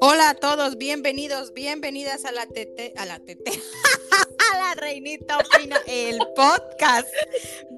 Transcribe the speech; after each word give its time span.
Hola 0.00 0.30
a 0.30 0.34
todos, 0.34 0.76
bienvenidos, 0.76 1.52
bienvenidas 1.52 2.24
a 2.24 2.32
la 2.32 2.46
TT, 2.46 2.96
a 2.96 3.06
la 3.06 3.18
TT, 3.18 3.48
a 4.52 4.58
la 4.58 4.74
Reinita 4.74 5.38
Opina, 5.38 5.80
el 5.86 6.18
podcast. 6.34 7.08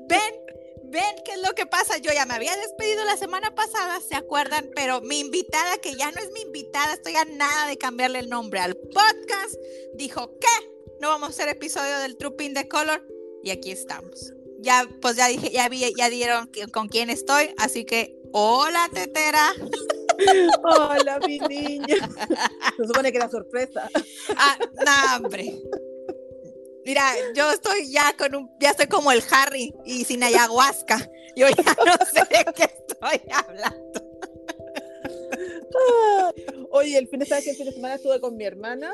Ven, 0.08 0.20
ven 0.84 1.14
qué 1.24 1.32
es 1.32 1.42
lo 1.46 1.54
que 1.54 1.66
pasa. 1.66 1.98
Yo 1.98 2.12
ya 2.12 2.26
me 2.26 2.34
había 2.34 2.56
despedido 2.56 3.04
la 3.04 3.16
semana 3.16 3.54
pasada, 3.54 4.00
¿se 4.00 4.14
acuerdan? 4.14 4.70
Pero 4.74 5.00
mi 5.00 5.20
invitada, 5.20 5.78
que 5.78 5.94
ya 5.94 6.10
no 6.10 6.20
es 6.20 6.30
mi 6.32 6.40
invitada, 6.42 6.94
estoy 6.94 7.16
a 7.16 7.24
nada 7.24 7.66
de 7.66 7.78
cambiarle 7.78 8.18
el 8.20 8.28
nombre 8.28 8.60
al 8.60 8.76
podcast, 8.76 9.54
dijo 9.94 10.38
que 10.38 10.70
no 11.00 11.08
vamos 11.08 11.28
a 11.28 11.32
hacer 11.32 11.48
episodio 11.48 11.98
del 12.00 12.16
Trooping 12.16 12.54
de 12.54 12.68
Color 12.68 13.06
y 13.42 13.50
aquí 13.50 13.70
estamos. 13.70 14.32
Ya, 14.60 14.88
pues 15.00 15.16
ya 15.16 15.28
dije, 15.28 15.50
ya 15.50 15.68
vi, 15.68 15.92
ya 15.96 16.08
dieron 16.08 16.50
con 16.72 16.88
quién 16.88 17.10
estoy, 17.10 17.54
así 17.58 17.84
que 17.84 18.18
hola 18.32 18.88
tetera. 18.92 19.52
Hola, 20.62 21.18
mi 21.26 21.38
niña. 21.38 22.08
Se 22.76 22.86
supone 22.86 23.10
que 23.10 23.18
era 23.18 23.28
sorpresa. 23.28 23.88
Ah, 24.36 24.58
no, 24.60 25.16
hombre. 25.16 25.54
Mira, 26.84 27.02
yo 27.34 27.50
estoy 27.50 27.90
ya 27.90 28.14
con 28.16 28.34
un, 28.34 28.50
ya 28.60 28.70
estoy 28.70 28.86
como 28.86 29.10
el 29.10 29.22
Harry 29.30 29.74
y 29.84 30.04
sin 30.04 30.22
ayahuasca. 30.22 31.10
Yo 31.34 31.48
ya 31.48 31.76
no 31.84 31.92
sé 32.06 32.20
de 32.20 32.52
qué 32.54 32.64
estoy 32.64 33.20
hablando. 33.32 34.06
oye, 36.70 36.96
el 36.96 37.08
fin 37.08 37.18
de, 37.18 37.26
el 37.26 37.56
fin 37.56 37.66
de 37.66 37.72
semana 37.72 37.96
estuve 37.96 38.20
con 38.20 38.36
mi 38.36 38.44
hermana 38.44 38.92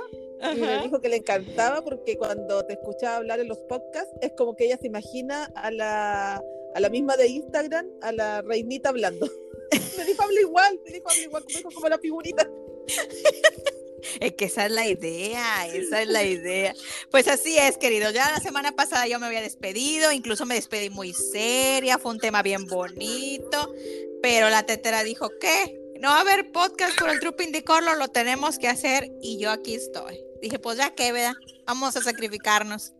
y 0.54 0.58
me 0.58 0.82
dijo 0.82 1.00
que 1.00 1.08
le 1.08 1.16
encantaba 1.16 1.82
porque 1.82 2.16
cuando 2.16 2.64
te 2.64 2.72
escuchaba 2.74 3.16
hablar 3.16 3.40
en 3.40 3.48
los 3.48 3.58
podcasts 3.58 4.12
es 4.20 4.32
como 4.36 4.56
que 4.56 4.64
ella 4.64 4.78
se 4.80 4.86
imagina 4.86 5.44
a 5.54 5.70
la, 5.70 6.42
a 6.74 6.80
la 6.80 6.88
misma 6.88 7.16
de 7.16 7.28
Instagram, 7.28 7.86
a 8.00 8.12
la 8.12 8.42
reinita 8.42 8.88
hablando. 8.88 9.28
me 9.96 10.04
dijo 10.04 10.22
habla 10.22 10.40
igual, 10.40 10.80
me 10.84 10.92
dijo 10.92 11.08
habla 11.08 11.22
igual, 11.22 11.44
me 11.46 11.54
dijo 11.54 11.70
como 11.70 11.88
la 11.88 11.98
figurita. 11.98 12.48
Es 14.20 14.34
que 14.34 14.46
esa 14.46 14.66
es 14.66 14.72
la 14.72 14.86
idea, 14.86 15.66
esa 15.68 16.02
es 16.02 16.08
la 16.08 16.24
idea. 16.24 16.74
Pues 17.10 17.28
así 17.28 17.56
es, 17.58 17.78
querido. 17.78 18.10
Ya 18.10 18.30
la 18.30 18.40
semana 18.40 18.72
pasada 18.72 19.06
yo 19.06 19.18
me 19.20 19.26
había 19.26 19.40
despedido, 19.40 20.12
incluso 20.12 20.44
me 20.44 20.56
despedí 20.56 20.90
muy 20.90 21.12
seria, 21.12 21.98
fue 21.98 22.10
un 22.10 22.18
tema 22.18 22.42
bien 22.42 22.66
bonito, 22.66 23.72
pero 24.20 24.50
la 24.50 24.64
tetera 24.64 25.04
dijo 25.04 25.30
que 25.40 25.80
no 26.00 26.08
va 26.08 26.18
a 26.18 26.20
haber 26.22 26.50
podcast 26.50 26.98
por 26.98 27.10
el 27.10 27.20
Trooping 27.20 27.52
de 27.52 27.62
Color, 27.62 27.96
lo 27.96 28.08
tenemos 28.08 28.58
que 28.58 28.68
hacer 28.68 29.12
y 29.20 29.38
yo 29.38 29.50
aquí 29.50 29.74
estoy. 29.74 30.20
Dije, 30.40 30.58
pues 30.58 30.78
ya 30.78 30.90
que, 30.94 31.12
¿verdad? 31.12 31.34
Vamos 31.64 31.96
a 31.96 32.02
sacrificarnos. 32.02 32.92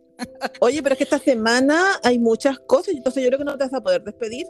Oye, 0.61 0.81
pero 0.81 0.93
es 0.93 0.97
que 0.97 1.03
esta 1.03 1.19
semana 1.19 1.99
hay 2.03 2.17
muchas 2.17 2.59
cosas, 2.59 2.95
entonces 2.95 3.23
yo 3.23 3.29
creo 3.29 3.39
que 3.39 3.45
no 3.45 3.57
te 3.57 3.65
vas 3.65 3.73
a 3.73 3.81
poder 3.81 4.03
despedir. 4.03 4.47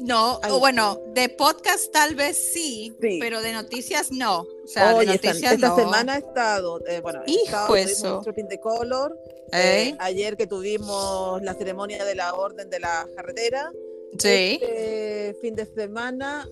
No, 0.00 0.40
bueno, 0.58 1.00
de 1.14 1.28
podcast 1.28 1.92
tal 1.92 2.14
vez 2.14 2.36
sí, 2.36 2.96
pero 2.98 3.42
de 3.42 3.52
noticias 3.52 4.10
no. 4.10 4.40
O 4.40 4.66
sea, 4.66 4.94
de 4.98 5.06
noticias 5.06 5.52
esta, 5.52 5.74
semana 5.74 6.14
ha 6.14 6.18
estado, 6.18 6.80
eh, 6.86 7.00
bueno, 7.00 7.22
Hijo 7.26 7.76
eso. 7.76 8.20
Trooping 8.22 8.48
de 8.48 8.60
Color. 8.60 9.18
Eh, 9.52 9.94
ayer 9.98 10.36
que 10.36 10.46
tuvimos 10.46 11.42
la 11.42 11.54
ceremonia 11.54 12.04
de 12.04 12.14
la 12.14 12.34
Orden 12.34 12.70
de 12.70 12.80
la 12.80 13.06
Carretera. 13.16 13.72
Sí. 14.18 14.58
Este 14.60 15.36
fin 15.40 15.54
de 15.54 15.66
semana, 15.66 16.48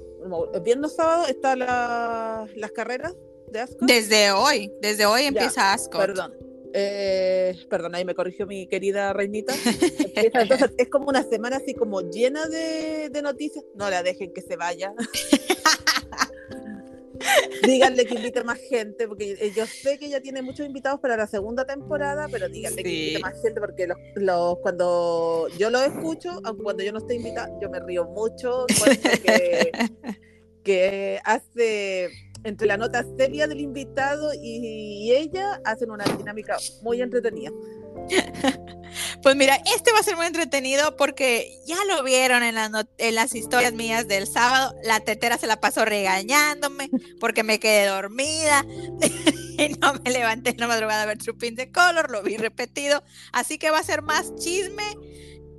viernes 0.63 0.95
sábado, 0.95 1.27
están 1.27 1.61
las 1.61 2.73
carreras 2.73 3.15
de 3.51 3.61
Ascot. 3.61 3.89
Desde 3.89 4.33
hoy, 4.33 4.73
desde 4.81 5.07
hoy 5.07 5.23
empieza 5.23 5.73
Ascot. 5.73 6.01
Perdón. 6.01 6.48
Eh, 6.75 7.57
perdón, 7.69 7.95
ahí 7.95 8.05
me 8.05 8.15
corrigió 8.15 8.47
mi 8.47 8.67
querida 8.67 9.13
reinita. 9.13 9.55
Entonces 10.15 10.71
es 10.77 10.89
como 10.89 11.09
una 11.09 11.23
semana 11.23 11.57
así 11.57 11.75
como 11.75 12.11
llena 12.11 12.47
de, 12.47 13.09
de 13.11 13.23
noticias. 13.23 13.65
No 13.75 13.91
la 13.91 14.03
dejen 14.03 14.33
que 14.33 14.43
se 14.43 14.57
vaya. 14.57 14.93
díganle 17.63 18.07
que 18.07 18.15
invite 18.15 18.45
más 18.45 18.59
gente, 18.59 19.09
porque 19.09 19.37
eh, 19.41 19.53
yo 19.55 19.67
sé 19.67 19.99
que 19.99 20.07
ella 20.07 20.21
tiene 20.21 20.43
muchos 20.43 20.67
invitados 20.67 21.01
para 21.01 21.17
la 21.17 21.27
segunda 21.27 21.65
temporada, 21.65 22.29
pero 22.31 22.49
díganle 22.49 22.83
que 22.83 22.89
invite 22.89 23.19
más 23.21 23.41
gente, 23.43 23.61
porque 23.61 23.87
los, 23.87 23.99
los, 24.17 24.59
cuando 24.59 25.49
yo 25.59 25.71
lo 25.71 25.83
escucho, 25.83 26.41
aunque 26.45 26.63
cuando 26.63 26.83
yo 26.83 26.93
no 26.93 26.99
estoy 26.99 27.17
invitada, 27.17 27.51
yo 27.61 27.71
me 27.71 27.81
río 27.81 28.05
mucho, 28.07 28.67
que, 29.25 29.73
que 30.63 31.21
hace 31.25 32.11
entre 32.49 32.67
la 32.67 32.77
nota 32.77 33.05
seria 33.17 33.47
del 33.47 33.61
invitado 33.61 34.33
y, 34.35 35.13
ella 35.13 35.61
hacen 35.65 35.91
una 35.91 36.05
dinámica 36.05 36.57
muy 36.83 37.01
entretenida. 37.01 37.51
Pues 39.23 39.37
mira, 39.37 39.57
este 39.77 39.93
va 39.93 39.99
a 39.99 40.03
ser 40.03 40.17
muy 40.17 40.27
entretenido 40.27 40.97
porque 40.97 41.61
ya 41.67 41.77
lo 41.85 42.03
vieron 42.03 42.43
en, 42.43 42.55
las 43.15 43.35
historias 43.35 43.75
mías 43.75 44.09
del 44.09 44.27
sábado. 44.27 44.75
La 44.83 45.01
tetera 45.01 45.37
se 45.37 45.47
la 45.47 45.61
pasó 45.61 45.85
regañándome 45.85 46.89
porque 47.21 47.43
me 47.43 47.61
quedé 47.61 47.87
dormida 47.87 48.65
y 49.59 49.69
no 49.81 49.95
me 50.03 50.11
levanté 50.11 50.51
en 50.51 50.59
la 50.59 50.69
madrugada 50.69 51.03
a 51.03 51.07
ver 51.07 51.19
Trooping 51.19 51.55
de 51.55 51.71
Color, 51.71 52.11
lo 52.11 52.23
vi 52.23 52.39
repetido. 52.39 53.03
Así 53.33 53.59
que 53.59 53.71
va 53.71 53.79
a 53.79 53.83
ser 53.83 54.03
más 54.03 54.35
chisme. 54.37 54.85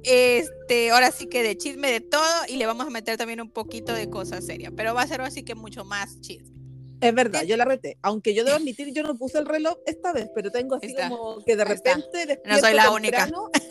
Este, 0.03 0.91
ahora 0.91 1.11
sí 1.11 1.28
que 1.28 1.44
de 1.44 1.57
chisme 1.57 1.91
de 1.91 2.01
todo 2.01 2.45
y 2.47 2.55
le 2.55 2.66
vamos 2.66 2.88
a 2.88 2.89
meter 2.89 3.17
también 3.17 3.41
un 3.41 3.51
poquito 3.51 3.94
de 3.94 4.09
cosas 4.09 4.45
serias, 4.45 4.72
pero 4.75 4.94
va 4.94 5.01
a 5.01 5.07
ser 5.07 5.22
así 5.22 5.44
que 5.44 5.55
mucho 5.55 5.83
más 5.83 6.22
chisme. 6.22 6.59
Es 7.01 7.13
verdad, 7.13 7.43
yo 7.43 7.57
la 7.57 7.65
reté. 7.65 7.97
Aunque 8.01 8.33
yo 8.33 8.43
debo 8.43 8.57
admitir, 8.57 8.93
yo 8.93 9.03
no 9.03 9.17
puse 9.17 9.39
el 9.39 9.45
reloj 9.45 9.77
esta 9.85 10.13
vez, 10.13 10.29
pero 10.35 10.51
tengo 10.51 10.75
así 10.75 10.93
como 10.93 11.43
que 11.45 11.55
de 11.55 11.65
repente 11.65 12.41
no 12.45 12.59
soy 12.59 12.73
la 12.73 12.91
única. 12.91 13.29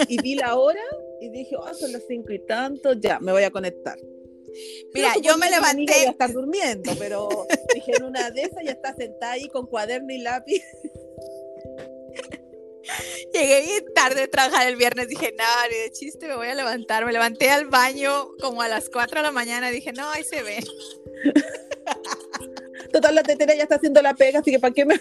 y 0.09 0.21
vi 0.23 0.35
la 0.35 0.57
hora 0.57 0.83
y 1.21 1.31
dije, 1.31 1.57
oh, 1.57 1.75
son 1.75 1.93
las 1.93 2.03
cinco 2.09 2.33
y 2.33 2.45
tanto, 2.47 2.95
ya, 2.95 3.19
me 3.21 3.33
voy 3.33 3.43
a 3.43 3.51
conectar. 3.51 3.99
Mira, 4.95 5.15
yo 5.23 5.37
me 5.37 5.51
levanté. 5.51 5.93
Ya 6.05 6.11
estar 6.11 6.33
durmiendo, 6.33 6.93
pero 6.99 7.47
dije, 7.75 7.93
en 7.97 8.05
una 8.05 8.31
de 8.31 8.43
esas 8.43 8.65
ya 8.65 8.73
está 8.73 8.95
sentada 8.95 9.33
ahí 9.33 9.49
con 9.49 9.67
cuaderno 9.67 10.13
y 10.13 10.19
lápiz. 10.19 10.63
Llegué 13.35 13.83
tarde 13.95 14.23
de 14.23 14.29
trabajar 14.29 14.67
el 14.67 14.77
viernes, 14.77 15.09
dije, 15.09 15.35
nada, 15.37 15.69
ni 15.71 15.77
de 15.77 15.93
chiste, 15.93 16.27
me 16.27 16.37
voy 16.37 16.49
a 16.49 16.55
levantar. 16.55 17.05
Me 17.05 17.13
levanté 17.13 17.51
al 17.51 17.67
baño 17.67 18.31
como 18.41 18.63
a 18.63 18.69
las 18.69 18.89
4 18.89 19.19
de 19.19 19.23
la 19.23 19.33
mañana, 19.33 19.71
dije, 19.71 19.93
no, 19.93 20.09
ahí 20.11 20.25
se 20.25 20.43
ve. 20.43 20.65
Total, 22.93 23.15
la 23.15 23.23
tetera 23.23 23.55
ya 23.55 23.63
está 23.65 23.77
haciendo 23.77 24.03
la 24.03 24.15
pega, 24.15 24.41
así 24.41 24.51
que 24.51 24.59
¿para 24.59 24.75
qué 24.75 24.85
me, 24.87 24.99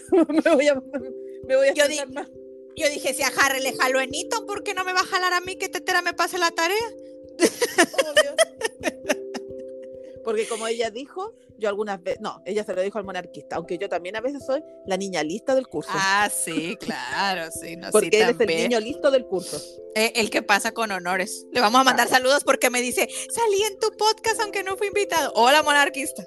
voy 0.54 0.68
a, 0.68 0.76
me 1.48 1.56
voy 1.56 1.68
a 1.70 1.74
yo, 1.74 1.84
más? 2.14 2.28
yo 2.76 2.90
dije, 2.90 3.14
si 3.14 3.24
a 3.24 3.32
Harry 3.42 3.62
le 3.62 3.76
jaló 3.76 4.00
en 4.00 4.14
Eton, 4.14 4.46
¿por 4.46 4.64
qué 4.64 4.74
no 4.74 4.84
me 4.84 4.94
va 4.94 5.00
a 5.02 5.06
jalar 5.06 5.34
a 5.34 5.42
mí 5.42 5.56
que 5.56 5.70
tetera 5.70 6.02
me 6.02 6.14
pase 6.14 6.38
la 6.38 6.52
tarea? 6.52 6.78
Porque 10.24 10.46
como 10.46 10.68
ella 10.68 10.92
dijo, 10.92 11.36
yo 11.58 11.70
algunas 11.70 12.04
veces, 12.04 12.20
no, 12.22 12.42
ella 12.46 12.66
se 12.66 12.74
lo 12.74 12.82
dijo 12.82 12.98
al 12.98 13.06
monarquista, 13.06 13.56
aunque 13.56 13.78
yo 13.78 13.88
también 13.88 14.18
a 14.18 14.22
veces 14.22 14.46
soy 14.46 14.62
la 14.86 14.98
niña 14.98 15.24
lista 15.24 15.56
del 15.56 15.68
curso. 15.68 15.90
Ah, 15.94 16.30
sí, 16.30 16.76
claro, 16.82 17.50
sí. 17.50 17.78
No, 17.78 17.90
porque 17.92 18.22
él 18.22 18.36
es 18.38 18.40
el 18.40 18.48
niño 18.48 18.80
listo 18.82 19.10
del 19.10 19.26
curso. 19.26 19.58
Eh, 19.96 20.12
el 20.16 20.30
que 20.30 20.42
pasa 20.42 20.74
con 20.74 20.92
honores. 20.92 21.46
Le 21.54 21.62
vamos 21.62 21.80
a 21.80 21.84
mandar 21.86 22.10
saludos 22.10 22.44
porque 22.44 22.70
me 22.70 22.82
dice, 22.82 23.08
salí 23.34 23.64
en 23.64 23.80
tu 23.80 23.96
podcast 23.96 24.42
aunque 24.42 24.64
no 24.64 24.76
fui 24.76 24.88
invitado. 24.88 25.32
Hola, 25.34 25.64
monarquista. 25.64 26.26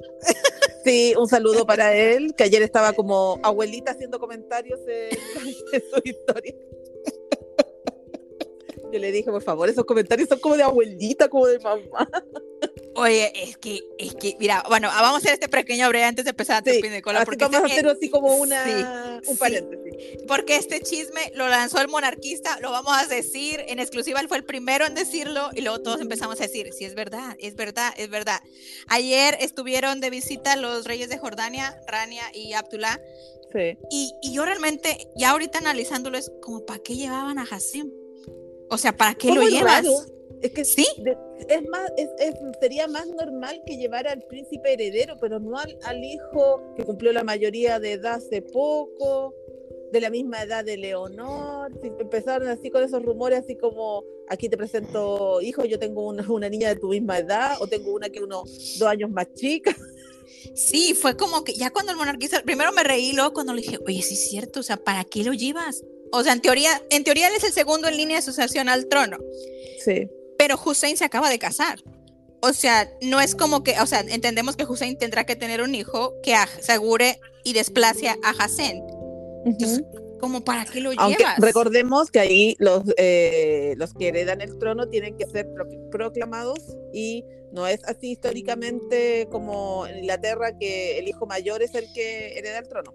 Sí, 0.85 1.15
un 1.19 1.29
saludo 1.29 1.67
para 1.67 1.95
él, 1.95 2.35
que 2.35 2.45
ayer 2.45 2.63
estaba 2.63 2.93
como 2.93 3.39
abuelita 3.43 3.93
haciendo 3.93 4.19
comentarios 4.19 4.81
en, 4.87 5.83
su 5.91 6.01
historia. 6.05 6.55
Yo 8.93 8.99
le 8.99 9.13
dije, 9.13 9.31
por 9.31 9.43
favor, 9.43 9.69
esos 9.69 9.85
comentarios 9.85 10.29
son 10.29 10.41
como 10.41 10.57
de 10.57 10.65
abuelita, 10.65 11.29
como 11.29 11.47
de 11.47 11.59
mamá. 11.61 12.09
Oye, 12.95 13.33
es 13.35 13.57
que, 13.57 13.83
es 13.99 14.15
que, 14.17 14.37
mira, 14.41 14.65
bueno, 14.69 14.89
vamos 14.89 15.15
a 15.15 15.17
hacer 15.19 15.35
este 15.35 15.49
pequeño 15.49 15.89
breve 15.89 16.05
antes 16.05 16.25
de 16.25 16.31
empezar 16.31 16.61
a 16.61 16.71
sí, 16.71 16.81
de 16.81 17.03
cola. 17.03 17.25
Porque 17.25 17.45
vamos 17.45 17.63
a 17.63 17.67
hacer 17.67 17.87
así 17.87 18.11
como 18.11 18.37
una, 18.37 19.21
un 19.27 19.37
paréntesis. 19.37 20.23
porque 20.27 20.57
este 20.57 20.81
chisme 20.81 21.33
lo 21.35 21.49
lanzó 21.49 21.81
el 21.81 21.89
monarquista, 21.89 22.59
lo 22.61 22.73
vamos 22.73 22.93
a 22.97 23.07
decir 23.07 23.63
en 23.69 23.79
exclusiva, 23.79 24.21
él 24.21 24.29
fue 24.29 24.39
el 24.39 24.45
primero 24.45 24.87
en 24.87 24.95
decirlo 24.95 25.51
y 25.55 25.61
luego 25.61 25.81
todos 25.81 26.01
empezamos 26.01 26.41
a 26.41 26.45
decir, 26.45 26.73
sí, 26.73 26.85
es 26.85 26.95
verdad, 26.95 27.37
es 27.39 27.55
verdad, 27.55 27.93
es 27.97 28.11
verdad. 28.11 28.41
Ayer 28.89 29.37
estuvieron 29.41 30.01
de 30.01 30.11
visita 30.11 30.57
los 30.57 30.85
reyes 30.85 31.09
de 31.09 31.19
Jordania, 31.19 31.81
Rania 31.87 32.25
y 32.35 32.55
Abdullah. 32.55 33.01
Sí. 33.53 33.79
Y, 33.91 34.13
y 34.23 34.33
yo 34.33 34.45
realmente, 34.45 35.09
ya 35.17 35.31
ahorita 35.31 35.59
analizándolo, 35.59 36.19
es 36.19 36.31
como, 36.43 36.67
¿para 36.67 36.81
qué 36.81 36.97
llevaban 36.97 37.39
a 37.39 37.43
Hassim? 37.43 37.91
O 38.69 38.79
sea, 38.79 38.97
¿para 38.97 39.15
qué 39.15 39.33
lo 39.33 39.43
llevas? 39.43 39.85
Es 40.43 40.53
que 40.53 40.65
sí. 40.65 40.87
es 41.49 41.69
más, 41.69 41.91
es, 41.97 42.09
sería 42.61 42.87
más 42.89 43.07
normal 43.09 43.63
que 43.67 43.77
llevara 43.77 44.13
al 44.13 44.23
príncipe 44.23 44.73
heredero, 44.73 45.17
pero 45.21 45.39
no 45.39 45.59
al, 45.59 46.05
hijo 46.05 46.63
que 46.77 46.85
cumplió 46.85 47.13
la 47.13 47.25
mayoría 47.25 47.79
de 47.79 47.93
edad 47.93 48.15
hace 48.15 48.41
poco, 48.43 49.35
de 49.93 50.01
la 50.01 50.09
misma 50.09 50.43
edad 50.43 50.65
de 50.65 50.77
Leonor. 50.77 51.71
Empezaron 51.83 52.49
así 52.49 52.71
con 52.71 52.83
esos 52.83 53.03
rumores, 53.03 53.41
así 53.41 53.57
como 53.57 54.05
aquí 54.29 54.49
te 54.49 54.57
presento 54.57 55.41
hijo, 55.41 55.65
yo 55.65 55.79
tengo 55.79 56.07
una, 56.07 56.31
una 56.31 56.49
niña 56.49 56.69
de 56.69 56.77
tu 56.77 56.89
misma 56.89 57.19
edad, 57.19 57.57
o 57.61 57.67
tengo 57.67 57.93
una 57.93 58.09
que 58.09 58.23
unos 58.23 58.79
dos 58.79 58.89
años 58.89 59.11
más 59.11 59.33
chica. 59.35 59.77
Sí, 60.55 60.95
fue 60.95 61.17
como 61.17 61.45
que 61.45 61.53
ya 61.53 61.71
cuando 61.71 61.93
el 61.93 61.99
monarquista, 61.99 62.43
primero 62.43 62.73
me 62.73 62.83
reí, 62.83 63.13
luego 63.13 63.33
cuando 63.33 63.53
le 63.53 63.63
dije, 63.63 63.79
oye, 63.87 64.01
sí 64.03 64.15
es 64.15 64.31
cierto, 64.31 64.61
o 64.61 64.63
sea, 64.63 64.79
¿para 64.79 65.05
qué 65.05 65.23
lo 65.23 65.33
llevas? 65.33 65.85
O 66.13 66.23
sea, 66.23 66.33
en 66.33 66.41
teoría, 66.41 66.83
en 66.91 67.05
teoría 67.05 67.29
él 67.29 67.35
es 67.37 67.45
el 67.45 67.53
segundo 67.53 67.89
en 67.89 67.97
línea 67.97 68.17
de 68.17 68.23
sucesión 68.23 68.69
al 68.69 68.87
trono. 68.87 69.19
Sí. 69.85 70.09
Pero 70.41 70.59
Hussein 70.65 70.97
se 70.97 71.05
acaba 71.05 71.29
de 71.29 71.39
casar. 71.39 71.83
o 72.41 72.55
sea, 72.55 72.91
no 73.03 73.21
es 73.21 73.35
como 73.35 73.63
que, 73.63 73.79
o 73.79 73.87
sea, 73.87 74.01
entendemos 74.01 74.57
que 74.57 74.65
Hussein 74.65 74.97
tendrá 74.97 75.27
que 75.27 75.37
tener 75.37 75.61
un 75.61 75.75
hijo 75.75 76.15
que 76.23 76.35
asegure 76.35 77.21
y 77.45 77.53
desplace 77.53 78.09
a 78.09 78.17
Hassan. 78.39 78.81
Entonces, 79.45 79.83
como 80.19 80.43
para 80.43 80.65
qué 80.65 80.81
lo 80.81 80.93
Aunque 80.97 81.25
recordemos 81.37 82.11
que 82.11 82.21
ahí 82.21 82.57
los, 82.59 82.85
eh, 82.97 83.75
los 83.77 83.93
que 83.93 84.09
heredan 84.09 84.41
el 84.41 84.57
trono 84.59 84.89
tienen 84.89 85.15
que 85.19 85.27
ser 85.27 85.47
proclamados 85.91 86.75
y 86.95 87.23
no 87.53 87.67
es 87.67 87.85
así 87.85 88.13
históricamente 88.13 89.29
como 89.31 89.87
en 89.87 89.99
Inglaterra 89.99 90.57
que 90.59 90.99
el 90.99 91.07
hijo 91.07 91.27
mayor 91.27 91.63
es 91.63 91.75
el 91.75 91.93
que 91.93 92.39
hereda 92.39 92.61
el 92.61 92.69
trono. 92.69 92.95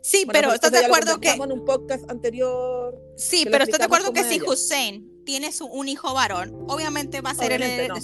Sí, 0.00 0.26
pero 0.32 0.54
¿estás 0.54 0.72
de 0.72 0.78
acuerdo 0.78 1.20
que 1.20 1.28
en 1.32 1.52
un 1.52 1.66
podcast 1.66 2.10
anterior? 2.10 2.98
Sí, 3.16 3.46
pero 3.50 3.64
¿estás 3.64 3.78
de 3.78 3.84
acuerdo 3.84 4.14
que 4.14 4.24
si 4.24 4.40
Hussein 4.40 5.17
tiene 5.28 5.52
su, 5.52 5.66
un 5.66 5.88
hijo 5.88 6.14
varón, 6.14 6.56
obviamente 6.68 7.20
va 7.20 7.32
a 7.32 7.34
ser 7.34 7.52
el 7.52 7.62
heredero, 7.62 7.96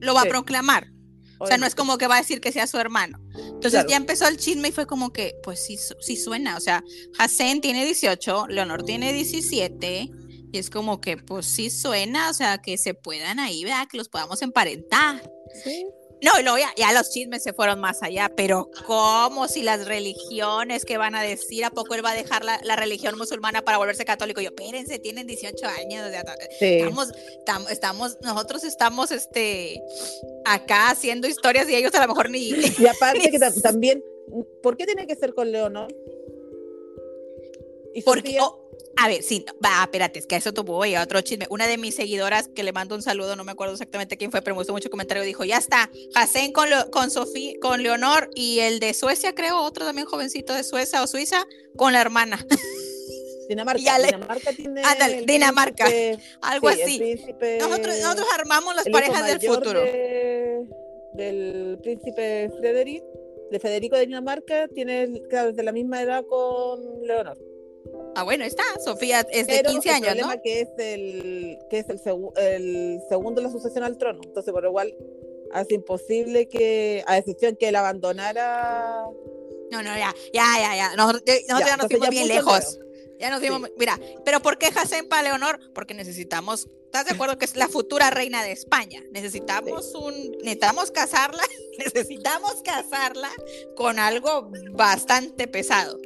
lo 0.00 0.14
va 0.14 0.22
a 0.22 0.24
proclamar. 0.24 0.90
O 1.38 1.46
sea, 1.46 1.58
no 1.58 1.66
es 1.66 1.74
como 1.74 1.98
que 1.98 2.06
va 2.06 2.14
a 2.14 2.20
decir 2.20 2.40
que 2.40 2.50
sea 2.50 2.66
su 2.66 2.78
hermano. 2.78 3.20
Entonces 3.34 3.84
ya 3.86 3.96
empezó 3.96 4.26
el 4.26 4.38
chisme 4.38 4.68
y 4.68 4.72
fue 4.72 4.86
como 4.86 5.12
que, 5.12 5.34
pues 5.42 5.62
sí, 5.62 5.78
sí 6.00 6.16
suena. 6.16 6.56
O 6.56 6.60
sea, 6.60 6.82
Hassan 7.18 7.60
tiene 7.60 7.84
18, 7.84 8.46
Leonor 8.48 8.84
tiene 8.84 9.12
17. 9.12 10.10
Y 10.50 10.58
es 10.58 10.70
como 10.70 11.02
que, 11.02 11.18
pues 11.18 11.44
sí 11.44 11.68
suena, 11.68 12.30
o 12.30 12.32
sea, 12.32 12.56
que 12.62 12.78
se 12.78 12.94
puedan 12.94 13.38
ahí, 13.38 13.64
¿verdad? 13.64 13.86
Que 13.86 13.98
los 13.98 14.08
podamos 14.08 14.40
emparentar. 14.40 15.22
Sí. 15.62 15.84
No, 16.22 16.38
y 16.38 16.44
luego 16.44 16.58
ya, 16.76 16.92
los 16.92 17.10
chismes 17.10 17.42
se 17.42 17.52
fueron 17.52 17.80
más 17.80 18.02
allá, 18.02 18.30
pero 18.36 18.70
¿cómo 18.86 19.48
si 19.48 19.62
las 19.62 19.86
religiones 19.86 20.84
que 20.84 20.96
van 20.96 21.16
a 21.16 21.22
decir? 21.22 21.64
¿A 21.64 21.70
poco 21.70 21.94
él 21.94 22.04
va 22.04 22.12
a 22.12 22.14
dejar 22.14 22.44
la, 22.44 22.76
religión 22.76 23.18
musulmana 23.18 23.62
para 23.62 23.78
volverse 23.78 24.04
católico? 24.04 24.40
Yo, 24.40 24.50
espérense, 24.50 25.00
tienen 25.00 25.26
18 25.26 25.66
años, 25.66 26.06
estamos, 26.60 27.12
estamos, 27.70 28.18
nosotros 28.22 28.62
estamos 28.62 29.10
este, 29.10 29.82
acá 30.44 30.90
haciendo 30.90 31.26
historias 31.26 31.68
y 31.68 31.74
ellos 31.74 31.94
a 31.94 32.02
lo 32.02 32.08
mejor 32.08 32.30
ni... 32.30 32.52
Y 32.78 32.86
aparte 32.86 33.30
que 33.30 33.38
también, 33.60 34.02
¿por 34.62 34.76
qué 34.76 34.86
tiene 34.86 35.06
que 35.06 35.16
ser 35.16 35.34
con 35.34 35.50
Leonor? 35.50 35.92
¿Y 37.94 38.02
Porque, 38.02 38.38
a 38.96 39.08
ver, 39.08 39.22
sí, 39.22 39.44
va, 39.64 39.82
espérate, 39.82 40.18
es 40.18 40.26
que 40.26 40.34
a 40.34 40.38
eso 40.38 40.52
tuvo 40.52 40.84
a 40.84 41.02
otro 41.02 41.20
chisme. 41.22 41.46
Una 41.50 41.66
de 41.66 41.78
mis 41.78 41.94
seguidoras 41.94 42.48
que 42.48 42.62
le 42.62 42.72
mando 42.72 42.94
un 42.94 43.02
saludo, 43.02 43.36
no 43.36 43.44
me 43.44 43.52
acuerdo 43.52 43.72
exactamente 43.72 44.16
quién 44.16 44.30
fue, 44.30 44.42
pero 44.42 44.54
me 44.54 44.60
gustó 44.60 44.72
mucho 44.72 44.88
el 44.88 44.90
comentario, 44.90 45.22
dijo, 45.22 45.44
ya 45.44 45.58
está, 45.58 45.90
Hassan 46.14 46.52
con, 46.52 46.68
con 46.90 47.10
Sofía, 47.10 47.54
con 47.60 47.82
Leonor 47.82 48.30
y 48.34 48.60
el 48.60 48.80
de 48.80 48.94
Suecia, 48.94 49.34
creo, 49.34 49.60
otro 49.60 49.84
también 49.84 50.06
jovencito 50.06 50.52
de 50.52 50.62
Suecia 50.62 51.02
o 51.02 51.06
Suiza, 51.06 51.46
con 51.76 51.92
la 51.92 52.00
hermana. 52.00 52.46
Dinamarca, 53.48 53.98
Dinamarca 53.98 54.52
tiene 54.52 54.82
Dinamarca, 55.26 55.86
algo 56.40 56.68
así. 56.68 57.18
nosotros, 57.58 57.98
nosotros 57.98 58.26
armamos 58.34 58.76
las 58.76 58.88
parejas 58.88 59.26
del 59.26 59.40
futuro. 59.40 59.80
del 61.14 61.78
príncipe 61.82 62.50
Frederick, 62.60 63.02
de 63.50 63.58
Federico 63.58 63.96
de 63.96 64.06
Dinamarca, 64.06 64.68
tiene, 64.68 65.22
claro, 65.28 65.52
de 65.52 65.62
la 65.62 65.72
misma 65.72 66.02
edad 66.02 66.24
con 66.24 67.06
Leonor. 67.06 67.51
Ah, 68.14 68.24
bueno, 68.24 68.44
está. 68.44 68.62
Sofía 68.84 69.26
es 69.30 69.46
de 69.46 69.62
15 69.62 69.90
años, 69.90 70.08
el 70.08 70.18
problema 70.18 70.42
que 70.42 70.60
es 70.60 70.68
el 70.78 71.58
que 71.70 71.78
es 71.78 71.88
el, 71.88 72.00
el 72.36 73.00
segundo 73.08 73.40
en 73.40 73.46
la 73.46 73.52
sucesión 73.52 73.84
al 73.84 73.96
trono. 73.96 74.20
Entonces, 74.24 74.52
por 74.52 74.64
igual 74.64 74.94
hace 75.52 75.74
imposible 75.74 76.48
que, 76.48 77.04
a 77.06 77.18
excepción 77.18 77.56
que 77.56 77.68
él 77.68 77.76
abandonara. 77.76 79.04
No, 79.70 79.82
no, 79.82 79.96
ya, 79.96 80.14
ya, 80.32 80.46
ya, 80.58 80.76
ya. 80.76 80.96
Nosotros, 80.96 81.22
ya, 81.26 81.76
nos 81.76 81.86
fuimos 81.86 82.10
bien 82.10 82.28
lejos. 82.28 82.78
Ya 83.18 83.30
nos 83.30 83.38
fuimos, 83.38 83.70
mira, 83.78 84.00
pero 84.24 84.40
¿por 84.40 84.58
qué 84.58 84.70
para 85.08 85.22
Leonor? 85.22 85.60
Porque 85.72 85.94
necesitamos, 85.94 86.68
¿estás 86.86 87.04
de 87.04 87.12
acuerdo 87.12 87.38
que 87.38 87.44
es 87.44 87.54
la 87.54 87.68
futura 87.68 88.10
reina 88.10 88.42
de 88.42 88.50
España? 88.50 89.00
Necesitamos 89.12 89.94
un, 89.94 90.32
necesitamos 90.38 90.90
casarla, 90.90 91.44
necesitamos 91.78 92.62
casarla 92.64 93.30
con 93.76 94.00
algo 94.00 94.50
bastante 94.72 95.46
pesado. 95.46 96.00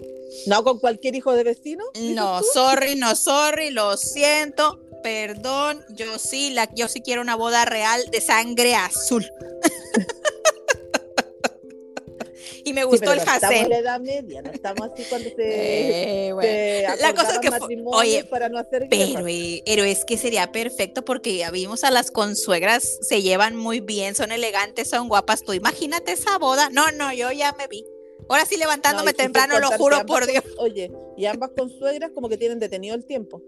¿No 0.46 0.64
con 0.64 0.78
cualquier 0.78 1.14
hijo 1.14 1.34
de 1.34 1.44
vecino? 1.44 1.84
No, 1.94 2.42
sorry, 2.42 2.94
no, 2.94 3.14
sorry, 3.16 3.70
lo 3.70 3.96
siento, 3.96 4.80
perdón, 5.02 5.84
yo 5.90 6.18
sí, 6.18 6.50
la, 6.50 6.68
yo 6.74 6.88
sí 6.88 7.00
quiero 7.00 7.22
una 7.22 7.36
boda 7.36 7.64
real 7.64 8.04
de 8.10 8.20
sangre 8.20 8.74
azul. 8.74 9.26
y 12.64 12.72
me 12.72 12.84
gustó 12.84 13.12
el 13.12 13.20
Hassel. 13.20 13.34
Estamos 13.34 13.62
en 13.62 13.70
la 13.70 13.78
edad 13.78 14.00
media, 14.00 14.42
no 14.42 14.50
estamos 14.50 14.90
así 14.92 15.04
cuando 15.08 15.30
se, 15.30 16.28
eh, 16.28 16.86
la 17.00 17.14
cosa 17.14 17.34
es 17.34 17.38
que 17.38 17.50
oye, 17.86 18.24
para 18.24 18.48
no 18.48 18.58
hacer 18.58 18.88
pero, 18.90 19.26
eh, 19.28 19.62
pero 19.64 19.84
es 19.84 20.04
que 20.04 20.18
sería 20.18 20.50
perfecto 20.50 21.04
porque 21.04 21.36
ya 21.36 21.50
vimos 21.50 21.84
a 21.84 21.90
las 21.90 22.10
consuegras 22.10 22.98
se 23.00 23.22
llevan 23.22 23.56
muy 23.56 23.80
bien, 23.80 24.14
son 24.14 24.32
elegantes, 24.32 24.90
son 24.90 25.08
guapas. 25.08 25.42
Tú 25.42 25.52
imagínate 25.52 26.12
esa 26.12 26.38
boda. 26.38 26.68
No, 26.70 26.90
no, 26.92 27.12
yo 27.12 27.30
ya 27.30 27.52
me 27.52 27.68
vi. 27.68 27.86
Ahora 28.28 28.44
sí 28.44 28.56
levantándome 28.56 29.12
temprano, 29.12 29.58
lo 29.60 29.70
juro 29.72 30.04
por 30.06 30.26
Dios. 30.26 30.44
oye, 30.58 30.90
y 31.16 31.26
ambas 31.26 31.50
consuegras 31.56 32.10
como 32.12 32.28
que 32.28 32.36
tienen 32.36 32.58
detenido 32.58 32.94
el 32.94 33.04
tiempo. 33.04 33.42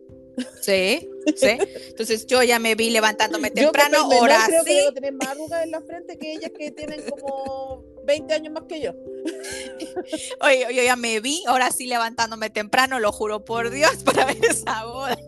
Sí, 0.61 1.09
sí. 1.37 1.59
Entonces 1.89 2.27
yo 2.27 2.43
ya 2.43 2.59
me 2.59 2.75
vi 2.75 2.91
levantándome 2.91 3.51
temprano, 3.51 3.99
ahora 3.99 4.45
creo 4.47 4.63
sí. 4.63 4.69
Que 4.69 4.75
debo 4.77 4.93
tener 4.93 5.13
más 5.15 5.29
arrugas 5.29 5.65
en 5.65 5.71
la 5.73 5.81
frente 5.81 6.17
que 6.19 6.33
ellas 6.33 6.53
que 6.57 6.71
tienen 6.71 7.03
como 7.11 7.85
20 8.05 8.35
años 8.35 8.53
más 8.53 8.65
que 8.69 8.81
yo. 8.81 8.93
Oye, 10.41 10.67
yo 10.75 10.83
ya 10.83 10.97
me 10.97 11.21
vi, 11.21 11.43
ahora 11.47 11.71
sí 11.71 11.87
levantándome 11.87 12.51
temprano, 12.51 13.01
lo 13.01 13.13
juro 13.13 13.45
por 13.45 13.71
Dios, 13.71 13.97
para 14.05 14.27
ver 14.27 14.45
esa 14.45 14.85
boda. 14.85 15.19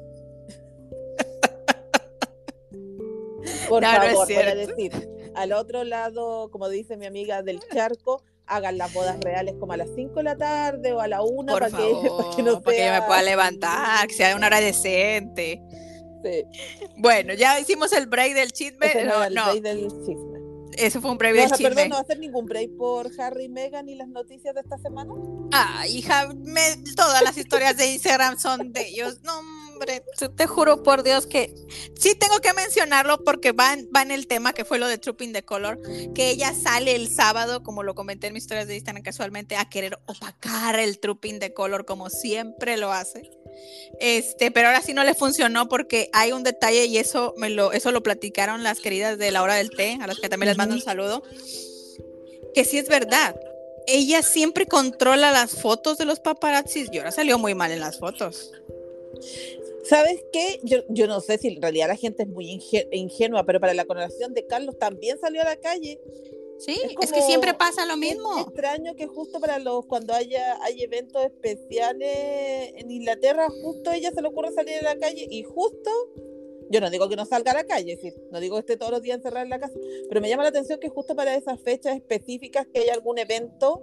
Por 3.68 3.84
favor, 3.84 4.28
para 4.34 4.54
decir, 4.54 4.92
al 5.34 5.52
otro 5.52 5.84
lado, 5.84 6.50
como 6.50 6.68
dice 6.68 6.96
mi 6.96 7.06
amiga 7.06 7.42
del 7.42 7.60
charco, 7.72 8.22
hagan 8.50 8.78
las 8.78 8.92
bodas 8.92 9.18
reales 9.20 9.54
como 9.58 9.72
a 9.72 9.76
las 9.76 9.88
5 9.94 10.14
de 10.14 10.22
la 10.24 10.36
tarde 10.36 10.92
o 10.92 11.00
a 11.00 11.08
la 11.08 11.22
1 11.22 11.52
para, 11.52 11.66
que, 12.36 12.42
no 12.42 12.60
para 12.60 12.76
que 12.76 12.84
yo 12.84 12.92
me 12.92 13.02
pueda 13.02 13.22
levantar, 13.22 14.06
que 14.08 14.14
sea 14.14 14.36
una 14.36 14.48
hora 14.48 14.60
decente. 14.60 15.62
Sí. 16.22 16.44
Bueno, 16.96 17.32
ya 17.32 17.58
hicimos 17.58 17.92
el 17.92 18.06
break 18.06 18.34
del 18.34 18.52
chisme. 18.52 19.04
no, 19.06 19.24
el 19.24 19.34
break 19.34 19.62
del 19.62 19.88
chisme. 19.88 20.40
Eso 20.76 21.00
fue 21.00 21.10
un 21.10 21.18
break 21.18 21.34
del 21.34 21.50
chisme. 21.50 21.68
Perdón, 21.68 21.88
¿no 21.88 21.94
va 21.94 22.00
a 22.00 22.02
hacer 22.02 22.18
ningún 22.18 22.46
break 22.46 22.76
por 22.76 23.10
Harry 23.18 23.44
y 23.44 23.48
Meghan 23.48 23.88
y 23.88 23.94
las 23.94 24.08
noticias 24.08 24.54
de 24.54 24.60
esta 24.60 24.78
semana? 24.78 25.12
Ah, 25.52 25.86
hija, 25.88 26.28
todas 26.96 27.22
las 27.22 27.38
historias 27.38 27.76
de 27.76 27.92
Instagram 27.92 28.38
son 28.38 28.72
de 28.72 28.88
ellos. 28.88 29.20
No, 29.22 29.40
te 30.36 30.46
juro 30.46 30.82
por 30.82 31.02
Dios 31.02 31.26
que 31.26 31.54
sí 31.98 32.14
tengo 32.14 32.40
que 32.40 32.52
mencionarlo 32.52 33.22
porque 33.24 33.52
va 33.52 33.72
en, 33.72 33.88
va 33.94 34.02
en 34.02 34.10
el 34.10 34.26
tema 34.26 34.52
que 34.52 34.64
fue 34.64 34.78
lo 34.78 34.86
de 34.86 34.98
Trooping 34.98 35.32
the 35.32 35.42
Color, 35.42 35.80
que 36.14 36.30
ella 36.30 36.52
sale 36.54 36.94
el 36.94 37.08
sábado, 37.08 37.62
como 37.62 37.82
lo 37.82 37.94
comenté 37.94 38.28
en 38.28 38.34
mis 38.34 38.44
historias 38.44 38.66
de 38.68 38.74
Instagram 38.74 39.02
casualmente, 39.02 39.56
a 39.56 39.68
querer 39.68 39.98
opacar 40.06 40.78
el 40.78 40.98
Trooping 40.98 41.38
the 41.38 41.52
Color 41.52 41.84
como 41.84 42.10
siempre 42.10 42.76
lo 42.76 42.92
hace. 42.92 43.30
Este, 43.98 44.50
pero 44.50 44.68
ahora 44.68 44.80
sí 44.80 44.94
no 44.94 45.04
le 45.04 45.14
funcionó 45.14 45.68
porque 45.68 46.08
hay 46.12 46.32
un 46.32 46.42
detalle 46.42 46.86
y 46.86 46.98
eso 46.98 47.34
me 47.36 47.50
lo, 47.50 47.72
eso 47.72 47.92
lo 47.92 48.02
platicaron 48.02 48.62
las 48.62 48.80
queridas 48.80 49.18
de 49.18 49.30
la 49.30 49.42
hora 49.42 49.54
del 49.54 49.70
té, 49.70 49.98
a 50.00 50.06
las 50.06 50.18
que 50.18 50.28
también 50.28 50.48
les 50.48 50.56
mando 50.56 50.74
un 50.74 50.80
saludo, 50.80 51.22
que 52.54 52.64
sí 52.64 52.78
es 52.78 52.88
verdad. 52.88 53.38
Ella 53.86 54.22
siempre 54.22 54.66
controla 54.66 55.32
las 55.32 55.60
fotos 55.60 55.98
de 55.98 56.04
los 56.04 56.20
paparazzis 56.20 56.88
y 56.92 56.98
ahora 56.98 57.12
salió 57.12 57.38
muy 57.38 57.54
mal 57.54 57.72
en 57.72 57.80
las 57.80 57.98
fotos. 57.98 58.52
¿Sabes 59.90 60.24
qué? 60.32 60.60
Yo, 60.62 60.84
yo 60.88 61.08
no 61.08 61.20
sé 61.20 61.36
si 61.38 61.48
en 61.48 61.60
realidad 61.60 61.88
la 61.88 61.96
gente 61.96 62.22
es 62.22 62.28
muy 62.28 62.62
ingenua, 62.92 63.44
pero 63.44 63.58
para 63.58 63.74
la 63.74 63.84
coronación 63.84 64.32
de 64.34 64.46
Carlos 64.46 64.78
también 64.78 65.18
salió 65.18 65.42
a 65.42 65.46
la 65.46 65.56
calle. 65.56 66.00
Sí, 66.58 66.80
es, 67.00 67.12
que 67.12 67.20
siempre 67.22 67.54
pasa 67.54 67.84
lo 67.86 67.96
mismo. 67.96 68.38
Es 68.38 68.46
extraño 68.46 68.94
que 68.94 69.08
justo 69.08 69.40
para 69.40 69.58
los 69.58 69.86
cuando 69.86 70.14
haya 70.14 70.62
hay 70.62 70.80
eventos 70.84 71.24
especiales 71.24 72.72
en 72.76 72.88
Inglaterra, 72.88 73.48
justo 73.64 73.90
ella 73.90 74.12
se 74.14 74.22
le 74.22 74.28
ocurre 74.28 74.52
salir 74.52 74.76
a 74.76 74.94
la 74.94 74.96
calle 74.96 75.26
y 75.28 75.42
justo 75.42 75.90
yo 76.70 76.80
no 76.80 76.88
digo 76.88 77.08
que 77.08 77.16
no 77.16 77.26
salga 77.26 77.50
a 77.50 77.54
la 77.54 77.64
calle, 77.64 77.98
no 78.30 78.38
digo 78.38 78.54
que 78.54 78.60
esté 78.60 78.76
todos 78.76 78.92
los 78.92 79.02
días 79.02 79.16
encerrada 79.16 79.42
en 79.42 79.50
la 79.50 79.58
casa, 79.58 79.74
pero 80.08 80.20
me 80.20 80.28
llama 80.28 80.44
la 80.44 80.50
atención 80.50 80.78
que 80.78 80.88
justo 80.88 81.16
para 81.16 81.34
esas 81.34 81.60
fechas 81.62 81.96
específicas 81.96 82.64
que 82.72 82.78
hay 82.78 82.90
algún 82.90 83.18
evento, 83.18 83.82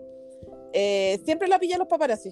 eh, 0.72 1.20
siempre 1.26 1.50
la 1.50 1.60
pillan 1.60 1.80
los 1.80 1.90
paparazzi. 1.90 2.32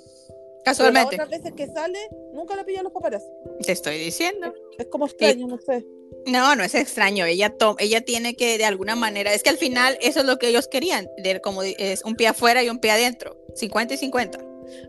Casualmente. 0.66 1.16
otras 1.16 1.30
veces 1.30 1.54
que 1.54 1.68
sale, 1.68 2.00
nunca 2.34 2.56
la 2.56 2.66
pillan 2.66 2.84
los 2.84 2.92
paparazzi. 2.92 3.28
Te 3.64 3.72
estoy 3.72 4.00
diciendo. 4.00 4.54
Es, 4.78 4.88
como 4.88 5.06
extraño, 5.06 5.48
no 5.48 5.60
sé. 5.60 5.86
No, 6.26 6.56
no 6.56 6.64
es 6.64 6.74
extraño. 6.74 7.26
Ella, 7.26 7.56
ella 7.78 8.02
tiene 8.02 8.36
que, 8.36 8.58
de 8.58 8.66
alguna 8.66 8.96
manera, 8.96 9.34
es 9.34 9.44
que 9.44 9.52
al 9.52 9.58
final 9.58 9.98
eso 10.02 10.22
es 10.22 10.26
lo 10.26 10.38
que 10.38 10.48
ellos 10.48 10.68
querían, 10.68 11.08
de, 11.18 11.40
como 11.40 11.62
es 11.62 12.04
un 12.04 12.16
pie 12.16 12.28
afuera 12.28 12.64
y 12.64 12.70
un 12.70 12.80
pie 12.80 12.92
adentro, 12.92 13.38
50 13.54 13.94
y 13.94 13.98
50. 13.98 14.40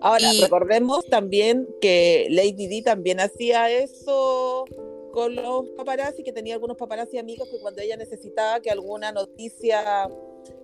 Ahora, 0.00 0.30
recordemos 0.40 1.04
también 1.06 1.68
que 1.82 2.26
Lady 2.30 2.66
D 2.66 2.82
también 2.82 3.20
hacía 3.20 3.70
eso 3.70 4.64
con 5.12 5.34
los 5.34 5.68
paparazzi, 5.76 6.22
que 6.22 6.32
tenía 6.32 6.54
algunos 6.54 6.76
paparazzi 6.76 7.18
amigos 7.18 7.48
que 7.50 7.58
cuando 7.58 7.82
ella 7.82 7.96
necesitaba 7.96 8.60
que 8.60 8.70
alguna 8.70 9.12
noticia 9.12 10.08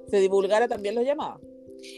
se 0.08 0.20
divulgara 0.20 0.68
también 0.68 0.94
los 0.94 1.04
llamaba. 1.04 1.40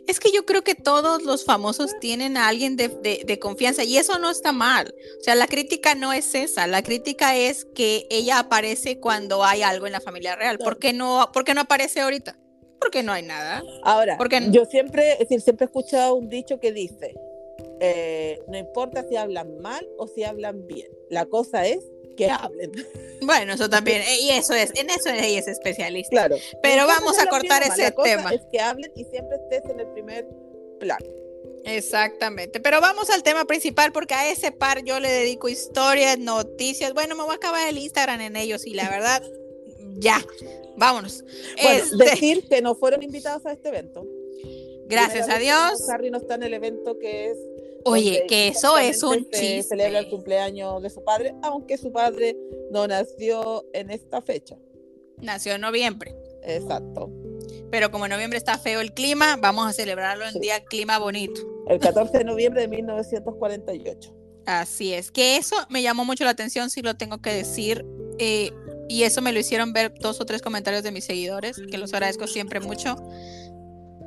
Es 0.07 0.21
que 0.21 0.31
yo 0.33 0.45
creo 0.47 0.63
que 0.63 0.75
todos 0.75 1.23
los 1.23 1.45
famosos 1.45 1.93
tienen 2.01 2.37
a 2.37 2.49
alguien 2.49 2.77
de, 2.77 3.39
confianza 3.41 3.85
y 3.85 3.97
eso 3.97 4.19
no 4.19 4.31
está 4.31 4.53
mal. 4.53 4.95
O 5.21 5.25
sea, 5.25 5.35
la 5.35 5.47
crítica 5.47 5.95
no 5.95 6.13
es 6.13 6.35
esa, 6.35 6.67
la 6.67 6.83
crítica 6.83 7.37
es 7.37 7.65
que 7.65 8.07
ella 8.11 8.39
aparece 8.39 9.01
cuando 9.01 9.45
hay 9.45 9.63
algo 9.63 9.87
en 9.87 9.93
la 9.93 10.01
familia 10.01 10.37
real. 10.37 10.59
¿Por 10.59 10.79
qué 10.79 10.93
no, 10.93 11.31
por 11.33 11.45
qué 11.45 11.55
no 11.55 11.63
aparece 11.63 12.01
ahorita? 12.01 12.39
Porque 12.81 13.03
no 13.03 13.13
hay 13.13 13.23
nada. 13.23 13.63
Ahora, 13.83 14.17
Porque... 14.19 14.41
yo 14.51 14.65
siempre, 14.67 15.13
es 15.13 15.19
decir, 15.21 15.41
siempre 15.41 15.65
he 15.65 15.69
escuchado 15.69 16.15
un 16.15 16.29
dicho 16.29 16.61
que 16.61 16.73
dice, 16.73 17.15
eh, 17.81 18.41
no 18.49 18.59
importa 18.59 19.05
si 19.09 19.17
hablan 19.17 19.59
mal 19.61 19.87
o 19.99 20.07
si 20.07 20.23
hablan 20.23 20.67
bien, 20.67 20.89
la 21.11 21.27
cosa 21.27 21.67
es 21.67 21.85
que 22.17 22.31
hablen. 22.31 22.73
Bueno, 23.21 23.55
eso 23.55 23.71
también, 23.71 24.03
eh, 24.03 24.21
y 24.21 24.31
eso 24.31 24.53
es, 24.53 24.71
en 24.75 24.91
eso 24.91 25.09
ella 25.09 25.39
es 25.39 25.49
especialista. 25.49 26.11
Claro. 26.11 26.37
Pero 26.63 26.87
vamos 26.87 27.19
a 27.19 27.27
cortar 27.27 27.63
ese 27.63 27.91
tema. 28.03 28.35
Es 28.35 28.43
que 28.53 28.61
hablen 28.61 28.93
y 28.95 29.05
siempre 29.05 29.39
estés 29.39 29.71
en 29.71 29.81
el 29.81 29.87
primer 29.93 30.27
plano. 30.79 31.07
Exactamente, 31.65 32.61
pero 32.61 32.83
vamos 32.83 33.09
al 33.09 33.23
tema 33.23 33.47
principal 33.47 33.93
porque 33.93 34.13
a 34.13 34.31
ese 34.31 34.53
par 34.53 34.85
yo 34.85 35.01
le 35.01 35.11
dedico 35.11 35.49
historias, 35.49 36.19
noticias, 36.19 36.93
bueno, 36.93 37.15
me 37.15 37.23
voy 37.23 37.33
a 37.33 37.37
acabar 37.37 37.67
el 37.67 37.79
Instagram 37.79 38.21
en 38.21 38.37
ellos 38.37 38.67
y 38.67 38.75
la 38.75 38.91
verdad, 38.91 39.23
ya, 39.95 40.23
vámonos. 40.77 41.25
Bueno, 41.63 41.85
este 41.85 41.97
decir 41.97 42.47
que 42.47 42.61
no 42.61 42.75
fueron 42.75 43.03
invitados 43.03 43.47
a 43.47 43.53
este 43.53 43.69
evento. 43.69 44.07
Gracias 44.87 45.31
a 45.31 45.39
Dios. 45.39 45.89
Harry 45.89 46.11
no 46.11 46.19
está 46.19 46.35
en 46.35 46.43
el 46.43 46.53
evento 46.53 46.99
que 46.99 47.31
es 47.31 47.39
Oye, 47.85 48.25
que 48.29 48.49
eso 48.49 48.79
es 48.79 49.03
un 49.03 49.29
chiste. 49.31 49.63
Celebra 49.63 49.99
el 49.99 50.09
cumpleaños 50.09 50.83
de 50.83 50.91
su 50.91 51.05
padre, 51.05 51.35
aunque 51.43 51.77
su 51.77 51.93
padre 51.93 52.37
no 52.71 52.87
nació 52.87 53.65
en 53.73 53.91
esta 53.91 54.23
fecha. 54.23 54.57
Nació 55.19 55.55
en 55.55 55.61
noviembre. 55.61 56.17
Exacto. 56.43 57.11
Pero 57.71 57.91
como 57.91 58.07
en 58.07 58.11
noviembre 58.11 58.39
está 58.39 58.59
feo 58.59 58.81
el 58.81 58.93
clima, 58.93 59.37
vamos 59.37 59.67
a 59.67 59.73
celebrarlo 59.73 60.27
en 60.27 60.41
día 60.41 60.65
clima 60.65 60.99
bonito. 60.99 61.41
El 61.69 61.79
14 61.79 62.19
de 62.19 62.25
noviembre 62.25 62.63
de 62.63 62.69
1948. 62.69 64.15
Así 64.47 64.93
es, 64.93 65.11
que 65.11 65.37
eso 65.37 65.57
me 65.71 65.83
llamó 65.83 66.05
mucho 66.05 66.25
la 66.25 66.31
atención, 66.31 66.69
si 66.69 66.83
lo 66.83 66.97
tengo 66.97 67.21
que 67.23 67.33
decir. 67.33 67.85
Eh, 68.19 68.53
y 68.89 69.05
eso 69.05 69.23
me 69.23 69.33
lo 69.33 69.39
hicieron 69.39 69.73
ver 69.73 69.95
dos 69.99 70.21
o 70.21 70.27
tres 70.27 70.43
comentarios 70.43 70.83
de 70.83 70.93
mis 70.93 71.05
seguidores, 71.05 71.57
que 71.71 71.79
los 71.79 71.93
agradezco 71.95 72.27
siempre 72.27 72.61
mucho. 72.61 72.97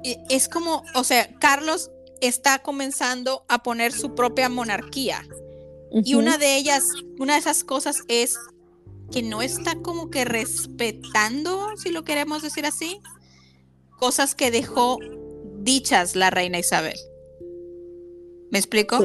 Y 0.04 0.18
es 0.30 0.48
como, 0.48 0.84
o 0.94 1.04
sea, 1.04 1.28
Carlos 1.40 1.92
está 2.22 2.60
comenzando 2.60 3.46
a 3.48 3.64
poner 3.64 3.92
su 3.92 4.16
propia 4.16 4.50
monarquía. 4.50 5.24
Y 5.92 6.16
una 6.16 6.38
de 6.38 6.58
ellas, 6.58 6.84
una 7.18 7.34
de 7.34 7.40
esas 7.40 7.64
cosas 7.64 8.02
es 8.08 8.38
que 9.12 9.24
no 9.24 9.42
está 9.42 9.76
como 9.82 10.10
que 10.10 10.26
respetando, 10.26 11.70
si 11.78 11.92
lo 11.92 12.04
queremos 12.04 12.42
decir 12.42 12.66
así, 12.66 13.00
cosas 13.98 14.36
que 14.36 14.52
dejó 14.52 15.00
dichas 15.60 16.16
la 16.16 16.30
reina 16.30 16.60
Isabel. 16.60 16.98
¿Me 18.52 18.60
explico? 18.60 19.00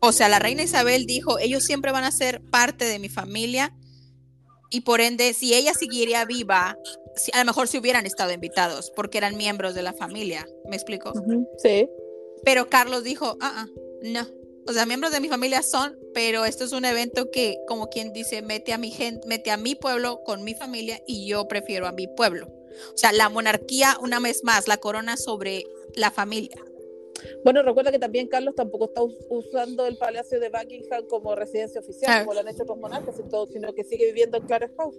O 0.00 0.12
sea, 0.12 0.28
la 0.28 0.38
reina 0.38 0.62
Isabel 0.62 1.06
dijo, 1.06 1.38
ellos 1.38 1.64
siempre 1.64 1.90
van 1.90 2.04
a 2.04 2.12
ser 2.12 2.42
parte 2.42 2.84
de 2.84 2.98
mi 2.98 3.08
familia 3.08 3.74
y 4.70 4.80
por 4.80 5.00
ende, 5.00 5.34
si 5.34 5.54
ella 5.54 5.72
siguiera 5.72 6.24
viva, 6.24 6.76
a 7.32 7.38
lo 7.38 7.44
mejor 7.44 7.68
si 7.68 7.78
hubieran 7.78 8.06
estado 8.06 8.32
invitados 8.32 8.90
porque 8.96 9.18
eran 9.18 9.36
miembros 9.36 9.74
de 9.76 9.82
la 9.82 9.92
familia. 9.92 10.46
¿Me 10.68 10.74
explico? 10.74 11.12
Sí. 11.58 11.88
Pero 12.44 12.68
Carlos 12.68 13.04
dijo, 13.04 13.36
ah, 13.40 13.66
ah, 13.66 13.68
no. 14.02 14.26
O 14.66 14.72
sea, 14.72 14.86
miembros 14.86 15.12
de 15.12 15.20
mi 15.20 15.28
familia 15.28 15.62
son, 15.62 15.98
pero 16.14 16.44
esto 16.46 16.64
es 16.64 16.72
un 16.72 16.84
evento 16.84 17.30
que, 17.30 17.58
como 17.68 17.88
quien 17.88 18.12
dice, 18.12 18.40
mete 18.40 18.72
a 18.72 18.78
mi 18.78 18.90
gente, 18.90 19.26
mete 19.26 19.50
a 19.50 19.56
mi 19.56 19.74
pueblo 19.74 20.22
con 20.24 20.42
mi 20.42 20.54
familia 20.54 21.02
y 21.06 21.26
yo 21.26 21.46
prefiero 21.48 21.86
a 21.86 21.92
mi 21.92 22.06
pueblo. 22.06 22.46
O 22.46 22.96
sea, 22.96 23.12
la 23.12 23.28
monarquía, 23.28 23.96
una 24.00 24.20
vez 24.20 24.42
más, 24.42 24.66
la 24.66 24.78
corona 24.78 25.16
sobre 25.16 25.64
la 25.94 26.10
familia. 26.10 26.56
Bueno, 27.44 27.62
recuerda 27.62 27.92
que 27.92 27.98
también 27.98 28.28
Carlos 28.28 28.54
tampoco 28.54 28.86
está 28.86 29.02
usando 29.28 29.86
el 29.86 29.96
Palacio 29.96 30.40
de 30.40 30.48
Buckingham 30.48 31.06
como 31.08 31.34
residencia 31.34 31.80
oficial, 31.80 32.24
como 32.24 32.34
lo 32.34 32.40
han 32.40 32.48
hecho 32.48 32.62
otros 32.62 32.78
monarcas, 32.78 33.16
sino 33.52 33.72
que 33.74 33.84
sigue 33.84 34.06
viviendo 34.06 34.38
en 34.38 34.46
Clarence 34.46 34.76
House. 34.76 34.96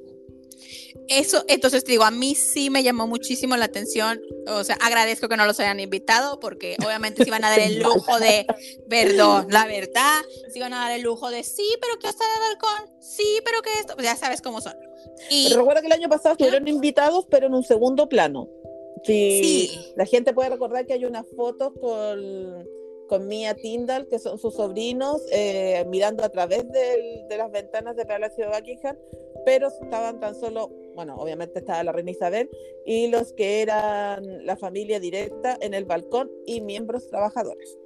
Eso, 1.07 1.43
entonces 1.47 1.83
te 1.83 1.91
digo, 1.91 2.03
a 2.03 2.11
mí 2.11 2.35
sí 2.35 2.69
me 2.69 2.81
llamó 2.81 3.07
muchísimo 3.07 3.55
la 3.57 3.65
atención. 3.65 4.21
O 4.47 4.63
sea, 4.63 4.77
agradezco 4.81 5.29
que 5.29 5.37
no 5.37 5.45
los 5.45 5.59
hayan 5.59 5.79
invitado, 5.79 6.39
porque 6.39 6.75
obviamente 6.83 7.23
se 7.23 7.29
iban 7.29 7.43
a 7.43 7.49
dar 7.49 7.59
el 7.59 7.79
lujo 7.79 8.19
de, 8.19 8.47
perdón, 8.89 9.47
la 9.49 9.67
verdad, 9.67 10.21
se 10.51 10.57
iban 10.57 10.73
a 10.73 10.79
dar 10.79 10.91
el 10.91 11.01
lujo 11.01 11.29
de 11.29 11.43
sí, 11.43 11.67
pero 11.79 11.99
que 11.99 12.07
está 12.07 12.23
en 12.23 12.43
el 12.43 12.49
balcón, 12.49 13.01
sí, 13.01 13.39
pero 13.43 13.61
que 13.61 13.69
esto, 13.79 13.95
ya 14.01 14.15
sabes 14.15 14.41
cómo 14.41 14.61
son. 14.61 14.73
Y 15.29 15.53
recuerda 15.53 15.81
que 15.81 15.87
el 15.87 15.93
año 15.93 16.09
pasado 16.09 16.33
estuvieron 16.33 16.67
invitados, 16.67 17.25
pero 17.29 17.47
en 17.47 17.53
un 17.53 17.63
segundo 17.63 18.09
plano. 18.09 18.49
Sí. 19.03 19.93
La 19.95 20.05
gente 20.05 20.33
puede 20.33 20.49
recordar 20.49 20.85
que 20.87 20.93
hay 20.93 21.05
unas 21.05 21.25
fotos 21.35 21.73
con 21.79 22.65
con 23.07 23.27
Mia 23.27 23.55
Tyndall, 23.55 24.07
que 24.07 24.19
son 24.19 24.37
sus 24.37 24.55
sobrinos, 24.55 25.21
eh, 25.31 25.85
mirando 25.87 26.23
a 26.23 26.29
través 26.29 26.69
de 26.71 27.25
las 27.37 27.51
ventanas 27.51 27.95
del 27.95 28.07
Palacio 28.07 28.45
de 28.45 28.57
Buckingham, 28.57 28.97
pero 29.45 29.67
estaban 29.67 30.19
tan 30.19 30.35
solo, 30.35 30.71
bueno, 30.95 31.15
obviamente 31.17 31.59
estaba 31.59 31.83
la 31.83 31.91
reina 31.91 32.11
Isabel 32.11 32.49
y 32.85 33.07
los 33.07 33.33
que 33.33 33.61
eran 33.61 34.45
la 34.45 34.57
familia 34.57 34.99
directa 34.99 35.57
en 35.61 35.73
el 35.73 35.85
balcón 35.85 36.31
y 36.45 36.61
miembros 36.61 37.07
trabajadores. 37.07 37.77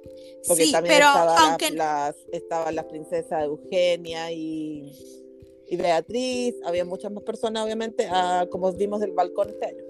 Porque 0.46 0.70
también 0.72 0.96
estaba, 0.96 1.58
las, 1.72 2.16
estaban 2.32 2.74
las 2.74 2.84
princesas 2.86 3.44
Eugenia 3.44 4.32
y, 4.32 4.90
y, 5.66 5.76
Beatriz, 5.76 6.54
había 6.64 6.84
muchas 6.84 7.12
más 7.12 7.24
personas, 7.24 7.64
obviamente, 7.64 8.08
como 8.50 8.72
vimos 8.72 9.00
del 9.00 9.12
balcón 9.12 9.50
este 9.50 9.66
año. 9.66 9.84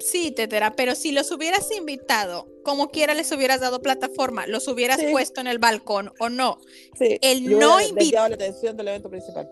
Sí, 0.00 0.32
Tetera, 0.32 0.74
pero 0.74 0.94
si 0.94 1.12
los 1.12 1.30
hubieras 1.30 1.70
invitado, 1.70 2.48
como 2.62 2.90
quiera 2.90 3.14
les 3.14 3.30
hubieras 3.32 3.60
dado 3.60 3.80
plataforma, 3.80 4.46
los 4.46 4.66
hubieras 4.68 5.00
puesto 5.10 5.40
en 5.40 5.46
el 5.46 5.58
balcón 5.58 6.12
o 6.18 6.28
no. 6.28 6.58
Sí, 6.98 7.18
el 7.22 7.58
no 7.58 7.80
invitar. 7.80 8.30
la 8.30 8.34
atención 8.34 8.76
del 8.76 8.88
evento 8.88 9.08
principal. 9.08 9.50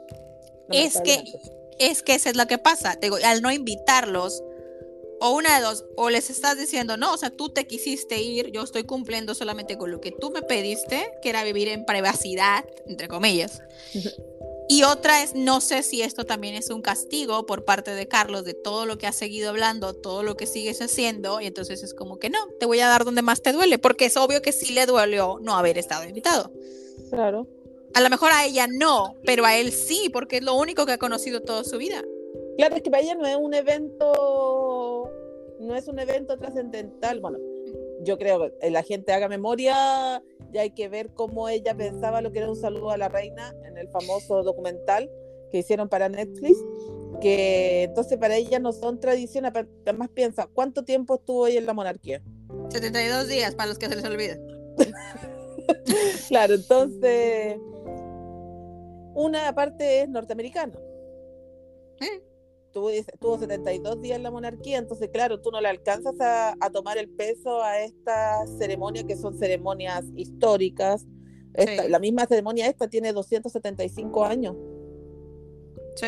es 0.71 1.01
que, 1.01 1.23
es 1.79 2.03
que 2.03 2.15
eso 2.15 2.29
es 2.29 2.37
lo 2.37 2.47
que 2.47 2.59
pasa. 2.59 2.99
digo, 3.01 3.17
al 3.25 3.43
no 3.43 3.53
invitarlos, 3.53 4.43
o 5.25 5.31
una 5.31 5.57
de 5.57 5.63
dos, 5.63 5.85
o 5.97 6.11
les 6.11 6.31
estás 6.31 6.59
diciendo, 6.59 6.97
no, 6.97 7.15
o 7.15 7.17
sea, 7.17 7.31
tú 7.31 7.49
te 7.49 7.69
quisiste 7.69 8.21
ir, 8.21 8.51
yo 8.51 8.65
estoy 8.65 8.83
cumpliendo 8.83 9.37
solamente 9.37 9.79
con 9.79 9.93
lo 9.93 10.01
que 10.01 10.11
tú 10.11 10.33
me 10.33 10.43
pediste, 10.43 11.13
que 11.23 11.29
era 11.29 11.45
vivir 11.45 11.69
en 11.69 11.85
privacidad, 11.85 12.65
entre 12.87 13.07
comillas. 13.07 13.63
Y 14.69 14.85
otra 14.85 15.23
es, 15.23 15.35
no 15.35 15.61
sé 15.61 15.83
si 15.83 16.03
esto 16.03 16.25
también 16.25 16.55
es 16.55 16.71
un 16.71 16.83
castigo 16.83 17.47
por 17.47 17.65
parte 17.65 17.91
de 17.95 18.09
Carlos 18.09 18.45
de 18.45 18.55
todo 18.55 18.87
lo 18.87 18.97
que 18.97 19.07
has 19.07 19.17
seguido 19.17 19.51
hablando, 19.51 19.95
todo 19.95 20.23
lo 20.23 20.37
que 20.37 20.47
sigues 20.47 20.81
haciendo, 20.81 21.41
y 21.41 21.47
entonces 21.47 21.83
es 21.83 21.95
como 21.95 22.19
que 22.19 22.31
no, 22.31 22.39
te 22.59 22.67
voy 22.67 22.81
a 22.81 22.89
dar 22.89 23.05
donde 23.05 23.23
más 23.23 23.43
te 23.43 23.53
duele, 23.53 23.79
porque 23.79 24.07
es 24.07 24.17
obvio 24.17 24.41
que 24.41 24.53
sí 24.53 24.73
le 24.73 24.87
duele 24.87 25.19
no 25.41 25.57
haber 25.57 25.79
estado 25.79 26.05
invitado. 26.05 26.53
Claro. 27.11 27.47
A 27.95 28.01
lo 28.01 28.09
mejor 28.09 28.31
a 28.33 28.47
ella 28.47 28.67
no, 28.67 29.17
pero 29.25 29.45
a 29.45 29.57
él 29.57 29.73
sí, 29.73 30.09
porque 30.11 30.39
es 30.39 30.43
lo 30.43 30.55
único 30.55 30.87
que 30.87 30.93
ha 30.93 30.99
conocido 30.99 31.43
toda 31.43 31.65
su 31.65 31.77
vida. 31.77 32.03
Claro, 32.57 32.77
es 32.77 32.83
que 32.83 32.91
para 32.91 33.03
ella 33.03 33.15
no 33.15 33.27
es 33.27 33.37
un 33.37 33.53
evento, 33.53 35.11
no 35.61 35.75
es 35.75 35.89
un 35.89 35.99
evento 35.99 36.39
trascendental. 36.39 37.21
Bueno, 37.21 37.39
yo 38.03 38.19
creo 38.19 38.51
que 38.61 38.71
la 38.71 38.83
gente 38.83 39.13
haga 39.13 39.29
memoria 39.29 40.23
ya 40.53 40.61
hay 40.61 40.71
que 40.71 40.89
ver 40.89 41.11
cómo 41.15 41.49
ella 41.49 41.75
pensaba 41.75 42.21
lo 42.21 42.31
que 42.33 42.41
era 42.41 42.51
un 42.51 42.57
saludo 42.57 42.91
a 42.91 42.97
la 42.97 43.09
reina 43.09 43.55
en 43.65 43.79
el 43.79 43.89
famoso 43.89 44.43
documental 44.43 45.11
que 45.51 45.59
hicieron 45.59 45.89
para 45.89 46.09
Netflix, 46.09 46.59
que 47.21 47.85
entonces 47.85 48.19
para 48.19 48.37
ella 48.37 48.59
no 48.59 48.73
son 48.73 49.01
tradiciones, 49.01 49.53
además 49.55 50.09
piensa, 50.15 50.49
¿cuánto 50.53 50.85
tiempo 50.85 51.17
estuvo 51.17 51.47
ella 51.47 51.59
en 51.59 51.67
la 51.67 51.75
monarquía? 51.75 52.23
72 52.71 53.29
días, 53.29 53.55
para 53.55 53.69
los 53.69 53.79
que 53.79 53.89
se 53.89 53.97
les 53.97 54.05
olvida. 54.05 54.39
claro, 56.29 56.55
entonces, 56.55 57.57
una 59.15 59.55
parte 59.55 60.03
es 60.03 60.09
norteamericana. 60.09 60.79
¿Eh? 62.01 62.23
Tuvo, 62.73 62.91
tuvo 63.21 63.39
72 63.39 64.01
días 64.01 64.17
en 64.17 64.23
la 64.23 64.31
monarquía, 64.31 64.79
entonces 64.79 65.11
claro, 65.13 65.41
tú 65.41 65.51
no 65.51 65.61
le 65.61 65.69
alcanzas 65.69 66.15
a, 66.21 66.57
tomar 66.73 66.99
el 66.99 67.09
peso 67.09 67.63
a 67.63 67.81
estas 67.81 68.51
ceremonias 68.59 69.05
que 69.05 69.17
son 69.17 69.39
ceremonias 69.39 70.05
históricas. 70.17 71.07
La 71.89 71.99
misma 71.99 72.27
ceremonia 72.27 72.67
esta 72.67 72.89
tiene 72.89 73.13
275 73.13 74.25
años. 74.25 74.57
Sí. 75.97 76.07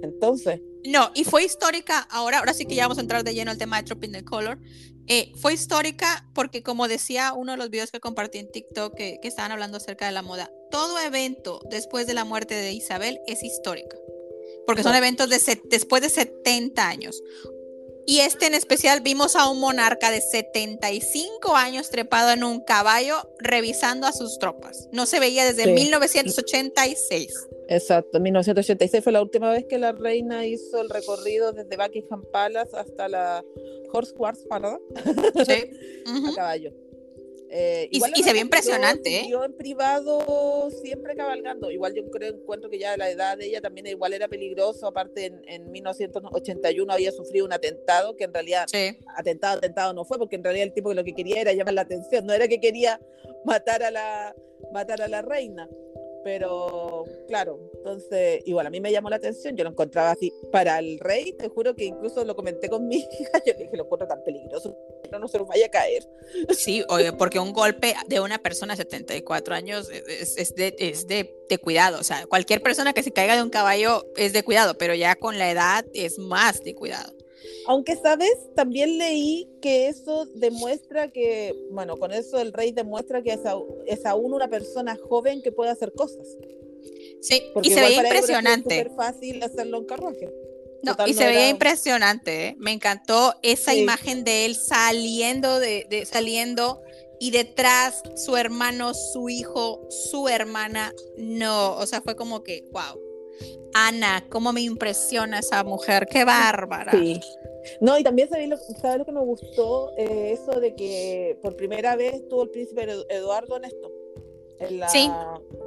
Entonces. 0.00 0.60
No, 0.84 1.12
y 1.14 1.22
fue 1.22 1.44
histórica, 1.44 2.00
ahora, 2.10 2.40
ahora 2.40 2.52
sí 2.52 2.66
que 2.66 2.74
ya 2.74 2.82
vamos 2.82 2.98
a 2.98 3.02
entrar 3.02 3.22
de 3.22 3.32
lleno 3.34 3.52
al 3.52 3.58
tema 3.58 3.76
de 3.76 3.84
Tropping 3.84 4.10
the 4.10 4.24
Color. 4.24 4.58
Eh, 5.06 5.32
fue 5.36 5.54
histórica 5.54 6.28
porque, 6.34 6.64
como 6.64 6.88
decía 6.88 7.32
uno 7.32 7.52
de 7.52 7.58
los 7.58 7.70
videos 7.70 7.92
que 7.92 8.00
compartí 8.00 8.38
en 8.38 8.50
TikTok 8.50 8.94
que, 8.94 9.18
que 9.22 9.28
estaban 9.28 9.52
hablando 9.52 9.76
acerca 9.76 10.06
de 10.06 10.12
la 10.12 10.22
moda, 10.22 10.50
todo 10.72 10.98
evento 10.98 11.60
después 11.70 12.08
de 12.08 12.14
la 12.14 12.24
muerte 12.24 12.54
de 12.54 12.72
Isabel 12.72 13.20
es 13.28 13.44
histórica 13.44 13.96
porque 14.66 14.82
son 14.82 14.94
eventos 14.94 15.28
de 15.28 15.40
después 15.64 16.02
de 16.02 16.08
70 16.08 16.86
años. 16.86 17.22
Y 18.04 18.18
este 18.20 18.46
en 18.46 18.54
especial 18.54 19.00
vimos 19.00 19.36
a 19.36 19.48
un 19.48 19.60
monarca 19.60 20.10
de 20.10 20.20
75 20.20 21.54
años 21.54 21.88
trepado 21.90 22.32
en 22.32 22.42
un 22.42 22.60
caballo 22.60 23.16
revisando 23.38 24.06
a 24.06 24.12
sus 24.12 24.38
tropas. 24.38 24.88
No 24.92 25.06
se 25.06 25.20
veía 25.20 25.44
desde 25.44 25.72
1986. 25.72 27.48
Exacto, 27.68 28.16
en 28.16 28.24
1986 28.24 29.04
fue 29.04 29.12
la 29.12 29.22
última 29.22 29.50
vez 29.50 29.66
que 29.68 29.78
la 29.78 29.92
reina 29.92 30.44
hizo 30.46 30.80
el 30.80 30.90
recorrido 30.90 31.52
desde 31.52 31.76
Buckingham 31.76 32.24
Palace 32.32 32.76
hasta 32.76 33.08
la 33.08 33.44
Horse 33.92 34.12
Quartz 34.14 34.44
Parada 34.48 34.78
Sí. 35.46 35.70
A 36.06 36.34
caballo. 36.34 36.72
Eh, 37.54 37.86
Y- 37.90 37.96
igual 37.98 38.12
y 38.16 38.22
se 38.22 38.32
ve 38.32 38.38
impresionante, 38.38 39.10
siguió- 39.10 39.42
¿eh? 39.42 39.46
en 39.46 39.52
privado 39.56 40.70
siempre 40.70 41.14
cabalgando. 41.14 41.70
Igual 41.70 41.94
yo 41.94 42.08
creo, 42.10 42.32
encuentro 42.34 42.70
que 42.70 42.78
ya 42.78 42.96
la 42.96 43.10
edad 43.10 43.36
de 43.36 43.44
ella 43.46 43.60
también 43.60 43.86
igual 43.88 44.14
era 44.14 44.26
peligroso. 44.26 44.86
Aparte, 44.86 45.26
en, 45.26 45.42
en 45.46 45.70
1981 45.70 46.90
había 46.92 47.12
sufrido 47.12 47.44
un 47.44 47.52
atentado 47.52 48.16
que 48.16 48.24
en 48.24 48.32
realidad 48.32 48.64
Sí. 48.72 48.96
atentado, 49.16 49.58
atentado 49.58 49.92
no 49.92 50.04
fue, 50.06 50.18
porque 50.18 50.36
en 50.36 50.44
realidad 50.44 50.66
el 50.66 50.72
tipo 50.72 50.94
lo 50.94 51.04
que 51.04 51.12
quería 51.12 51.42
era 51.42 51.52
llamar 51.52 51.74
la 51.74 51.82
atención, 51.82 52.24
no 52.24 52.32
era 52.32 52.48
que 52.48 52.58
quería 52.58 52.98
matar 53.44 53.82
a 53.82 53.90
la, 53.90 54.34
matar 54.72 55.02
a 55.02 55.08
la 55.08 55.20
reina. 55.20 55.68
Pero 56.24 57.04
claro, 57.26 57.58
entonces 57.74 58.42
igual 58.46 58.66
a 58.66 58.70
mí 58.70 58.80
me 58.80 58.92
llamó 58.92 59.10
la 59.10 59.16
atención, 59.16 59.56
yo 59.56 59.64
lo 59.64 59.70
encontraba 59.70 60.12
así 60.12 60.32
para 60.50 60.78
el 60.78 60.98
rey, 61.00 61.32
te 61.32 61.48
juro 61.48 61.74
que 61.74 61.84
incluso 61.84 62.24
lo 62.24 62.36
comenté 62.36 62.68
con 62.68 62.86
mi 62.86 62.96
hija, 63.20 63.42
yo 63.44 63.52
le 63.54 63.64
dije 63.64 63.76
lo 63.76 63.84
encuentro 63.84 64.06
tan 64.06 64.22
peligroso, 64.22 64.76
no, 65.10 65.28
se 65.28 65.38
nos 65.38 65.48
vaya 65.48 65.66
a 65.66 65.70
caer. 65.70 66.06
Sí, 66.50 66.84
oye, 66.88 67.12
porque 67.12 67.38
un 67.38 67.52
golpe 67.52 67.94
de 68.06 68.20
una 68.20 68.38
persona 68.38 68.74
de 68.74 68.78
74 68.78 69.54
años 69.54 69.88
es, 69.90 70.36
es 70.36 70.54
de, 70.54 70.74
es 70.78 71.06
de, 71.06 71.34
de 71.48 71.58
cuidado. 71.58 71.98
O 71.98 72.04
sea, 72.04 72.26
cualquier 72.26 72.62
persona 72.62 72.92
que 72.92 73.02
se 73.02 73.12
caiga 73.12 73.36
de 73.36 73.42
un 73.42 73.50
caballo 73.50 74.06
es 74.16 74.32
de 74.32 74.42
cuidado, 74.42 74.76
pero 74.78 74.94
ya 74.94 75.16
con 75.16 75.38
la 75.38 75.50
edad 75.50 75.84
es 75.92 76.18
más 76.18 76.62
de 76.62 76.74
cuidado. 76.74 77.12
Aunque, 77.66 77.96
¿sabes? 77.96 78.32
También 78.56 78.98
leí 78.98 79.48
que 79.60 79.88
eso 79.88 80.26
demuestra 80.34 81.10
que, 81.12 81.54
bueno, 81.70 81.96
con 81.96 82.12
eso 82.12 82.38
el 82.40 82.52
rey 82.52 82.72
demuestra 82.72 83.22
que 83.22 83.32
es, 83.32 83.40
es 83.86 84.04
aún 84.06 84.32
una 84.34 84.48
persona 84.48 84.98
joven 85.08 85.42
que 85.42 85.52
puede 85.52 85.70
hacer 85.70 85.92
cosas. 85.92 86.26
Sí, 87.20 87.42
Porque 87.54 87.68
y 87.68 87.72
se 87.72 87.80
veía 87.80 88.00
impresionante. 88.02 88.78
súper 88.78 88.96
fácil 88.96 89.42
hacerlo 89.42 89.78
en 89.78 89.84
carruaje. 89.86 90.28
No, 90.82 90.92
Total, 90.92 91.08
y 91.08 91.12
no 91.12 91.18
se 91.18 91.24
veía 91.26 91.40
era- 91.42 91.48
impresionante, 91.50 92.46
¿eh? 92.48 92.56
Me 92.58 92.72
encantó 92.72 93.34
esa 93.42 93.72
Sí. 93.72 93.78
imagen 93.80 94.24
de 94.24 94.46
él 94.46 94.56
saliendo 94.56 95.60
de, 95.60 95.86
de- 95.88 96.04
saliendo 96.06 96.82
y 97.20 97.30
detrás 97.30 98.02
su 98.16 98.36
hermano, 98.36 98.92
su 98.94 99.28
hijo, 99.28 99.86
su 100.10 100.26
hermana. 100.28 100.92
No, 101.16 101.76
o 101.76 101.86
sea, 101.86 102.00
fue 102.00 102.16
como 102.16 102.42
que, 102.42 102.64
wow. 102.72 103.00
Ana, 103.74 104.26
cómo 104.28 104.52
me 104.52 104.60
impresiona 104.60 105.38
esa 105.38 105.64
mujer, 105.64 106.06
qué 106.10 106.24
bárbara. 106.24 106.92
Sí. 106.92 107.20
No, 107.80 107.96
y 107.98 108.02
también 108.02 108.28
sabes 108.28 108.48
lo, 108.48 108.56
¿sabes 108.56 108.98
lo 108.98 109.04
que 109.04 109.12
me 109.12 109.20
gustó? 109.20 109.92
Eh, 109.96 110.32
eso 110.32 110.58
de 110.60 110.74
que 110.74 111.38
por 111.42 111.56
primera 111.56 111.94
vez 111.96 112.14
estuvo 112.14 112.42
el 112.42 112.50
príncipe 112.50 112.86
Edu- 112.86 113.06
Eduardo 113.08 113.56
en 113.56 113.64
esto. 113.64 113.90
En 114.58 114.80
la, 114.80 114.88
Sí, 114.88 115.08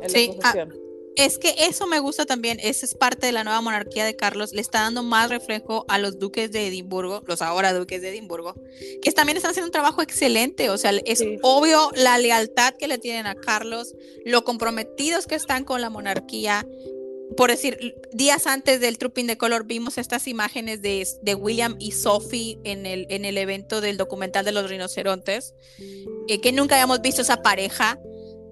en 0.02 0.10
sí, 0.10 0.32
la 0.42 0.50
ah. 0.50 0.68
Es 1.18 1.38
que 1.38 1.54
eso 1.60 1.88
me 1.88 2.00
gusta 2.00 2.26
también, 2.26 2.60
esa 2.62 2.86
es 2.86 2.94
parte 2.94 3.26
de 3.28 3.32
la 3.32 3.46
nueva 3.46 3.62
monarquía 3.62 4.04
de 4.04 4.18
Carlos, 4.18 4.52
le 4.52 4.60
está 4.60 4.82
dando 4.82 5.02
más 5.02 5.30
reflejo 5.30 5.86
a 5.88 5.98
los 5.98 6.20
duques 6.20 6.52
de 6.52 6.68
Edimburgo, 6.68 7.24
los 7.26 7.42
ahora 7.42 7.72
duques 7.72 8.02
de 8.02 8.10
Edimburgo, 8.10 8.54
que 9.02 9.12
también 9.14 9.38
están 9.38 9.52
haciendo 9.52 9.68
un 9.68 9.72
trabajo 9.72 10.02
excelente, 10.02 10.70
o 10.70 10.78
sea, 10.78 10.92
es 11.06 11.20
Sí. 11.20 11.38
obvio 11.42 11.90
la 11.96 12.18
lealtad 12.18 12.74
que 12.74 12.90
le 12.90 12.98
tienen 12.98 13.28
a 13.28 13.36
Carlos, 13.36 13.96
lo 14.26 14.44
comprometidos 14.44 15.26
que 15.26 15.36
están 15.36 15.64
con 15.64 15.80
la 15.80 15.90
monarquía. 15.90 16.68
Por 17.36 17.50
decir, 17.50 17.96
días 18.14 18.48
antes 18.48 18.80
del 18.80 18.98
Trooping 18.98 19.28
de 19.28 19.38
Color 19.38 19.66
vimos 19.66 19.98
estas 19.98 20.28
imágenes 20.28 20.82
de, 20.82 21.06
de 21.22 21.36
William 21.36 21.76
y 21.80 21.92
Sophie 21.92 22.60
en 22.64 22.86
el, 22.86 23.08
en 23.10 23.26
el 23.26 23.38
evento 23.38 23.82
del 23.82 23.98
documental 23.98 24.46
de 24.46 24.52
los 24.52 24.70
rinocerontes, 24.70 25.54
eh, 26.28 26.40
que 26.40 26.52
nunca 26.52 26.76
habíamos 26.76 27.02
visto 27.02 27.22
esa 27.24 27.42
pareja. 27.42 28.00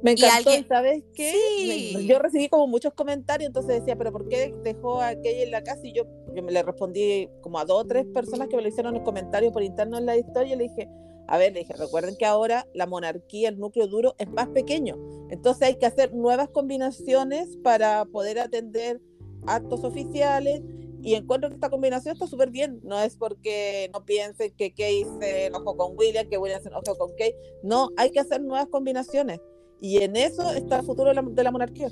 Me 0.01 0.12
y 0.12 0.13
encantó, 0.15 0.50
alguien- 0.50 0.65
¿y 0.65 0.68
¿sabes 0.68 1.03
qué? 1.13 1.32
Sí. 1.32 1.94
Me- 1.96 2.06
yo 2.06 2.20
recibí 2.20 2.50
como 2.50 2.68
muchos 2.68 2.94
comentarios, 2.94 3.48
entonces 3.48 3.80
decía, 3.80 3.96
pero 3.96 4.12
¿por 4.12 4.27
qué 4.27 4.53
dejó 4.63 5.00
a 5.00 5.10
aquella 5.10 5.44
en 5.44 5.51
la 5.51 5.63
casa? 5.63 5.80
Y 5.84 5.94
yo, 5.94 6.03
yo 6.36 6.44
me 6.44 6.51
le 6.51 6.62
respondí 6.62 7.30
como 7.42 7.60
a 7.60 7.63
dos 7.65 7.84
o 7.84 7.88
tres 7.88 8.06
personas 8.13 8.50
que 8.50 8.58
me 8.58 8.63
lo 8.63 8.68
hicieron 8.68 8.96
en 8.98 9.03
comentarios 9.03 9.53
por 9.53 9.63
interno 9.63 9.98
en 9.98 10.06
la 10.06 10.18
historia, 10.18 10.56
y 10.56 10.58
le 10.58 10.63
dije, 10.63 10.89
a 11.27 11.38
ver, 11.38 11.53
le 11.53 11.60
dije, 11.60 11.74
recuerden 11.74 12.15
que 12.18 12.25
ahora 12.25 12.68
la 12.74 12.86
monarquía, 12.86 13.50
el 13.50 13.60
núcleo 13.60 13.88
duro 13.88 14.15
es 14.18 14.30
más 14.30 14.50
pequeño, 14.50 14.98
entonces 15.30 15.63
hay 15.63 15.75
que 15.75 15.86
hacer 15.86 16.13
nuevas 16.13 16.50
combinaciones 16.50 17.58
para 17.63 18.06
poder 18.06 18.39
atender 18.39 19.01
actos 19.46 19.84
oficiales 19.84 20.62
y 21.03 21.15
encuentro 21.15 21.50
que 21.50 21.56
esta 21.56 21.70
combinación 21.70 22.13
está 22.13 22.27
súper 22.27 22.50
bien. 22.50 22.80
No 22.82 22.98
es 23.00 23.18
porque 23.18 23.89
no 23.94 24.06
piensen 24.06 24.53
que 24.56 24.74
Kay 24.74 25.06
se 25.20 25.48
enojó 25.48 25.75
con 25.75 25.98
William, 25.98 26.27
que 26.30 26.38
William 26.38 26.62
se 26.62 26.70
enojó 26.70 26.98
con 26.98 27.12
Kay. 27.18 27.36
No, 27.62 27.89
hay 27.98 28.10
que 28.12 28.21
hacer 28.21 28.41
nuevas 28.41 28.67
combinaciones. 28.69 29.41
Y 29.82 30.02
en 30.02 30.15
eso 30.15 30.50
está 30.54 30.80
el 30.80 30.86
futuro 30.86 31.10
de 31.10 31.15
la, 31.15 31.21
de 31.21 31.43
la 31.43 31.52
monarquía. 31.52 31.89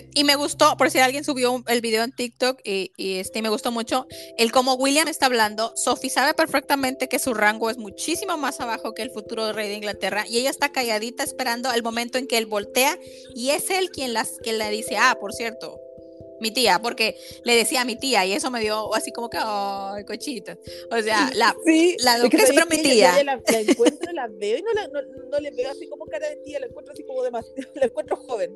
Sí, 0.00 0.08
Y 0.14 0.24
me 0.24 0.36
gustó, 0.36 0.76
por 0.76 0.90
si 0.90 0.98
alguien 0.98 1.24
subió 1.24 1.52
un- 1.52 1.64
el 1.68 1.80
video 1.80 2.02
en 2.04 2.12
TikTok 2.12 2.60
y, 2.64 2.92
y, 2.96 3.18
este 3.18 3.42
me 3.42 3.48
gustó 3.48 3.70
mucho, 3.72 4.06
el 4.38 4.52
cómo 4.52 4.74
William 4.74 5.08
está 5.08 5.26
hablando. 5.26 5.72
Sophie 5.76 6.10
sabe 6.10 6.34
perfectamente 6.34 7.08
que 7.08 7.18
su 7.18 7.34
rango 7.34 7.70
es 7.70 7.78
muchísimo 7.78 8.36
más 8.36 8.60
abajo 8.60 8.94
que 8.94 9.02
el 9.02 9.10
futuro 9.10 9.52
rey 9.52 9.68
de 9.68 9.74
Inglaterra 9.76 10.24
y 10.28 10.38
ella 10.38 10.50
está 10.50 10.70
calladita 10.72 11.22
esperando 11.24 11.72
el 11.72 11.82
momento 11.82 12.18
en 12.18 12.26
que 12.26 12.38
él 12.38 12.46
voltea 12.46 12.98
y 13.34 13.50
es 13.50 13.70
él 13.70 13.90
quien, 13.90 14.12
las, 14.12 14.32
quien 14.42 14.58
le 14.58 14.68
dice, 14.70 14.96
ah, 14.96 15.16
por 15.20 15.32
cierto, 15.32 15.80
mi 16.38 16.50
tía, 16.50 16.80
porque 16.82 17.16
le 17.44 17.56
decía 17.56 17.80
a 17.80 17.84
mi 17.86 17.96
tía 17.98 18.26
y 18.26 18.32
eso 18.34 18.50
me 18.50 18.60
dio 18.60 18.94
así 18.94 19.10
como 19.10 19.30
que, 19.30 19.38
ay, 19.40 20.04
cochita. 20.04 20.58
O 20.90 21.00
sea, 21.00 21.30
la, 21.34 21.56
Sí, 21.64 21.96
la 22.00 22.18
es 22.18 22.28
que 22.28 22.38
¿sabes 22.38 22.52
pero 22.54 22.66
mi? 22.68 22.76
Yo- 22.76 22.82
tía. 22.82 23.16
yo 23.18 23.24
la, 23.24 23.40
la 23.50 23.60
encuentro, 23.60 24.12
la 24.12 24.28
veo 24.28 24.58
y 24.58 24.62
no, 24.62 24.72
la, 24.74 24.86
no, 24.88 25.00
no 25.30 25.40
le 25.40 25.50
veo 25.52 25.70
así 25.70 25.88
como 25.88 26.04
cara 26.04 26.28
de 26.28 26.36
tía, 26.44 26.60
la 26.60 26.66
encuentro 26.66 26.92
así 26.92 27.04
como 27.04 27.22
demasiado, 27.22 27.54
la 27.74 27.86
encuentro 27.86 28.16
joven. 28.16 28.54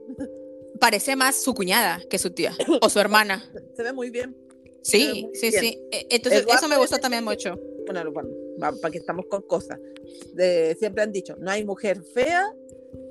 Parece 0.80 1.14
más 1.14 1.42
su 1.42 1.54
cuñada 1.54 2.00
que 2.08 2.18
su 2.18 2.30
tía 2.30 2.54
o 2.82 2.88
su 2.88 2.98
hermana. 2.98 3.44
Se 3.76 3.82
ve 3.82 3.92
muy 3.92 4.10
bien. 4.10 4.36
Sí, 4.82 5.24
muy 5.26 5.34
sí, 5.34 5.50
bien. 5.50 5.62
sí. 5.62 5.82
Eh, 5.92 6.06
Entonces, 6.10 6.46
eso 6.48 6.66
me 6.68 6.76
gustó 6.78 6.98
también 6.98 7.22
mucho. 7.22 7.58
Bueno, 7.86 8.10
bueno, 8.12 8.30
para 8.80 8.90
que 8.90 8.98
estamos 8.98 9.26
con 9.26 9.42
cosas. 9.42 9.78
De, 10.34 10.76
siempre 10.78 11.02
han 11.02 11.12
dicho, 11.12 11.36
no 11.38 11.50
hay 11.50 11.64
mujer 11.64 12.02
fea 12.14 12.52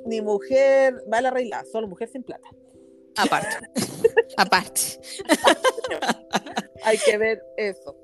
ni 0.06 0.22
mujer 0.22 1.04
mal 1.08 1.26
arreglada, 1.26 1.66
solo 1.72 1.88
mujer 1.88 2.10
sin 2.10 2.24
plata. 2.24 2.50
Aparte. 3.16 3.68
Aparte. 4.38 4.82
Hay 6.84 6.98
que 6.98 7.18
ver 7.18 7.44
eso. 7.58 7.96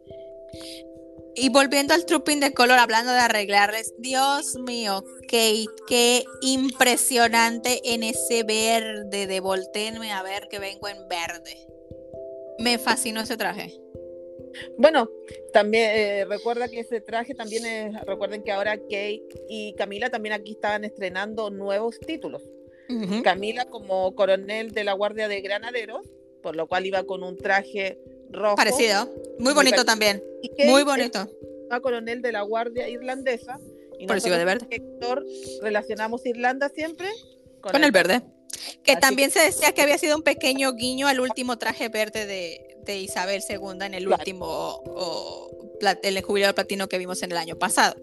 Y 1.38 1.50
volviendo 1.50 1.93
al 1.93 2.06
trooping 2.06 2.39
de 2.39 2.54
color, 2.54 2.80
hablando 2.80 3.12
de 3.12 3.19
arreglarles, 3.19 3.93
Dios 3.98 4.56
mío, 4.56 5.04
Kate, 5.24 5.65
qué 5.88 6.24
impresionante 6.41 7.82
en 7.84 8.04
ese 8.04 8.43
verde 8.43 9.28
de 9.28 9.39
volteenme 9.41 10.13
a 10.13 10.24
ver 10.24 10.48
que 10.50 10.60
vengo 10.60 10.88
en 10.88 11.08
verde. 11.10 11.67
Me 12.60 12.78
fascinó 12.78 13.21
ese 13.21 13.36
traje. 13.36 13.78
Bueno, 14.78 15.10
también 15.52 15.91
eh, 15.93 16.26
recuerda 16.26 16.69
que 16.69 16.80
ese 16.80 17.02
traje 17.02 17.36
también 17.36 17.65
es, 17.65 18.02
recuerden 18.06 18.41
que 18.41 18.54
ahora 18.54 18.78
Kate 18.78 19.28
y 19.50 19.74
Camila 19.76 20.10
también 20.10 20.34
aquí 20.34 20.54
estaban 20.54 20.86
estrenando 20.86 21.50
nuevos 21.50 22.00
títulos. 22.00 22.43
Camila 23.24 23.65
como 23.65 24.13
coronel 24.13 24.71
de 24.71 24.84
la 24.84 24.93
Guardia 24.93 25.28
de 25.28 25.41
Granaderos, 25.41 26.08
por 26.43 26.56
lo 26.56 26.67
cual 26.67 26.86
iba 26.86 27.04
con 27.04 27.24
un 27.24 27.36
traje 27.36 27.98
rojo. 28.32 28.56
Parecido. 28.56 29.10
Muy 29.40 29.54
bonito 29.54 29.86
también. 29.86 30.24
Muy 30.66 30.84
bonito. 30.84 31.28
a 31.70 31.80
coronel 31.80 32.22
de 32.22 32.32
la 32.32 32.42
Guardia 32.42 32.88
Irlandesa. 32.88 33.60
Y 33.98 34.08
Por 34.08 34.22
de 34.22 34.58
Héctor, 34.72 35.26
relacionamos 35.62 36.26
Irlanda 36.26 36.68
siempre 36.68 37.08
Con 37.62 37.82
el 37.82 37.92
verde. 37.92 38.22
Que 38.84 38.94
Así 38.94 39.02
también 39.02 39.32
se 39.32 39.40
decía 39.40 39.72
que 39.72 39.82
había 39.82 39.98
sido 39.98 40.16
un 40.16 40.22
pequeño 40.22 40.74
guiño 40.74 41.08
al 41.08 41.20
último 41.20 41.58
traje 41.58 41.90
verde 41.90 42.26
de, 42.26 42.78
de 42.86 43.00
Isabel 43.00 43.42
II 43.48 43.86
en 43.86 43.94
el 43.94 44.08
último 44.08 44.46
o, 44.48 45.50
el 46.04 46.22
jubileo 46.22 46.56
platino 46.56 46.88
que 46.88 46.98
vimos 46.98 47.22
en 47.24 47.32
el 47.32 47.38
año 47.38 47.58
pasado. 47.58 47.96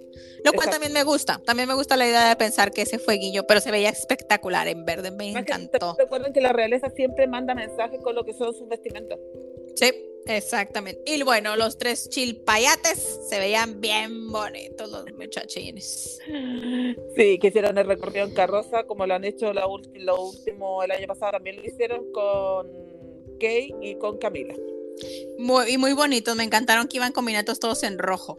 Lo 0.45 0.53
cual 0.53 0.69
Exacto. 0.69 0.71
también 0.73 0.93
me 0.93 1.05
gusta. 1.05 1.41
También 1.45 1.69
me 1.69 1.75
gusta 1.75 1.97
la 1.97 2.07
idea 2.07 2.29
de 2.29 2.37
pensar 2.37 2.71
que 2.73 2.83
ese 2.83 2.99
fue 2.99 3.15
guiño, 3.15 3.45
pero 3.47 3.61
se 3.61 3.71
veía 3.71 3.89
espectacular 3.89 4.69
en 4.69 4.85
verde. 4.85 5.11
Me 5.11 5.31
encantó. 5.31 5.97
Recuerden 5.99 6.33
que 6.33 6.41
la 6.41 6.53
realeza 6.53 6.91
siempre 6.91 7.27
manda 7.27 7.55
mensajes 7.55 8.01
con 8.03 8.15
lo 8.15 8.25
que 8.25 8.35
son 8.35 8.53
sus 8.55 8.69
vestimentas. 8.69 9.19
Sí, 9.77 9.91
exactamente. 10.27 11.03
Y 11.07 11.23
bueno, 11.23 11.57
los 11.57 11.79
tres 11.79 12.09
chilpayates 12.09 13.21
se 13.29 13.39
veían 13.39 13.81
bien 13.81 14.31
bonitos 14.31 14.91
los 14.91 15.05
muchachines. 15.17 16.19
Sí, 17.17 17.39
que 17.39 17.49
hicieron 17.49 17.79
el 17.79 17.87
recorrido 17.87 18.27
en 18.27 18.35
carroza, 18.35 18.85
como 18.85 19.07
lo 19.07 19.15
han 19.15 19.25
hecho 19.25 19.53
la 19.53 19.67
lo 19.95 20.23
último 20.23 20.83
el 20.83 20.91
año 20.91 21.07
pasado, 21.07 21.33
también 21.33 21.57
lo 21.57 21.65
hicieron 21.65 22.13
con 22.13 22.69
Kay 23.39 23.75
y 23.81 23.95
con 23.97 24.19
Camila. 24.19 24.55
Muy, 25.39 25.73
y 25.73 25.79
muy 25.79 25.93
bonitos. 25.93 26.37
Me 26.37 26.45
encantaron 26.45 26.89
que 26.89 26.99
iban 26.99 27.13
combinados 27.13 27.59
todos 27.59 27.83
en 27.83 27.99
rojo. 27.99 28.39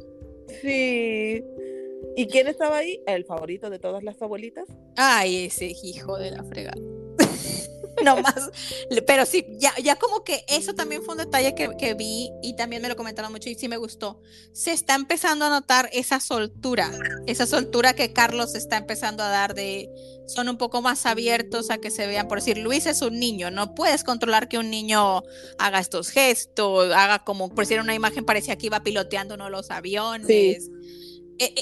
Sí. 0.62 1.43
¿Y 2.15 2.28
quién 2.28 2.48
estaba 2.48 2.78
ahí? 2.78 3.02
El 3.08 3.26
favorito 3.26 3.69
de 3.69 3.80
todas 3.80 4.04
las 4.04 4.22
abuelitas. 4.22 4.67
Ay, 4.96 5.46
ese 5.46 5.74
hijo 5.84 6.17
de 6.17 6.32
la 6.32 6.43
fregada. 6.43 6.82
no 8.15 8.21
más, 8.21 8.51
pero 9.05 9.25
sí, 9.25 9.45
ya, 9.57 9.73
ya 9.81 9.95
como 9.95 10.23
que 10.23 10.45
eso 10.47 10.73
también 10.73 11.03
fue 11.03 11.13
un 11.13 11.19
detalle 11.19 11.55
que, 11.55 11.69
que, 11.77 11.93
vi 11.93 12.31
y 12.41 12.55
también 12.55 12.81
me 12.81 12.89
lo 12.89 12.95
comentaron 12.95 13.31
mucho 13.31 13.49
y 13.49 13.55
sí 13.55 13.67
me 13.67 13.77
gustó. 13.77 14.21
Se 14.51 14.71
está 14.71 14.95
empezando 14.95 15.45
a 15.45 15.49
notar 15.49 15.89
esa 15.93 16.19
soltura, 16.19 16.91
esa 17.27 17.45
soltura 17.45 17.93
que 17.93 18.13
Carlos 18.13 18.55
está 18.55 18.77
empezando 18.77 19.23
a 19.23 19.29
dar 19.29 19.53
de, 19.53 19.89
son 20.27 20.49
un 20.49 20.57
poco 20.57 20.81
más 20.81 21.05
abiertos 21.05 21.69
a 21.69 21.77
que 21.77 21.91
se 21.91 22.07
vean, 22.07 22.27
por 22.27 22.39
decir, 22.39 22.57
Luis 22.57 22.85
es 22.85 23.01
un 23.01 23.19
niño, 23.19 23.51
no 23.51 23.75
puedes 23.75 24.03
controlar 24.03 24.47
que 24.47 24.57
un 24.57 24.69
niño 24.69 25.23
haga 25.57 25.79
estos 25.79 26.09
gestos, 26.09 26.93
haga 26.93 27.23
como, 27.23 27.49
por 27.49 27.65
decir, 27.65 27.79
una 27.79 27.93
imagen 27.93 28.25
parecía 28.25 28.57
que 28.57 28.67
iba 28.67 28.81
piloteando 28.81 29.35
uno 29.35 29.45
de 29.45 29.51
los 29.51 29.71
aviones. 29.71 30.27
Sí 30.27 30.57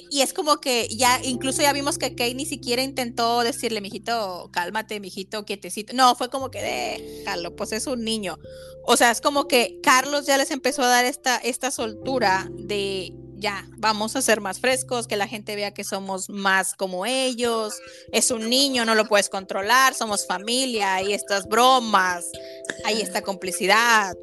y 0.10 0.22
es 0.22 0.34
como 0.34 0.60
que 0.60 0.88
ya, 0.90 1.20
incluso 1.24 1.62
ya 1.62 1.74
vimos 1.74 1.98
que 1.98 2.16
Kate 2.16 2.36
ni 2.36 2.46
siquiera 2.46 2.84
intentó 2.84 3.42
decirle, 3.42 3.82
mijito, 3.82 4.50
cálmate, 4.52 5.00
mijito, 5.00 5.46
quietecito. 5.46 5.94
No, 5.94 6.16
fue 6.16 6.30
como 6.30 6.52
que 6.52 6.62
déjalo, 6.62 7.56
pues 7.56 7.72
es 7.72 7.88
un 7.88 8.04
niño. 8.04 8.38
O 8.86 8.98
sea, 8.98 9.12
es 9.12 9.22
como 9.22 9.48
que 9.48 9.80
Carlos 9.82 10.26
ya 10.26 10.38
les 10.38 10.52
empezó 10.52 10.84
a 10.84 10.88
dar 10.88 11.06
esta, 11.06 11.38
esta 11.38 11.72
soltura 11.72 12.48
de 12.52 13.14
ya, 13.42 13.68
vamos 13.78 14.16
a 14.16 14.22
ser 14.22 14.40
más 14.40 14.60
frescos, 14.60 15.08
que 15.08 15.18
la 15.18 15.28
gente 15.28 15.56
vea 15.56 15.74
que 15.74 15.84
somos 15.84 16.30
más 16.30 16.76
como 16.76 17.06
ellos. 17.06 17.74
Es 18.12 18.30
un 18.30 18.50
niño, 18.50 18.86
no 18.86 18.94
lo 18.96 19.06
puedes 19.06 19.30
controlar, 19.30 19.96
somos 19.96 20.28
familia, 20.28 20.96
hay 20.96 21.14
estas 21.14 21.48
bromas, 21.48 22.26
hay 22.86 23.02
esta 23.02 23.22
complicidad. 23.22 24.16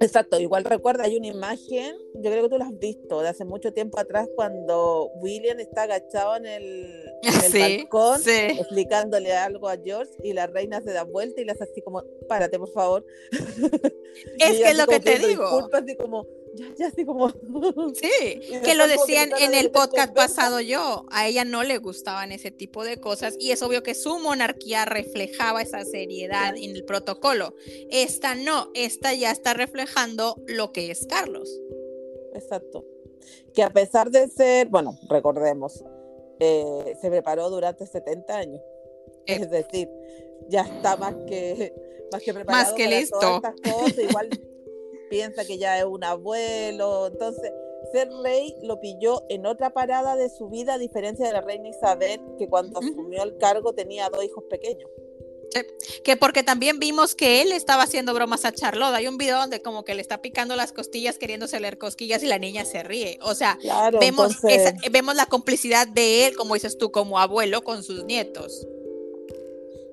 Exacto, 0.00 0.40
igual 0.40 0.64
recuerda, 0.64 1.04
hay 1.04 1.16
una 1.16 1.28
imagen, 1.28 1.96
yo 2.14 2.30
creo 2.30 2.42
que 2.42 2.48
tú 2.48 2.58
la 2.58 2.66
has 2.66 2.78
visto, 2.78 3.22
de 3.22 3.28
hace 3.28 3.44
mucho 3.44 3.72
tiempo 3.72 3.98
atrás, 3.98 4.28
cuando 4.34 5.10
William 5.20 5.60
está 5.60 5.82
agachado 5.82 6.36
en 6.36 6.46
el, 6.46 7.04
balcón, 7.88 8.20
explicándole 8.26 9.32
algo 9.32 9.68
a 9.68 9.76
George, 9.76 10.12
y 10.22 10.32
la 10.32 10.46
reina 10.46 10.80
se 10.82 10.92
da 10.92 11.04
vuelta 11.04 11.40
y 11.40 11.44
le 11.44 11.52
hace 11.52 11.64
así 11.64 11.80
como, 11.80 12.02
párate, 12.28 12.58
por 12.58 12.72
favor. 12.72 13.04
Es 14.38 14.58
que 14.58 14.70
es 14.70 14.78
lo 14.78 14.86
que 14.86 15.00
te 15.00 15.18
digo. 15.18 15.42
Disculpas, 15.42 15.82
como, 15.98 16.24
ya, 16.54 16.66
ya 16.78 16.86
así 16.88 17.04
como. 17.04 17.30
Sí, 17.30 18.40
que 18.64 18.74
lo 18.74 18.86
decían 18.86 19.30
en 19.38 19.54
el 19.54 19.70
podcast 19.70 20.14
pasado 20.14 20.60
yo. 20.60 21.06
A 21.10 21.26
ella 21.26 21.44
no 21.44 21.64
le 21.64 21.78
gustaban 21.78 22.32
ese 22.32 22.50
tipo 22.50 22.84
de 22.84 23.00
cosas 23.00 23.36
y 23.38 23.50
es 23.50 23.62
obvio 23.62 23.82
que 23.82 23.94
su 23.94 24.18
monarquía 24.18 24.84
reflejaba 24.84 25.62
esa 25.62 25.84
seriedad 25.84 26.54
en 26.56 26.76
el 26.76 26.84
protocolo. 26.84 27.54
Esta 27.90 28.34
no, 28.34 28.70
esta 28.74 29.14
ya 29.14 29.30
está 29.30 29.54
reflejando 29.54 30.42
lo 30.46 30.72
que 30.72 30.90
es 30.90 31.06
Carlos. 31.06 31.48
Exacto. 32.34 32.84
Que 33.52 33.62
a 33.62 33.70
pesar 33.70 34.10
de 34.10 34.28
ser, 34.28 34.68
bueno, 34.68 34.98
recordemos, 35.08 35.84
eh, 36.40 36.96
se 37.00 37.10
preparó 37.10 37.50
durante 37.50 37.86
70 37.86 38.36
años. 38.36 38.60
Eh. 39.26 39.38
Es 39.40 39.50
decir, 39.50 39.88
ya 40.48 40.62
está 40.62 40.96
más 40.96 41.14
que, 41.26 41.72
más 42.12 42.22
que 42.22 42.34
preparado. 42.34 42.64
Más 42.64 42.72
que 42.74 42.88
listo. 42.88 43.18
Todas 43.18 43.54
estas 43.54 43.72
cosas. 43.72 43.98
Igual 43.98 44.28
piensa 45.10 45.44
que 45.44 45.58
ya 45.58 45.78
es 45.78 45.84
un 45.84 46.04
abuelo. 46.04 47.06
Entonces, 47.06 47.52
ser 47.92 48.08
rey 48.22 48.54
lo 48.62 48.80
pilló 48.80 49.22
en 49.28 49.46
otra 49.46 49.70
parada 49.70 50.16
de 50.16 50.28
su 50.28 50.48
vida, 50.48 50.74
a 50.74 50.78
diferencia 50.78 51.26
de 51.26 51.32
la 51.32 51.40
reina 51.40 51.68
Isabel, 51.68 52.20
que 52.38 52.48
cuando 52.48 52.78
asumió 52.78 53.22
el 53.22 53.36
cargo 53.38 53.74
tenía 53.74 54.08
dos 54.08 54.24
hijos 54.24 54.44
pequeños. 54.50 54.90
Que 56.02 56.16
porque 56.16 56.42
también 56.42 56.80
vimos 56.80 57.14
que 57.14 57.40
él 57.40 57.52
estaba 57.52 57.84
haciendo 57.84 58.12
bromas 58.12 58.44
a 58.44 58.52
Charlotte. 58.52 58.94
Hay 58.94 59.06
un 59.06 59.18
video 59.18 59.38
donde 59.38 59.62
como 59.62 59.84
que 59.84 59.94
le 59.94 60.00
está 60.00 60.20
picando 60.20 60.56
las 60.56 60.72
costillas 60.72 61.16
queriéndose 61.18 61.60
leer 61.60 61.78
cosquillas 61.78 62.22
y 62.22 62.26
la 62.26 62.38
niña 62.38 62.64
se 62.64 62.82
ríe. 62.82 63.18
O 63.22 63.34
sea, 63.34 63.58
vemos, 64.00 64.38
vemos 64.90 65.14
la 65.14 65.26
complicidad 65.26 65.86
de 65.86 66.26
él, 66.26 66.36
como 66.36 66.54
dices 66.54 66.76
tú, 66.76 66.90
como 66.90 67.18
abuelo 67.18 67.62
con 67.62 67.84
sus 67.84 68.04
nietos. 68.04 68.66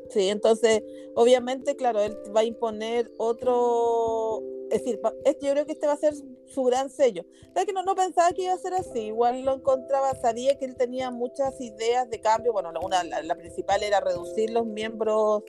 Sí, 0.10 0.30
entonces, 0.30 0.84
obviamente, 1.16 1.76
claro, 1.76 2.02
él 2.02 2.18
va 2.36 2.42
a 2.42 2.46
imponer 2.46 3.12
otro, 3.18 4.42
es 4.72 4.86
decir, 4.86 5.02
yo 5.42 5.52
creo 5.52 5.66
que 5.66 5.74
este 5.74 5.86
va 5.86 5.94
a 5.94 5.98
ser 5.98 6.14
su 6.46 6.64
gran 6.64 6.90
sello. 6.90 7.26
¿Sabes 7.54 7.66
que 7.66 7.74
no, 7.74 7.84
no 7.84 7.94
pensaba 7.94 8.32
que 8.32 8.44
iba 8.44 8.54
a 8.54 8.58
ser 8.58 8.74
así? 8.74 9.00
Igual 9.08 9.44
lo 9.44 9.56
encontraba, 9.56 10.16
sabía 10.16 10.58
que 10.58 10.64
él 10.64 10.78
tenía 10.78 11.12
muchas 11.12 11.60
ideas 11.60 12.10
de 12.10 12.22
cambio. 12.22 12.54
Bueno, 12.54 12.72
la, 12.72 13.36
principal 13.36 13.84
era 13.84 14.00
reducir 14.00 14.50
los 14.52 14.66
miembros 14.66 15.44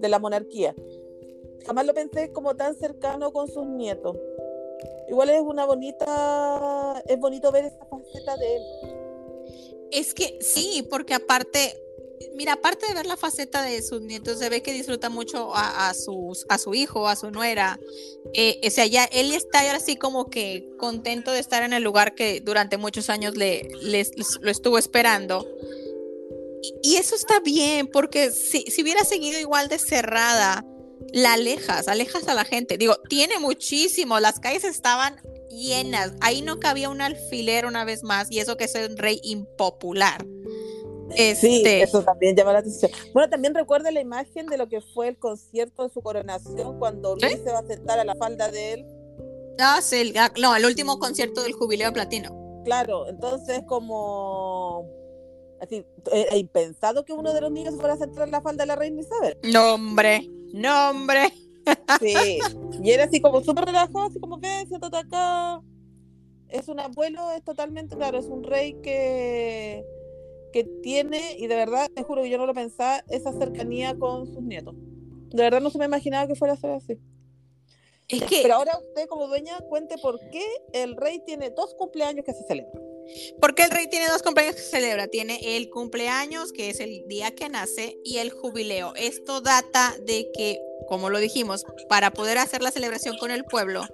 de 0.00 0.08
la 0.08 0.18
monarquía. 0.18 0.74
Jamás 1.64 1.86
lo 1.86 1.94
pensé 1.94 2.32
como 2.32 2.56
tan 2.56 2.74
cercano 2.74 3.32
con 3.32 3.46
sus 3.48 3.66
nietos. 3.66 4.16
Igual 5.08 5.30
es 5.30 5.40
una 5.40 5.64
bonita, 5.64 7.02
es 7.06 7.18
bonito 7.20 7.52
ver 7.52 7.66
esa 7.66 7.86
faceta 7.86 8.36
de 8.36 8.56
él. 8.56 8.62
Es 9.92 10.12
que 10.12 10.38
sí, 10.40 10.86
porque 10.90 11.14
aparte, 11.14 11.80
mira, 12.34 12.54
aparte 12.54 12.86
de 12.86 12.94
ver 12.94 13.06
la 13.06 13.16
faceta 13.16 13.62
de 13.62 13.82
sus 13.82 14.00
nietos, 14.02 14.38
se 14.38 14.48
ve 14.48 14.62
que 14.62 14.72
disfruta 14.72 15.08
mucho 15.08 15.54
a, 15.54 15.90
a 15.90 15.94
su 15.94 16.74
hijo, 16.74 17.08
a 17.08 17.16
su 17.16 17.30
nuera. 17.30 17.78
Eh, 18.34 18.60
o 18.66 18.70
sea, 18.70 18.86
ya 18.86 19.04
él 19.04 19.32
está 19.32 19.74
así 19.74 19.96
como 19.96 20.30
que 20.30 20.68
contento 20.78 21.32
de 21.32 21.40
estar 21.40 21.62
en 21.62 21.72
el 21.72 21.82
lugar 21.82 22.14
que 22.14 22.40
durante 22.40 22.76
muchos 22.76 23.10
años 23.10 23.36
le, 23.36 23.68
lo 24.40 24.50
estuvo 24.50 24.78
esperando. 24.78 25.46
Y, 26.82 26.96
eso 26.96 27.14
está 27.14 27.40
bien, 27.40 27.86
porque 27.86 28.30
si, 28.30 28.62
si 28.62 28.82
hubiera 28.82 29.04
seguido 29.04 29.38
igual 29.38 29.68
de 29.68 29.78
cerrada, 29.78 30.64
la 31.12 31.34
alejas, 31.34 31.88
alejas 31.88 32.26
a 32.28 32.34
la 32.34 32.44
gente. 32.44 32.78
Digo, 32.78 32.96
tiene 33.08 33.38
muchísimo, 33.38 34.18
las 34.20 34.40
calles 34.40 34.64
estaban 34.64 35.16
llenas, 35.50 36.12
ahí 36.20 36.42
no 36.42 36.58
cabía 36.58 36.88
un 36.88 37.00
alfiler 37.00 37.66
una 37.66 37.84
vez 37.84 38.02
más, 38.02 38.30
y 38.30 38.40
eso 38.40 38.56
que 38.56 38.64
es 38.64 38.74
un 38.74 38.96
rey 38.96 39.20
impopular. 39.22 40.26
Sí, 41.14 41.58
este 41.58 41.82
eso 41.82 42.02
también 42.02 42.34
llama 42.34 42.52
la 42.52 42.58
atención. 42.60 42.90
Bueno, 43.12 43.28
también 43.28 43.54
recuerda 43.54 43.90
la 43.90 44.00
imagen 44.00 44.46
de 44.46 44.58
lo 44.58 44.68
que 44.68 44.80
fue 44.80 45.08
el 45.08 45.18
concierto 45.18 45.84
de 45.84 45.90
su 45.92 46.02
coronación 46.02 46.78
cuando 46.78 47.16
Luis 47.16 47.40
se 47.44 47.52
va 47.52 47.60
a 47.60 47.66
sentar 47.66 47.98
a 47.98 48.04
la 48.04 48.14
falda 48.14 48.50
de 48.50 48.72
él. 48.74 48.86
Ah, 49.58 49.80
sí, 49.82 50.12
no, 50.40 50.56
el 50.56 50.64
último 50.64 50.98
concierto 50.98 51.42
del 51.42 51.52
jubileo 51.52 51.92
platino. 51.92 52.62
Claro, 52.64 53.08
entonces 53.08 53.62
como 53.66 54.84
así, 55.60 55.86
era 56.12 56.36
impensado 56.36 57.04
que 57.04 57.12
uno 57.12 57.32
de 57.32 57.40
los 57.40 57.50
niños 57.50 57.76
fuera 57.76 57.94
a 57.94 57.98
sentar 57.98 58.24
a 58.24 58.26
la 58.26 58.40
falda 58.42 58.64
de 58.64 58.68
la 58.68 58.76
reina 58.76 59.00
Isabel. 59.00 59.38
No, 59.44 59.74
hombre, 59.74 60.28
no, 60.52 60.90
hombre. 60.90 61.32
Sí, 62.00 62.38
y 62.82 62.90
era 62.90 63.04
así 63.04 63.20
como 63.20 63.42
súper 63.42 63.64
relajado, 63.64 64.06
así 64.06 64.20
como 64.20 64.40
que 64.40 64.66
siéntate 64.66 64.96
acá. 64.96 65.62
Es 66.48 66.68
un 66.68 66.78
abuelo, 66.78 67.32
es 67.32 67.42
totalmente, 67.42 67.96
claro, 67.96 68.18
es 68.18 68.26
un 68.26 68.44
rey 68.44 68.74
que 68.82 69.84
que 70.56 70.64
tiene, 70.64 71.36
y 71.36 71.48
de 71.48 71.54
verdad, 71.54 71.90
te 71.94 72.02
juro 72.02 72.22
que 72.22 72.30
yo 72.30 72.38
no 72.38 72.46
lo 72.46 72.54
pensaba, 72.54 73.04
esa 73.10 73.30
cercanía 73.30 73.94
con 73.94 74.26
sus 74.26 74.42
nietos. 74.42 74.74
De 75.28 75.42
verdad 75.42 75.60
no 75.60 75.68
se 75.68 75.76
me 75.76 75.84
imaginaba 75.84 76.26
que 76.26 76.34
fuera 76.34 76.54
a 76.54 76.56
ser 76.56 76.70
así. 76.70 76.98
Es 78.08 78.22
que... 78.22 78.40
Pero 78.40 78.54
ahora 78.54 78.72
usted 78.78 79.06
como 79.06 79.26
dueña 79.26 79.58
cuente 79.68 79.96
por 80.00 80.18
qué 80.30 80.42
el 80.72 80.96
rey 80.96 81.20
tiene 81.26 81.50
dos 81.50 81.74
cumpleaños 81.74 82.24
que 82.24 82.32
se 82.32 82.42
celebran. 82.44 82.82
Porque 83.40 83.64
el 83.64 83.70
rey 83.70 83.88
tiene 83.88 84.08
dos 84.08 84.22
cumpleaños 84.22 84.56
que 84.56 84.62
celebra. 84.62 85.08
Tiene 85.08 85.56
el 85.56 85.70
cumpleaños, 85.70 86.52
que 86.52 86.70
es 86.70 86.80
el 86.80 87.06
día 87.06 87.34
que 87.34 87.48
nace, 87.48 87.98
y 88.04 88.18
el 88.18 88.30
jubileo. 88.30 88.94
Esto 88.96 89.40
data 89.40 89.96
de 90.06 90.28
que, 90.36 90.60
como 90.88 91.10
lo 91.10 91.18
dijimos, 91.18 91.64
para 91.88 92.12
poder 92.12 92.38
hacer 92.38 92.62
la 92.62 92.70
celebración 92.70 93.16
con 93.18 93.30
el 93.30 93.44
pueblo, 93.44 93.86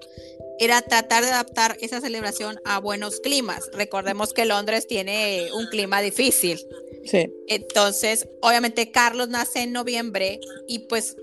era 0.59 0.83
tratar 0.83 1.25
de 1.25 1.31
adaptar 1.31 1.77
esa 1.81 2.01
celebración 2.01 2.61
a 2.65 2.79
buenos 2.79 3.21
climas. 3.21 3.71
Recordemos 3.73 4.33
que 4.33 4.45
Londres 4.45 4.87
tiene 4.87 5.49
un 5.53 5.67
clima 5.67 6.01
difícil. 6.01 6.65
Sí. 7.05 7.33
Entonces, 7.49 8.29
obviamente 8.41 8.91
Carlos 8.91 9.29
nace 9.29 9.63
en 9.63 9.73
noviembre 9.73 10.39
y 10.69 10.81
pues 10.81 11.17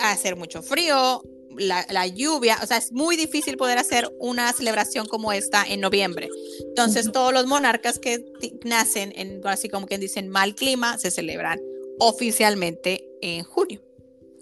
hacer 0.00 0.36
mucho 0.36 0.62
frío, 0.62 1.22
la, 1.58 2.06
lluvia, 2.06 2.58
o 2.62 2.66
sea, 2.66 2.76
es 2.76 2.92
muy 2.92 3.16
difícil 3.16 3.56
poder 3.56 3.78
hacer 3.78 4.10
una 4.18 4.52
celebración 4.52 5.06
como 5.06 5.32
esta 5.32 5.64
en 5.64 5.80
noviembre. 5.80 6.28
Entonces, 6.68 7.10
todos 7.12 7.32
los 7.32 7.46
monarcas 7.46 7.98
que 7.98 8.24
nacen 8.64 9.12
en, 9.16 9.46
así 9.46 9.68
como 9.68 9.86
quien 9.86 10.00
dicen, 10.00 10.28
mal 10.28 10.54
clima, 10.54 10.98
se 10.98 11.10
celebran 11.10 11.60
oficialmente 11.98 13.08
en 13.20 13.44
junio. 13.44 13.82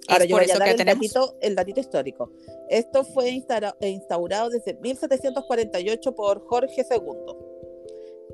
Ahora 0.09 0.25
yo 0.25 0.37
voy 0.37 0.51
a 0.51 0.59
dar 0.59 0.69
el 0.69 0.77
datito, 0.77 1.37
el 1.41 1.55
datito, 1.55 1.81
histórico. 1.81 2.31
Esto 2.69 3.05
fue 3.05 3.31
instaurado 3.31 4.51
desde 4.51 4.75
1748 4.75 6.15
por 6.15 6.47
Jorge 6.47 6.87
II, 6.89 7.37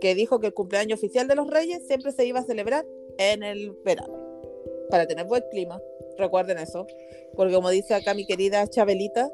que 0.00 0.14
dijo 0.14 0.38
que 0.38 0.48
el 0.48 0.54
cumpleaños 0.54 0.98
oficial 0.98 1.28
de 1.28 1.34
los 1.34 1.48
reyes 1.48 1.86
siempre 1.86 2.12
se 2.12 2.26
iba 2.26 2.40
a 2.40 2.44
celebrar 2.44 2.86
en 3.18 3.42
el 3.42 3.72
verano, 3.84 4.14
para 4.90 5.06
tener 5.06 5.26
buen 5.26 5.42
clima. 5.50 5.80
Recuerden 6.18 6.58
eso, 6.58 6.86
porque 7.34 7.54
como 7.54 7.70
dice 7.70 7.94
acá 7.94 8.14
mi 8.14 8.26
querida 8.26 8.66
Chabelita, 8.68 9.30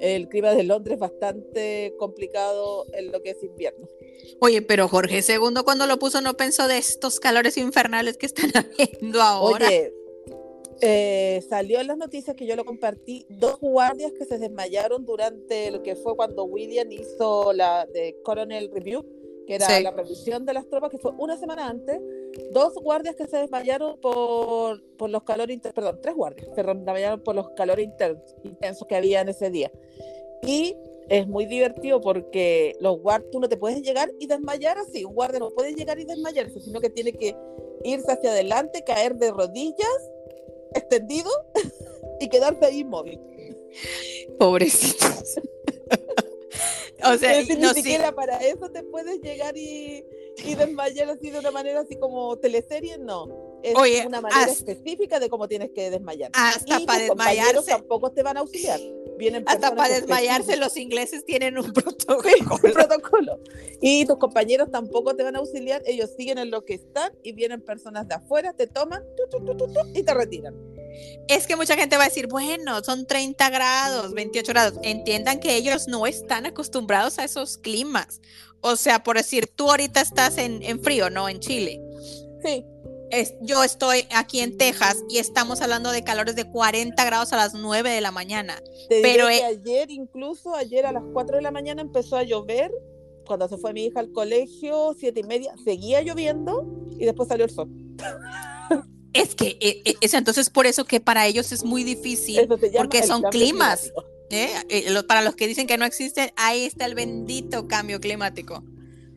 el 0.00 0.28
clima 0.28 0.54
de 0.54 0.62
Londres 0.64 0.94
es 0.94 1.00
bastante 1.00 1.94
complicado 1.98 2.84
en 2.92 3.10
lo 3.10 3.22
que 3.22 3.30
es 3.30 3.42
invierno. 3.42 3.88
Oye, 4.40 4.62
pero 4.62 4.88
Jorge 4.88 5.22
II 5.26 5.62
cuando 5.64 5.86
lo 5.86 5.98
puso 5.98 6.20
no 6.20 6.36
pensó 6.36 6.68
de 6.68 6.78
estos 6.78 7.18
calores 7.18 7.56
infernales 7.56 8.16
que 8.16 8.26
están 8.26 8.50
habiendo 8.54 9.22
ahora. 9.22 9.66
Oye, 9.66 9.92
eh, 10.80 11.42
salió 11.48 11.80
en 11.80 11.88
las 11.88 11.96
noticias 11.96 12.36
que 12.36 12.46
yo 12.46 12.54
lo 12.54 12.64
compartí, 12.64 13.26
dos 13.28 13.58
guardias 13.58 14.12
que 14.12 14.24
se 14.24 14.38
desmayaron 14.38 15.04
durante 15.04 15.70
lo 15.72 15.82
que 15.82 15.96
fue 15.96 16.14
cuando 16.14 16.44
William 16.44 16.90
hizo 16.92 17.52
la 17.52 17.86
de 17.86 18.16
Coronel 18.22 18.70
Review, 18.72 19.04
que 19.46 19.56
era 19.56 19.80
la 19.80 19.90
revisión 19.90 20.44
de 20.44 20.52
las 20.52 20.68
tropas, 20.68 20.90
que 20.90 20.98
fue 20.98 21.12
una 21.18 21.36
semana 21.36 21.68
antes, 21.68 22.00
dos 22.52 22.74
guardias 22.74 23.16
que 23.16 23.26
se 23.26 23.38
desmayaron 23.38 23.98
por, 24.00 24.82
por 24.96 25.10
los 25.10 25.22
calores 25.22 25.54
internos, 25.54 25.74
perdón, 25.74 26.00
tres 26.02 26.14
guardias 26.14 26.48
se 26.54 26.62
desmayaron 26.62 27.20
por 27.22 27.34
los 27.34 27.50
calores 27.50 27.88
intensos 28.42 28.88
que 28.88 28.96
había 28.96 29.20
en 29.20 29.28
ese 29.28 29.50
día. 29.50 29.70
Y 30.42 30.76
es 31.08 31.26
muy 31.26 31.46
divertido 31.46 32.00
porque 32.00 32.76
los 32.80 33.00
guardias, 33.00 33.30
tú 33.30 33.40
no 33.40 33.48
te 33.48 33.56
puedes 33.56 33.82
llegar 33.82 34.10
y 34.18 34.26
desmayar 34.26 34.78
así, 34.78 35.04
un 35.04 35.14
guardia 35.14 35.40
no 35.40 35.50
puede 35.50 35.74
llegar 35.74 35.98
y 35.98 36.04
desmayarse, 36.04 36.60
sino 36.60 36.80
que 36.80 36.90
tiene 36.90 37.12
que 37.12 37.34
irse 37.84 38.12
hacia 38.12 38.30
adelante, 38.30 38.84
caer 38.84 39.16
de 39.16 39.30
rodillas, 39.30 40.10
extendido 40.74 41.30
y 42.20 42.28
quedarse 42.28 42.66
ahí 42.66 42.80
inmóvil. 42.80 43.20
Pobrecitos. 44.38 45.40
o 47.04 47.16
sea, 47.16 47.42
ni 47.42 47.56
no, 47.56 47.72
siquiera 47.72 48.12
para 48.12 48.38
eso 48.38 48.70
te 48.70 48.82
puedes 48.82 49.20
llegar 49.20 49.56
y, 49.56 50.04
y, 50.44 50.54
desmayar 50.54 51.10
así 51.10 51.30
de 51.30 51.38
una 51.38 51.50
manera 51.50 51.80
así 51.80 51.96
como 51.96 52.36
teleserie, 52.38 52.98
no. 52.98 53.60
Es 53.62 53.74
una 54.06 54.20
manera 54.20 54.50
específica 54.50 55.18
de 55.18 55.28
cómo 55.28 55.48
tienes 55.48 55.70
que 55.74 55.90
desmayar. 55.90 56.30
Hasta 56.34 56.80
para 56.80 57.04
desmayarse. 57.04 57.70
tampoco 57.70 58.12
te 58.12 58.22
van 58.22 58.36
a 58.36 58.40
auxiliar. 58.40 58.80
Hasta 59.46 59.74
para 59.74 59.94
desmayarse 59.94 60.56
los 60.56 60.76
ingleses 60.76 61.24
tienen 61.24 61.58
un 61.58 61.72
protocolo. 61.72 62.30
un 62.50 62.72
protocolo. 62.72 63.40
Y 63.80 64.06
tus 64.06 64.18
compañeros 64.18 64.70
tampoco 64.70 65.16
te 65.16 65.24
van 65.24 65.36
a 65.36 65.40
auxiliar, 65.40 65.82
ellos 65.86 66.10
siguen 66.16 66.38
en 66.38 66.50
lo 66.50 66.64
que 66.64 66.74
están 66.74 67.12
y 67.22 67.32
vienen 67.32 67.60
personas 67.60 68.06
de 68.06 68.14
afuera, 68.14 68.52
te 68.52 68.66
toman 68.66 69.02
y 69.94 70.02
te 70.02 70.14
retiran. 70.14 70.54
Es 71.28 71.46
que 71.46 71.56
mucha 71.56 71.76
gente 71.76 71.96
va 71.96 72.04
a 72.04 72.08
decir, 72.08 72.26
bueno, 72.28 72.82
son 72.82 73.06
30 73.06 73.50
grados, 73.50 74.14
28 74.14 74.52
grados. 74.52 74.78
Entiendan 74.82 75.40
que 75.40 75.56
ellos 75.56 75.86
no 75.86 76.06
están 76.06 76.46
acostumbrados 76.46 77.18
a 77.18 77.24
esos 77.24 77.58
climas. 77.58 78.20
O 78.60 78.76
sea, 78.76 79.02
por 79.02 79.16
decir, 79.16 79.46
tú 79.46 79.70
ahorita 79.70 80.00
estás 80.00 80.38
en, 80.38 80.62
en 80.62 80.80
frío, 80.80 81.10
¿no? 81.10 81.28
En 81.28 81.40
Chile. 81.40 81.80
Sí 82.44 82.64
yo 83.40 83.64
estoy 83.64 84.06
aquí 84.14 84.40
en 84.40 84.56
Texas 84.56 85.02
y 85.08 85.18
estamos 85.18 85.60
hablando 85.60 85.90
de 85.90 86.04
calores 86.04 86.36
de 86.36 86.44
40 86.44 87.02
grados 87.04 87.32
a 87.32 87.36
las 87.36 87.54
9 87.54 87.90
de 87.90 88.00
la 88.00 88.10
mañana. 88.10 88.62
pero 88.88 89.28
e 89.28 89.44
ayer, 89.44 89.90
incluso 89.90 90.54
ayer 90.54 90.86
a 90.86 90.92
las 90.92 91.02
4 91.12 91.36
de 91.36 91.42
la 91.42 91.50
mañana 91.50 91.82
empezó 91.82 92.16
a 92.16 92.22
llover. 92.22 92.72
Cuando 93.26 93.46
se 93.46 93.58
fue 93.58 93.74
mi 93.74 93.84
hija 93.84 94.00
al 94.00 94.10
colegio, 94.10 94.96
siete 94.98 95.20
y 95.20 95.22
media, 95.22 95.52
seguía 95.62 96.00
lloviendo 96.00 96.66
y 96.98 97.04
después 97.04 97.28
salió 97.28 97.44
el 97.44 97.50
sol. 97.50 97.68
Es 99.12 99.34
que 99.34 99.58
e, 99.60 99.82
e, 99.84 99.96
es 100.00 100.14
entonces 100.14 100.48
por 100.48 100.66
eso 100.66 100.84
que 100.84 101.00
para 101.00 101.26
ellos 101.26 101.52
es 101.52 101.64
muy 101.64 101.82
difícil, 101.82 102.46
porque 102.46 103.02
son 103.02 103.22
climas. 103.24 103.92
Eh, 104.30 104.52
para 105.06 105.22
los 105.22 105.34
que 105.36 105.46
dicen 105.46 105.66
que 105.66 105.78
no 105.78 105.84
existen, 105.84 106.30
ahí 106.36 106.64
está 106.64 106.86
el 106.86 106.94
bendito 106.94 107.66
cambio 107.66 108.00
climático. 108.00 108.62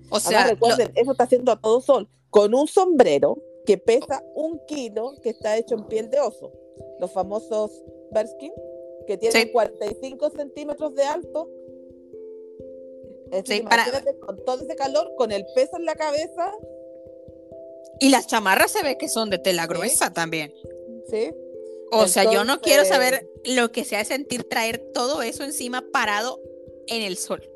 O 0.10 0.20
sea, 0.20 0.48
recuerden, 0.48 0.92
eso 0.96 1.12
está 1.12 1.24
haciendo 1.26 1.52
a 1.52 1.60
todo 1.60 1.82
sol, 1.82 2.10
con 2.30 2.54
un 2.54 2.68
sombrero 2.68 3.42
que 3.66 3.78
pesa 3.78 4.24
un 4.36 4.60
kilo, 4.68 5.14
que 5.22 5.30
está 5.30 5.58
hecho 5.58 5.76
en 5.76 5.86
piel 5.86 6.10
de 6.10 6.20
oso. 6.20 6.52
Los 7.00 7.12
famosos 7.12 7.72
bearskin, 8.12 8.52
que 9.08 9.18
tienen 9.18 9.52
45 9.52 10.30
centímetros 10.32 10.96
de 10.96 11.04
alto. 11.04 11.50
con 14.20 14.44
todo 14.46 14.62
ese 14.62 14.76
calor, 14.76 15.14
con 15.18 15.32
el 15.32 15.46
peso 15.56 15.78
en 15.78 15.86
la 15.86 15.96
cabeza. 15.96 16.52
Y 18.00 18.10
las 18.10 18.28
chamarras 18.28 18.72
se 18.72 18.84
ve 18.84 18.98
que 18.98 19.08
son 19.08 19.30
de 19.30 19.38
tela 19.38 19.68
gruesa 19.68 20.12
también. 20.12 20.54
Sí. 21.10 21.32
O 21.92 22.08
sea, 22.08 22.32
yo 22.32 22.44
no 22.44 22.62
quiero 22.62 22.86
saber 22.86 23.30
lo 23.46 23.72
que 23.72 23.84
sea 23.84 24.04
sentir 24.06 24.44
traer 24.46 24.92
todo 24.94 25.22
eso 25.22 25.44
encima 25.44 25.84
parado 25.92 26.40
en 26.88 27.02
el 27.02 27.18
sol. 27.18 27.48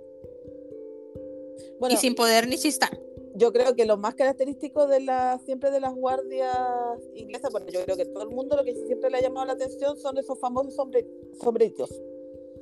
y 1.89 1.97
sin 1.97 2.15
poder 2.15 2.47
ni 2.47 2.57
chistar 2.57 2.99
yo 3.35 3.51
creo 3.51 3.75
que 3.75 3.85
lo 3.85 3.97
más 3.97 4.15
característico 4.15 4.87
de 4.87 5.01
la 5.01 5.39
siempre 5.45 5.69
de 5.69 5.81
las 5.81 5.93
guardias 5.93 6.57
inglesas, 7.15 7.51
porque 7.51 7.71
yo 7.71 7.83
creo 7.83 7.97
que 7.97 8.05
todo 8.05 8.23
el 8.23 8.29
mundo 8.29 8.55
lo 8.55 8.63
que 8.63 8.73
siempre 8.73 9.09
le 9.09 9.17
ha 9.17 9.21
llamado 9.21 9.45
la 9.45 9.53
atención 9.53 9.97
son 9.97 10.17
esos 10.17 10.39
famosos 10.39 10.73
sombre, 10.73 11.05
sombreritos. 11.41 11.89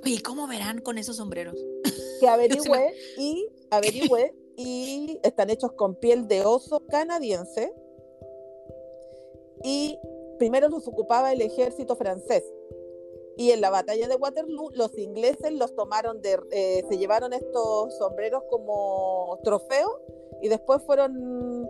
¿Y 0.04 0.20
cómo 0.20 0.48
verán 0.48 0.82
con 0.82 0.98
esos 0.98 1.18
sombreros? 1.18 1.56
Que 2.20 2.28
averigüe 2.28 2.94
y 3.18 3.48
averigüe 3.70 4.34
y 4.58 5.20
están 5.24 5.50
hechos 5.52 5.74
con 5.74 5.96
piel 5.96 6.28
de 6.28 6.44
oso 6.44 6.84
canadiense. 6.88 7.72
Y 9.64 9.98
primero 10.38 10.69
los 10.69 10.88
ocupaba 10.88 11.32
el 11.32 11.41
ejército 11.41 11.96
francés. 11.96 12.43
Y 13.36 13.52
en 13.52 13.62
la 13.62 13.72
batalla 13.72 14.08
de 14.08 14.15
Waterloo, 14.15 14.69
los 14.74 14.98
ingleses 14.98 15.52
los 15.54 15.76
tomaron 15.76 16.22
de, 16.22 16.39
eh, 16.52 16.84
se 16.88 16.98
llevaron 16.98 17.34
estos 17.34 17.98
sombreros 17.98 18.43
como 18.50 19.39
trofeo 19.43 20.02
y 20.41 20.50
después 20.50 20.84
fueron, 20.84 21.67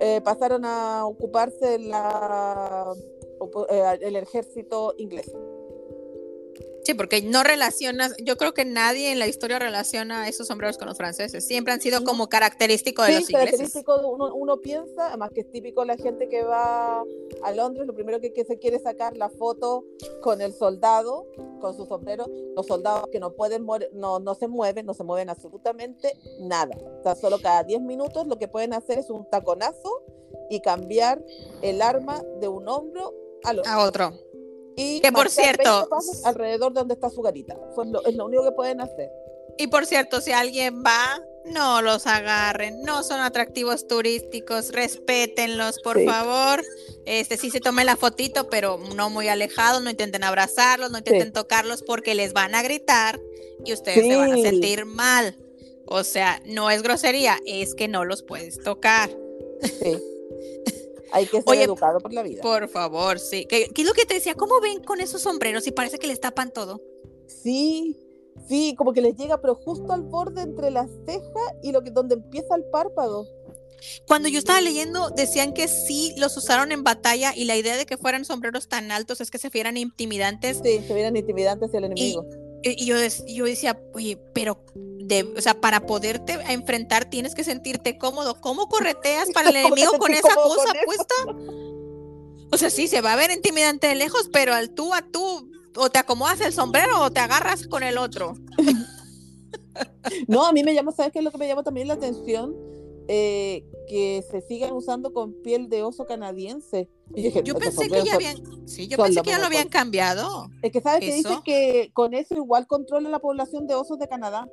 eh, 0.00 0.20
pasaron 0.22 0.64
a 0.66 1.06
ocuparse 1.06 1.78
la, 1.78 2.92
eh, 3.70 3.98
el 4.02 4.16
ejército 4.16 4.94
inglés. 4.98 5.32
Sí, 6.88 6.94
porque 6.94 7.20
no 7.20 7.42
relacionas, 7.42 8.14
yo 8.16 8.38
creo 8.38 8.54
que 8.54 8.64
nadie 8.64 9.12
en 9.12 9.18
la 9.18 9.26
historia 9.26 9.58
relaciona 9.58 10.26
esos 10.26 10.46
sombreros 10.46 10.78
con 10.78 10.88
los 10.88 10.96
franceses. 10.96 11.46
Siempre 11.46 11.74
han 11.74 11.82
sido 11.82 12.02
como 12.02 12.30
característico 12.30 13.02
de 13.02 13.08
los 13.10 13.20
ingleses. 13.28 13.58
Característico, 13.58 14.08
uno, 14.08 14.34
uno, 14.34 14.56
piensa, 14.62 15.08
además 15.08 15.32
que 15.34 15.42
es 15.42 15.52
típico 15.52 15.84
la 15.84 15.98
gente 15.98 16.30
que 16.30 16.42
va 16.44 17.04
a 17.42 17.52
Londres, 17.52 17.86
lo 17.86 17.94
primero 17.94 18.22
que, 18.22 18.32
que, 18.32 18.46
se 18.46 18.58
quiere 18.58 18.78
sacar 18.78 19.18
la 19.18 19.28
foto 19.28 19.84
con 20.22 20.40
el 20.40 20.54
soldado, 20.54 21.26
con 21.60 21.76
su 21.76 21.84
sombrero, 21.84 22.24
los 22.56 22.66
soldados 22.66 23.10
que 23.12 23.20
no 23.20 23.34
pueden 23.34 23.66
no, 23.92 24.18
no 24.18 24.34
se 24.34 24.48
mueven, 24.48 24.86
no 24.86 24.94
se 24.94 25.04
mueven 25.04 25.28
absolutamente 25.28 26.14
nada. 26.40 26.74
O 27.00 27.02
sea, 27.02 27.16
solo 27.16 27.38
cada 27.38 27.64
10 27.64 27.82
minutos 27.82 28.26
lo 28.26 28.38
que 28.38 28.48
pueden 28.48 28.72
hacer 28.72 28.98
es 28.98 29.10
un 29.10 29.28
taconazo 29.28 30.04
y 30.48 30.62
cambiar 30.62 31.22
el 31.60 31.82
arma 31.82 32.22
de 32.40 32.48
un 32.48 32.66
hombro 32.66 33.12
al 33.44 33.60
A 33.66 33.84
otro. 33.84 34.14
Y 34.78 35.00
que 35.00 35.10
por 35.10 35.28
cierto, 35.28 35.88
alrededor 36.24 36.72
de 36.72 36.78
donde 36.78 36.94
está 36.94 37.10
su 37.10 37.20
garita. 37.20 37.56
es 38.06 38.14
lo 38.14 38.26
único 38.26 38.44
que 38.44 38.52
pueden 38.52 38.80
hacer. 38.80 39.10
Y 39.56 39.66
por 39.66 39.86
cierto, 39.86 40.20
si 40.20 40.30
alguien 40.30 40.84
va, 40.84 41.20
no 41.44 41.82
los 41.82 42.06
agarren, 42.06 42.82
no 42.82 43.02
son 43.02 43.18
atractivos 43.18 43.88
turísticos, 43.88 44.70
respétenlos, 44.70 45.80
por 45.80 46.02
favor. 46.04 46.64
Este 47.06 47.36
sí 47.36 47.50
se 47.50 47.58
tome 47.58 47.84
la 47.84 47.96
fotito, 47.96 48.48
pero 48.48 48.78
no 48.94 49.10
muy 49.10 49.26
alejado, 49.26 49.80
no 49.80 49.90
intenten 49.90 50.22
abrazarlos, 50.22 50.92
no 50.92 50.98
intenten 50.98 51.32
tocarlos 51.32 51.82
porque 51.82 52.14
les 52.14 52.32
van 52.32 52.54
a 52.54 52.62
gritar 52.62 53.20
y 53.64 53.72
ustedes 53.72 54.06
se 54.06 54.16
van 54.16 54.32
a 54.32 54.36
sentir 54.36 54.84
mal. 54.84 55.36
O 55.86 56.04
sea, 56.04 56.40
no 56.46 56.70
es 56.70 56.82
grosería, 56.82 57.38
es 57.44 57.74
que 57.74 57.88
no 57.88 58.04
los 58.04 58.22
puedes 58.22 58.62
tocar. 58.62 59.10
Sí. 59.60 59.98
Hay 61.12 61.26
que 61.26 61.42
ser 61.42 61.60
educado 61.60 62.00
por 62.00 62.12
la 62.12 62.22
vida. 62.22 62.42
Por 62.42 62.68
favor, 62.68 63.18
sí. 63.18 63.46
¿Qué, 63.48 63.70
es 63.74 63.86
lo 63.86 63.92
que 63.92 64.04
te 64.04 64.14
decía? 64.14 64.34
¿Cómo 64.34 64.60
ven 64.60 64.82
con 64.82 65.00
esos 65.00 65.22
sombreros 65.22 65.66
y 65.66 65.72
parece 65.72 65.98
que 65.98 66.06
les 66.06 66.20
tapan 66.20 66.52
todo? 66.52 66.80
Sí, 67.26 67.96
sí, 68.48 68.74
como 68.76 68.92
que 68.92 69.00
les 69.00 69.16
llega, 69.16 69.40
pero 69.40 69.54
justo 69.54 69.92
al 69.92 70.02
borde 70.02 70.42
entre 70.42 70.70
la 70.70 70.86
ceja 71.06 71.54
y 71.62 71.72
lo 71.72 71.82
que 71.82 71.90
donde 71.90 72.14
empieza 72.14 72.54
el 72.54 72.64
párpado. 72.64 73.26
Cuando 74.06 74.28
yo 74.28 74.38
estaba 74.38 74.60
leyendo, 74.60 75.10
decían 75.10 75.52
que 75.54 75.68
sí 75.68 76.14
los 76.16 76.36
usaron 76.36 76.72
en 76.72 76.82
batalla 76.82 77.32
y 77.34 77.44
la 77.44 77.56
idea 77.56 77.76
de 77.76 77.86
que 77.86 77.96
fueran 77.96 78.24
sombreros 78.24 78.68
tan 78.68 78.90
altos 78.90 79.20
es 79.20 79.30
que 79.30 79.38
se 79.38 79.50
vieran 79.50 79.76
intimidantes. 79.76 80.60
Sí, 80.62 80.80
se 80.86 80.94
vieran 80.94 81.16
intimidantes 81.16 81.72
el 81.74 81.84
enemigo. 81.84 82.24
Y, 82.24 82.47
yo, 82.62 82.96
yo 83.26 83.44
decía, 83.44 83.80
oye, 83.94 84.18
pero 84.34 84.64
o 85.36 85.40
sea, 85.40 85.60
para 85.60 85.86
poderte 85.86 86.34
enfrentar 86.48 87.06
tienes 87.06 87.34
que 87.34 87.44
sentirte 87.44 87.98
cómodo. 87.98 88.40
¿Cómo 88.40 88.68
correteas 88.68 89.28
para 89.34 89.50
el 89.50 89.56
enemigo 89.56 89.92
con 89.98 90.12
esa 90.12 90.34
cosa 90.34 90.72
puesta? 90.84 91.14
O 92.50 92.56
sea, 92.56 92.70
sí, 92.70 92.88
se 92.88 93.00
va 93.00 93.12
a 93.12 93.16
ver 93.16 93.30
intimidante 93.30 93.86
de 93.86 93.94
lejos, 93.94 94.30
pero 94.32 94.54
al 94.54 94.70
tú 94.70 94.94
a 94.94 95.02
tú, 95.02 95.50
o 95.76 95.90
te 95.90 95.98
acomodas 95.98 96.40
el 96.40 96.52
sombrero 96.52 97.00
o 97.00 97.10
te 97.10 97.20
agarras 97.20 97.66
con 97.66 97.82
el 97.82 97.98
otro. 97.98 98.34
No, 100.26 100.44
a 100.44 100.52
mí 100.52 100.64
me 100.64 100.74
llama, 100.74 100.90
¿sabes 100.90 101.12
qué 101.12 101.20
es 101.20 101.24
lo 101.24 101.30
que 101.30 101.38
me 101.38 101.46
llama 101.46 101.62
también 101.62 101.86
la 101.86 101.94
atención? 101.94 102.52
Eh, 103.06 103.64
que 103.88 104.24
se 104.30 104.40
sigan 104.42 104.72
usando 104.72 105.12
con 105.12 105.32
piel 105.42 105.68
de 105.68 105.82
oso 105.82 106.06
canadiense. 106.06 106.88
yo 107.44 107.54
pensé 107.56 107.88
que 107.88 108.04
ya 108.04 108.14
habían, 108.14 108.68
sí, 108.68 108.86
yo 108.86 108.98
pensé 108.98 109.22
que 109.22 109.30
ya 109.30 109.38
lo 109.38 109.46
habían 109.46 109.68
cambiado. 109.68 110.48
Es 110.62 110.70
que 110.70 110.80
sabes 110.80 111.00
que 111.00 111.14
dice 111.14 111.38
que 111.44 111.90
con 111.94 112.14
eso 112.14 112.34
igual 112.34 112.66
controla 112.66 113.08
la 113.08 113.18
población 113.18 113.66
de 113.66 113.74
osos 113.74 113.98
de 113.98 114.08
Canadá. 114.08 114.48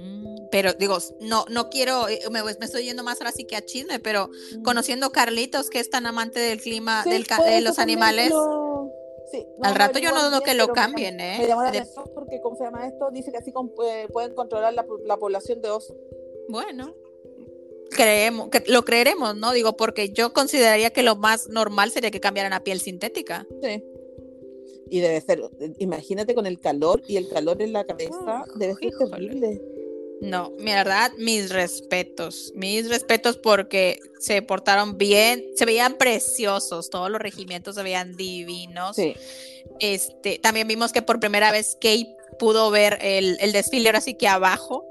Mm, 0.00 0.48
pero 0.50 0.72
digo, 0.74 0.98
no, 1.20 1.44
no 1.50 1.68
quiero, 1.68 2.08
eh, 2.08 2.20
me, 2.30 2.40
estoy 2.60 2.84
yendo 2.84 3.02
más 3.02 3.20
ahora 3.20 3.32
sí 3.32 3.44
que 3.44 3.56
a 3.56 3.64
chisme, 3.64 3.98
pero 3.98 4.28
mm. 4.28 4.62
conociendo 4.62 5.06
a 5.06 5.12
Carlitos, 5.12 5.68
que 5.68 5.80
es 5.80 5.90
tan 5.90 6.06
amante 6.06 6.40
del 6.40 6.60
clima, 6.60 7.04
del, 7.04 7.24
de 7.24 7.60
los 7.60 7.78
animales. 7.78 8.32
Al 9.62 9.74
rato 9.74 9.98
yo 9.98 10.12
no 10.12 10.28
dudo 10.28 10.42
que 10.42 10.54
lo 10.54 10.68
cambien, 10.68 11.18
¿eh? 11.18 11.38
Me 11.40 11.46
llamó 11.46 11.62
la 11.62 11.70
atención 11.70 12.04
porque, 12.14 12.40
¿cómo 12.42 12.54
se 12.56 12.64
llama 12.64 12.86
esto? 12.86 13.10
Dice 13.10 13.32
que 13.32 13.38
así 13.38 13.50
eh, 13.86 14.06
pueden 14.12 14.34
controlar 14.34 14.74
la, 14.74 14.84
la 15.06 15.16
población 15.16 15.62
de 15.62 15.70
osos. 15.70 15.96
Bueno, 16.48 16.94
creemos, 17.94 18.48
que 18.48 18.62
lo 18.66 18.84
creeremos, 18.84 19.36
¿no? 19.36 19.52
Digo, 19.52 19.76
porque 19.76 20.10
yo 20.10 20.32
consideraría 20.32 20.90
que 20.90 21.02
lo 21.02 21.16
más 21.16 21.48
normal 21.48 21.90
sería 21.90 22.10
que 22.10 22.20
cambiaran 22.20 22.52
a 22.52 22.64
piel 22.64 22.80
sintética. 22.80 23.46
Sí. 23.62 23.82
Y 24.90 25.00
debe 25.00 25.20
ser, 25.20 25.40
imagínate 25.78 26.34
con 26.34 26.46
el 26.46 26.58
calor 26.58 27.02
y 27.06 27.16
el 27.16 27.28
calor 27.28 27.62
en 27.62 27.72
la 27.72 27.84
cabeza, 27.84 28.44
debe 28.56 28.74
ser 28.74 28.92
terrible. 29.10 29.62
No, 30.20 30.52
mi 30.58 30.70
verdad, 30.70 31.10
mis 31.18 31.50
respetos, 31.50 32.52
mis 32.54 32.88
respetos 32.88 33.38
porque 33.38 33.98
se 34.20 34.40
portaron 34.40 34.96
bien, 34.98 35.44
se 35.56 35.64
veían 35.64 35.94
preciosos, 35.94 36.90
todos 36.90 37.10
los 37.10 37.20
regimientos 37.20 37.74
se 37.74 37.82
veían 37.82 38.16
divinos. 38.16 38.94
Sí. 38.94 39.14
Este, 39.80 40.38
también 40.38 40.68
vimos 40.68 40.92
que 40.92 41.02
por 41.02 41.18
primera 41.18 41.50
vez 41.50 41.74
Kate 41.80 42.14
pudo 42.38 42.70
ver 42.70 42.98
el, 43.00 43.36
el 43.40 43.52
desfile, 43.52 43.88
ahora 43.88 44.00
sí 44.00 44.14
que 44.14 44.28
abajo, 44.28 44.86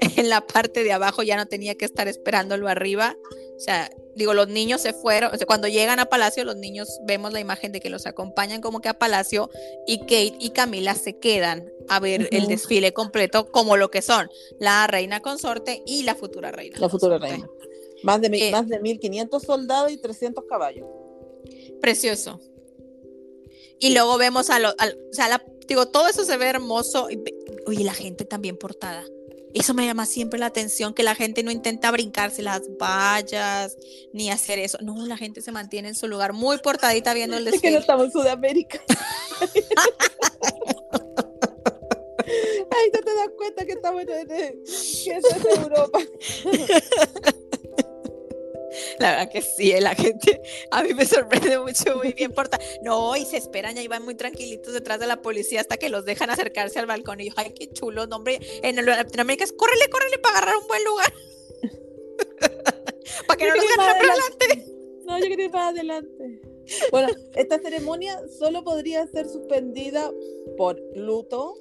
en 0.16 0.28
la 0.28 0.46
parte 0.46 0.82
de 0.84 0.92
abajo 0.92 1.22
ya 1.22 1.36
no 1.36 1.46
tenía 1.46 1.74
que 1.76 1.84
estar 1.84 2.08
esperándolo 2.08 2.68
arriba. 2.68 3.16
O 3.56 3.60
sea, 3.62 3.90
digo, 4.14 4.32
los 4.32 4.48
niños 4.48 4.80
se 4.80 4.94
fueron, 4.94 5.34
o 5.34 5.36
sea, 5.36 5.46
cuando 5.46 5.68
llegan 5.68 5.98
a 5.98 6.06
Palacio, 6.06 6.44
los 6.44 6.56
niños 6.56 6.98
vemos 7.04 7.32
la 7.32 7.40
imagen 7.40 7.72
de 7.72 7.80
que 7.80 7.90
los 7.90 8.06
acompañan 8.06 8.62
como 8.62 8.80
que 8.80 8.88
a 8.88 8.98
Palacio 8.98 9.50
y 9.86 9.98
Kate 10.00 10.36
y 10.38 10.50
Camila 10.50 10.94
se 10.94 11.18
quedan 11.18 11.70
a 11.88 12.00
ver 12.00 12.28
el 12.32 12.46
desfile 12.46 12.94
completo 12.94 13.50
como 13.50 13.76
lo 13.76 13.90
que 13.90 14.00
son 14.00 14.30
la 14.58 14.86
reina 14.86 15.20
consorte 15.20 15.82
y 15.86 16.04
la 16.04 16.14
futura 16.14 16.50
reina. 16.50 16.78
La 16.78 16.88
futura 16.88 17.18
reina. 17.18 17.46
Más 18.02 18.22
de, 18.22 18.28
Eh. 18.32 18.50
más 18.50 18.66
de 18.66 18.80
1500 18.80 19.42
soldados 19.42 19.92
y 19.92 19.98
300 19.98 20.44
caballos. 20.48 20.86
Precioso. 21.82 22.40
Y 23.78 23.92
luego 23.92 24.16
vemos 24.18 24.48
a 24.50 24.58
los, 24.58 24.72
o 24.72 25.12
sea, 25.12 25.28
la- 25.28 25.44
digo, 25.68 25.86
todo 25.88 26.08
eso 26.08 26.24
se 26.24 26.36
ve 26.38 26.46
hermoso. 26.46 27.10
y 27.10 27.20
Oye, 27.66 27.84
la 27.84 27.92
gente 27.94 28.24
también 28.24 28.56
portada. 28.56 29.04
Eso 29.52 29.74
me 29.74 29.84
llama 29.86 30.06
siempre 30.06 30.38
la 30.38 30.46
atención, 30.46 30.94
que 30.94 31.02
la 31.02 31.14
gente 31.14 31.42
no 31.42 31.50
intenta 31.50 31.90
brincarse 31.90 32.40
las 32.42 32.62
vallas, 32.80 33.76
ni 34.12 34.30
hacer 34.30 34.58
eso. 34.60 34.78
No, 34.80 35.06
la 35.06 35.16
gente 35.16 35.42
se 35.42 35.50
mantiene 35.52 35.88
en 35.88 35.94
su 35.94 36.06
lugar 36.08 36.32
muy 36.32 36.58
portadita 36.58 37.12
viendo 37.14 37.36
el 37.36 37.46
Es 37.48 37.60
que 37.60 37.70
no 37.70 37.78
desfile. 37.78 37.78
estamos 37.78 38.04
en 38.06 38.12
Sudamérica. 38.12 38.80
Ahí 42.72 42.90
no 42.94 43.00
te 43.00 43.14
das 43.14 43.28
cuenta 43.36 43.66
que 43.66 43.72
estamos 43.72 44.02
en, 44.02 44.10
en- 44.10 44.28
que 44.28 45.16
eso 45.16 45.28
es 45.36 45.58
Europa. 45.58 45.98
La 48.98 49.10
verdad 49.12 49.30
que 49.30 49.42
sí, 49.42 49.72
la 49.80 49.94
gente 49.94 50.40
a 50.70 50.82
mí 50.82 50.94
me 50.94 51.04
sorprende 51.06 51.58
mucho, 51.58 51.96
muy 51.96 52.12
bien 52.12 52.32
portada. 52.34 52.62
No, 52.82 53.16
y 53.16 53.24
se 53.24 53.36
esperan, 53.36 53.74
ya 53.74 53.82
iban 53.82 54.04
muy 54.04 54.14
tranquilitos 54.14 54.72
detrás 54.72 55.00
de 55.00 55.06
la 55.06 55.22
policía 55.22 55.60
hasta 55.60 55.76
que 55.76 55.88
los 55.88 56.04
dejan 56.04 56.30
acercarse 56.30 56.78
al 56.78 56.86
balcón. 56.86 57.20
Y 57.20 57.28
yo, 57.28 57.34
ay, 57.36 57.52
qué 57.54 57.70
chulo, 57.72 58.06
no, 58.06 58.16
hombre. 58.16 58.38
En 58.62 58.76
Latinoamérica 58.84 59.44
es 59.44 59.52
córrele, 59.52 59.88
córrele 59.90 60.18
para 60.18 60.38
agarrar 60.38 60.56
un 60.56 60.66
buen 60.66 60.84
lugar. 60.84 61.12
para 63.26 63.36
que 63.36 63.48
no 63.48 63.56
nos 63.56 63.64
más 63.76 63.94
por 63.94 64.10
adelante. 64.10 64.64
No, 65.04 65.18
yo 65.18 65.26
quería 65.26 65.46
ir 65.46 65.52
más 65.52 65.72
adelante. 65.72 66.42
Bueno, 66.92 67.08
esta 67.34 67.58
ceremonia 67.58 68.20
solo 68.38 68.62
podría 68.62 69.06
ser 69.08 69.28
suspendida 69.28 70.10
por 70.56 70.80
luto, 70.94 71.54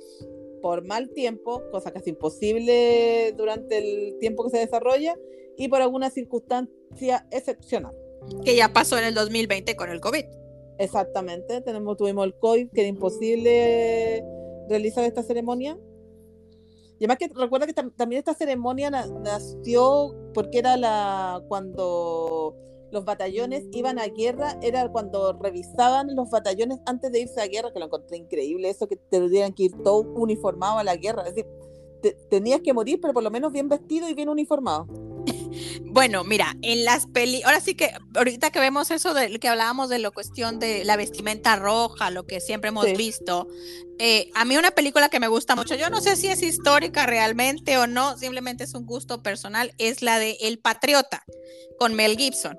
por 0.61 0.85
mal 0.85 1.09
tiempo, 1.09 1.63
cosa 1.71 1.91
casi 1.91 2.11
imposible 2.11 3.33
durante 3.35 3.77
el 3.77 4.17
tiempo 4.19 4.43
que 4.43 4.51
se 4.51 4.57
desarrolla, 4.59 5.17
y 5.57 5.67
por 5.67 5.81
alguna 5.81 6.11
circunstancia 6.11 6.78
excepcional. 7.31 7.93
que 8.43 8.55
ya 8.55 8.71
pasó 8.73 8.97
en 8.97 9.05
el 9.05 9.13
2020 9.13 9.75
con 9.75 9.89
el 9.89 9.99
COVID. 10.01 10.25
Exactamente, 10.77 11.61
tenemos, 11.61 11.97
tuvimos 11.97 12.25
el 12.25 12.35
COVID, 12.35 12.69
que 12.71 12.81
era 12.81 12.89
imposible 12.89 14.23
realizar 14.69 15.03
esta 15.03 15.23
ceremonia. 15.23 15.77
Y 16.99 17.05
además 17.05 17.17
que 17.17 17.29
recuerda 17.33 17.65
que 17.65 17.73
tam- 17.73 17.93
también 17.95 18.19
esta 18.19 18.33
ceremonia 18.33 18.89
na- 18.91 19.07
nació 19.07 20.15
porque 20.33 20.59
era 20.59 20.75
la 20.77 21.41
cuando 21.47 22.55
los 22.91 23.05
batallones 23.05 23.65
iban 23.71 23.99
a 23.99 24.07
guerra, 24.07 24.57
era 24.61 24.89
cuando 24.91 25.33
revisaban 25.33 26.15
los 26.15 26.29
batallones 26.29 26.79
antes 26.85 27.11
de 27.11 27.21
irse 27.21 27.39
a 27.41 27.47
guerra, 27.47 27.71
que 27.71 27.79
lo 27.79 27.85
encontré 27.85 28.17
increíble, 28.17 28.69
eso 28.69 28.87
que 28.87 28.95
tendrían 28.97 29.53
que 29.53 29.63
ir 29.63 29.71
todos 29.83 30.07
uniformados 30.15 30.81
a 30.81 30.83
la 30.83 30.95
guerra. 30.97 31.21
Es 31.27 31.35
decir, 31.35 31.45
te- 32.01 32.17
tenías 32.29 32.61
que 32.61 32.73
morir, 32.73 32.99
pero 33.01 33.13
por 33.13 33.23
lo 33.23 33.31
menos 33.31 33.51
bien 33.53 33.69
vestido 33.69 34.09
y 34.09 34.13
bien 34.13 34.27
uniformado. 34.29 34.87
Bueno, 35.85 36.23
mira, 36.23 36.55
en 36.61 36.85
las 36.85 37.07
peli, 37.07 37.41
ahora 37.43 37.59
sí 37.59 37.75
que 37.75 37.91
ahorita 38.15 38.51
que 38.51 38.59
vemos 38.59 38.91
eso 38.91 39.13
de 39.13 39.39
que 39.39 39.47
hablábamos 39.47 39.89
de 39.89 39.99
la 39.99 40.11
cuestión 40.11 40.59
de 40.59 40.83
la 40.85 40.95
vestimenta 40.97 41.55
roja, 41.55 42.11
lo 42.11 42.25
que 42.25 42.39
siempre 42.39 42.69
hemos 42.69 42.85
Sí. 42.85 42.93
visto, 42.95 43.47
eh, 43.97 44.29
a 44.35 44.45
mí 44.45 44.57
una 44.57 44.71
película 44.71 45.09
que 45.09 45.19
me 45.19 45.27
gusta 45.27 45.55
mucho, 45.55 45.75
yo 45.75 45.89
no 45.89 46.01
sé 46.01 46.15
si 46.15 46.27
es 46.27 46.41
histórica 46.41 47.05
realmente 47.05 47.77
o 47.77 47.87
no, 47.87 48.17
simplemente 48.17 48.63
es 48.63 48.73
un 48.73 48.85
gusto 48.85 49.21
personal, 49.23 49.73
es 49.77 50.01
la 50.01 50.19
de 50.19 50.37
El 50.41 50.59
Patriota 50.59 51.23
con 51.77 51.93
Mel 51.93 52.17
Gibson. 52.17 52.57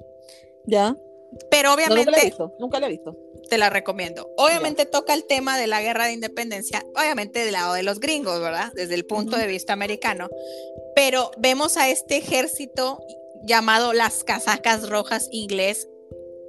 ¿Ya? 0.67 0.95
Pero 1.51 1.71
No, 1.71 1.77
nunca 1.77 1.89
la 1.89 1.95
he 1.95 2.03
obviamente 2.03 2.25
visto, 2.27 2.55
nunca 2.59 2.81
la 2.81 2.87
he 2.87 2.91
visto. 2.91 3.17
te 3.49 3.59
la 3.59 3.71
recomiendo. 3.71 4.29
Obviamente 4.37 4.87
toca 4.87 5.15
el 5.15 5.25
tema 5.25 5.59
de 5.59 5.67
la 5.67 5.81
guerra 5.83 6.07
de 6.07 6.13
independencia, 6.13 6.85
obviamente 6.97 7.45
del 7.45 7.53
lado 7.53 7.75
de 7.75 7.83
los 7.83 8.01
gringos, 8.01 8.41
¿verdad? 8.41 8.73
Desde 8.75 8.95
el 8.95 9.05
punto 9.07 9.37
de 9.37 9.47
vista 9.47 9.73
americano. 9.73 10.29
Pero 10.95 11.31
vemos 11.39 11.77
a 11.77 11.89
este 11.89 12.17
ejército 12.17 13.01
llamado 13.43 13.93
las 13.93 14.23
casacas 14.25 14.89
rojas 14.89 15.29
inglés 15.33 15.89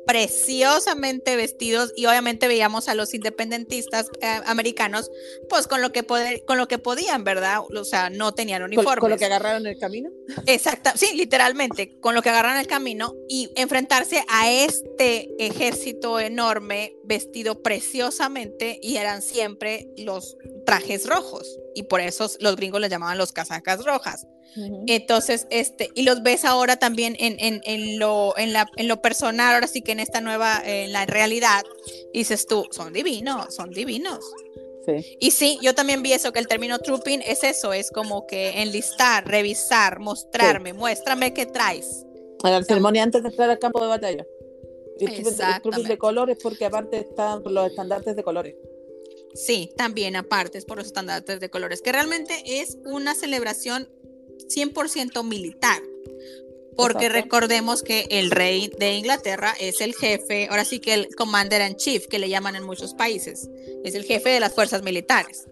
preciosamente 0.06 1.36
vestidos 1.36 1.94
y 1.96 2.06
obviamente 2.06 2.48
veíamos 2.48 2.88
a 2.88 2.96
los 2.96 3.14
independentistas 3.14 4.08
eh, 4.22 4.42
americanos 4.46 5.10
pues 5.50 5.68
con 5.68 5.82
lo 5.82 5.92
que 5.92 6.04
poder, 6.04 6.44
con 6.46 6.58
lo 6.58 6.68
que 6.68 6.78
podían, 6.78 7.24
¿verdad? 7.24 7.60
O 7.76 7.86
sea, 7.86 8.10
no 8.10 8.34
tenían 8.34 8.64
uniformes. 8.64 9.00
con 9.00 9.10
lo 9.12 9.18
que 9.18 9.26
agarraron 9.26 9.66
el 9.68 9.78
camino. 9.78 10.10
Exacta, 10.46 10.94
sí, 10.96 11.16
literalmente, 11.16 12.00
con 12.00 12.16
lo 12.16 12.22
que 12.22 12.30
agarran 12.30 12.58
el 12.58 12.68
camino 12.68 13.16
y 13.30 13.52
enfrentarse 13.56 14.24
a 14.28 14.52
este 14.52 15.30
ejército 15.40 16.20
enorme 16.20 16.96
vestido 17.04 17.62
preciosamente 17.62 18.80
y 18.82 18.98
eran 18.98 19.22
siempre 19.22 19.88
los 19.98 20.38
trajes 20.66 21.08
rojos 21.08 21.60
y 21.76 21.84
por 21.84 22.02
eso 22.02 22.30
los 22.40 22.56
gringos 22.56 22.82
les 22.82 22.90
llamaban 22.90 23.18
los 23.18 23.32
casacas 23.32 23.84
rojas. 23.84 24.28
Entonces, 24.88 25.48
este, 25.50 25.90
y 25.96 26.04
los 26.04 26.24
ves 26.24 26.44
ahora 26.46 26.78
también 26.78 27.16
en, 27.20 27.38
en, 27.40 27.62
en 27.64 28.00
lo, 28.00 28.38
en, 28.38 28.54
la, 28.54 28.70
en 28.76 28.88
lo 28.88 29.02
personal, 29.02 29.56
ahora 29.56 29.68
sí 29.68 29.82
que 29.82 29.94
en 29.94 30.00
esta 30.00 30.20
nueva, 30.22 30.62
en 30.66 30.92
la 30.92 31.06
realidad, 31.06 31.64
dices 32.14 32.46
tú, 32.48 32.66
son 32.72 32.92
divinos, 32.92 33.56
son 33.56 33.72
divinos. 33.72 34.20
Sí. 34.86 35.18
Y 35.20 35.32
sí, 35.32 35.60
yo 35.62 35.76
también 35.76 36.02
vi 36.02 36.14
eso, 36.14 36.34
que 36.34 36.40
el 36.40 36.48
término 36.48 36.80
trooping 36.80 37.22
es 37.26 37.44
eso, 37.44 37.72
es 37.72 37.92
como 37.92 38.26
que 38.26 38.62
enlistar, 38.62 39.28
revisar, 39.28 40.00
mostrarme, 40.00 40.74
muéstrame 40.74 41.34
qué 41.34 41.46
traes. 41.46 42.06
A 42.44 42.50
la 42.50 42.64
ceremonia 42.64 43.04
antes 43.04 43.22
de 43.22 43.30
entrar 43.30 43.50
al 43.50 43.60
campo 43.60 43.80
de 43.82 43.88
batalla. 43.88 44.26
El 45.00 45.10
trooping- 45.26 45.88
de 45.88 45.98
colores 45.98 46.38
porque 46.42 46.66
aparte 46.66 46.98
están 46.98 47.42
los 47.46 47.70
estandartes 47.70 48.16
de 48.16 48.24
colores. 48.24 48.56
Sí, 49.34 49.72
también 49.78 50.16
aparte 50.16 50.58
es 50.58 50.66
por 50.66 50.78
los 50.78 50.88
estandartes 50.88 51.40
de 51.40 51.50
colores, 51.50 51.82
que 51.82 51.92
realmente 51.92 52.34
es 52.46 52.78
una 52.86 53.16
celebración 53.16 53.90
100% 54.47 55.23
militar. 55.23 55.82
Porque 56.77 57.08
Exacto. 57.08 57.23
recordemos 57.23 57.84
que 57.84 58.08
el 58.10 58.32
rey 58.32 58.71
de 58.80 58.93
Inglaterra 58.93 59.54
es 59.60 59.82
el 59.82 59.93
jefe, 59.93 60.47
ahora 60.49 60.63
sí 60.63 60.80
que 60.80 60.93
el 60.93 61.13
commander 61.15 61.69
in 61.69 61.75
chief, 61.75 62.08
que 62.08 62.17
le 62.17 62.30
llaman 62.30 62.56
en 62.56 62.63
muchos 62.63 62.93
países, 62.93 63.49
es 63.84 63.93
el 63.93 64.06
jefe 64.06 64.30
de 64.30 64.39
las 64.39 64.54
fuerzas 64.54 64.82
militares. 64.82 65.47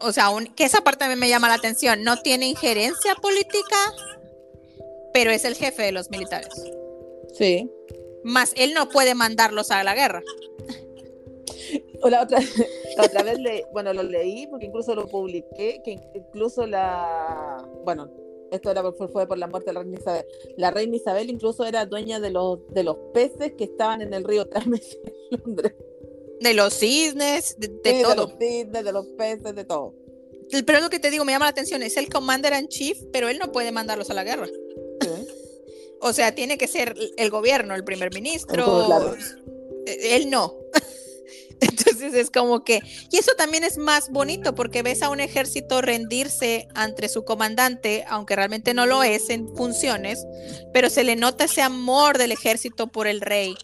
O 0.00 0.12
sea, 0.12 0.30
un- 0.30 0.46
que 0.54 0.64
esa 0.64 0.80
parte 0.82 1.00
también 1.00 1.18
me 1.18 1.28
llama 1.28 1.48
la 1.48 1.54
atención. 1.54 2.02
No 2.04 2.16
tiene 2.22 2.46
injerencia 2.48 3.14
política, 3.16 3.76
pero 5.12 5.30
es 5.30 5.44
el 5.44 5.54
jefe 5.54 5.82
de 5.82 5.92
los 5.92 6.10
militares. 6.10 6.54
Sí. 7.38 7.70
Más 8.24 8.52
él 8.56 8.72
no 8.74 8.88
puede 8.88 9.14
mandarlos 9.14 9.70
a 9.70 9.84
la 9.84 9.94
guerra. 9.94 10.22
O 12.02 12.08
la 12.10 12.22
otra, 12.22 12.38
la 12.96 13.04
otra 13.04 13.22
vez, 13.22 13.38
le, 13.38 13.64
bueno, 13.72 13.92
lo 13.92 14.02
leí 14.02 14.46
porque 14.48 14.66
incluso 14.66 14.94
lo 14.94 15.06
publiqué, 15.08 15.80
que 15.84 15.98
incluso 16.14 16.66
la, 16.66 17.66
bueno, 17.84 18.10
esto 18.50 18.70
era 18.70 18.82
por, 18.82 19.10
fue 19.10 19.26
por 19.26 19.38
la 19.38 19.46
muerte 19.46 19.70
de 19.70 19.74
la 19.74 19.80
reina 19.82 19.98
Isabel. 19.98 20.24
La 20.56 20.70
reina 20.70 20.96
Isabel 20.96 21.30
incluso 21.30 21.64
era 21.64 21.86
dueña 21.86 22.20
de 22.20 22.30
los, 22.30 22.60
de 22.72 22.84
los 22.84 22.96
peces 23.12 23.52
que 23.56 23.64
estaban 23.64 24.02
en 24.02 24.14
el 24.14 24.24
río 24.24 24.46
Támesis 24.46 24.98
en 25.30 25.40
Londres. 25.44 25.74
De 26.40 26.52
los 26.54 26.74
cisnes, 26.74 27.56
de, 27.58 27.68
de 27.68 27.90
Sí, 27.96 28.02
todo. 28.02 28.14
los 28.14 28.32
cisnes, 28.38 28.84
de 28.84 28.92
los 28.92 29.06
peces, 29.16 29.54
de 29.54 29.64
todo. 29.64 29.94
Pero 30.64 30.80
lo 30.80 30.90
que 30.90 31.00
te 31.00 31.10
digo, 31.10 31.24
me 31.24 31.32
llama 31.32 31.46
la 31.46 31.50
atención, 31.50 31.82
es 31.82 31.96
el 31.96 32.08
commander 32.08 32.52
in 32.52 32.68
chief, 32.68 32.98
pero 33.12 33.28
él 33.28 33.38
no 33.38 33.50
puede 33.50 33.72
mandarlos 33.72 34.10
a 34.10 34.14
la 34.14 34.22
guerra. 34.22 34.46
Sí. 34.46 35.08
O 36.00 36.12
sea, 36.12 36.34
tiene 36.34 36.56
que 36.58 36.68
ser 36.68 36.94
el 37.16 37.30
gobierno, 37.30 37.74
el 37.74 37.82
primer 37.82 38.12
ministro. 38.14 38.84
Claro. 38.86 39.14
Eh, 39.86 40.16
Él 40.16 40.30
no. 40.30 40.54
Entonces 41.60 42.14
es 42.14 42.30
como 42.30 42.64
que, 42.64 42.80
y 43.10 43.16
eso 43.16 43.32
también 43.36 43.64
es 43.64 43.78
más 43.78 44.10
bonito 44.10 44.54
porque 44.54 44.82
ves 44.82 45.02
a 45.02 45.08
un 45.10 45.20
ejército 45.20 45.80
rendirse 45.80 46.68
ante 46.74 47.08
su 47.08 47.24
comandante, 47.24 48.04
aunque 48.08 48.36
realmente 48.36 48.74
no 48.74 48.84
lo 48.86 49.02
es 49.02 49.30
en 49.30 49.48
funciones, 49.56 50.24
pero 50.72 50.90
se 50.90 51.02
le 51.04 51.16
nota 51.16 51.44
ese 51.44 51.62
amor 51.62 52.18
del 52.18 52.32
ejército 52.32 52.88
por 52.88 53.06
el 53.06 53.20
rey, 53.22 53.56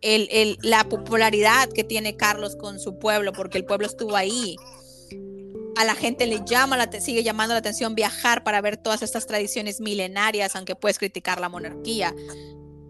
el, 0.00 0.28
el- 0.32 0.58
la 0.62 0.88
popularidad 0.88 1.68
que 1.68 1.84
tiene 1.84 2.16
Carlos 2.16 2.56
con 2.56 2.80
su 2.80 2.98
pueblo, 2.98 3.32
porque 3.32 3.58
el 3.58 3.64
pueblo 3.64 3.86
estuvo 3.86 4.16
ahí. 4.16 4.56
A 5.76 5.84
la 5.84 5.94
gente 5.94 6.26
le 6.26 6.40
llama, 6.46 6.76
la, 6.76 6.90
sigue 7.00 7.22
llamando 7.22 7.54
la 7.54 7.58
atención 7.58 7.94
viajar 7.94 8.42
para 8.44 8.60
ver 8.62 8.78
todas 8.78 9.02
estas 9.02 9.26
tradiciones 9.26 9.80
milenarias, 9.80 10.56
aunque 10.56 10.74
puedes 10.74 10.98
criticar 10.98 11.38
la 11.40 11.50
monarquía. 11.50 12.14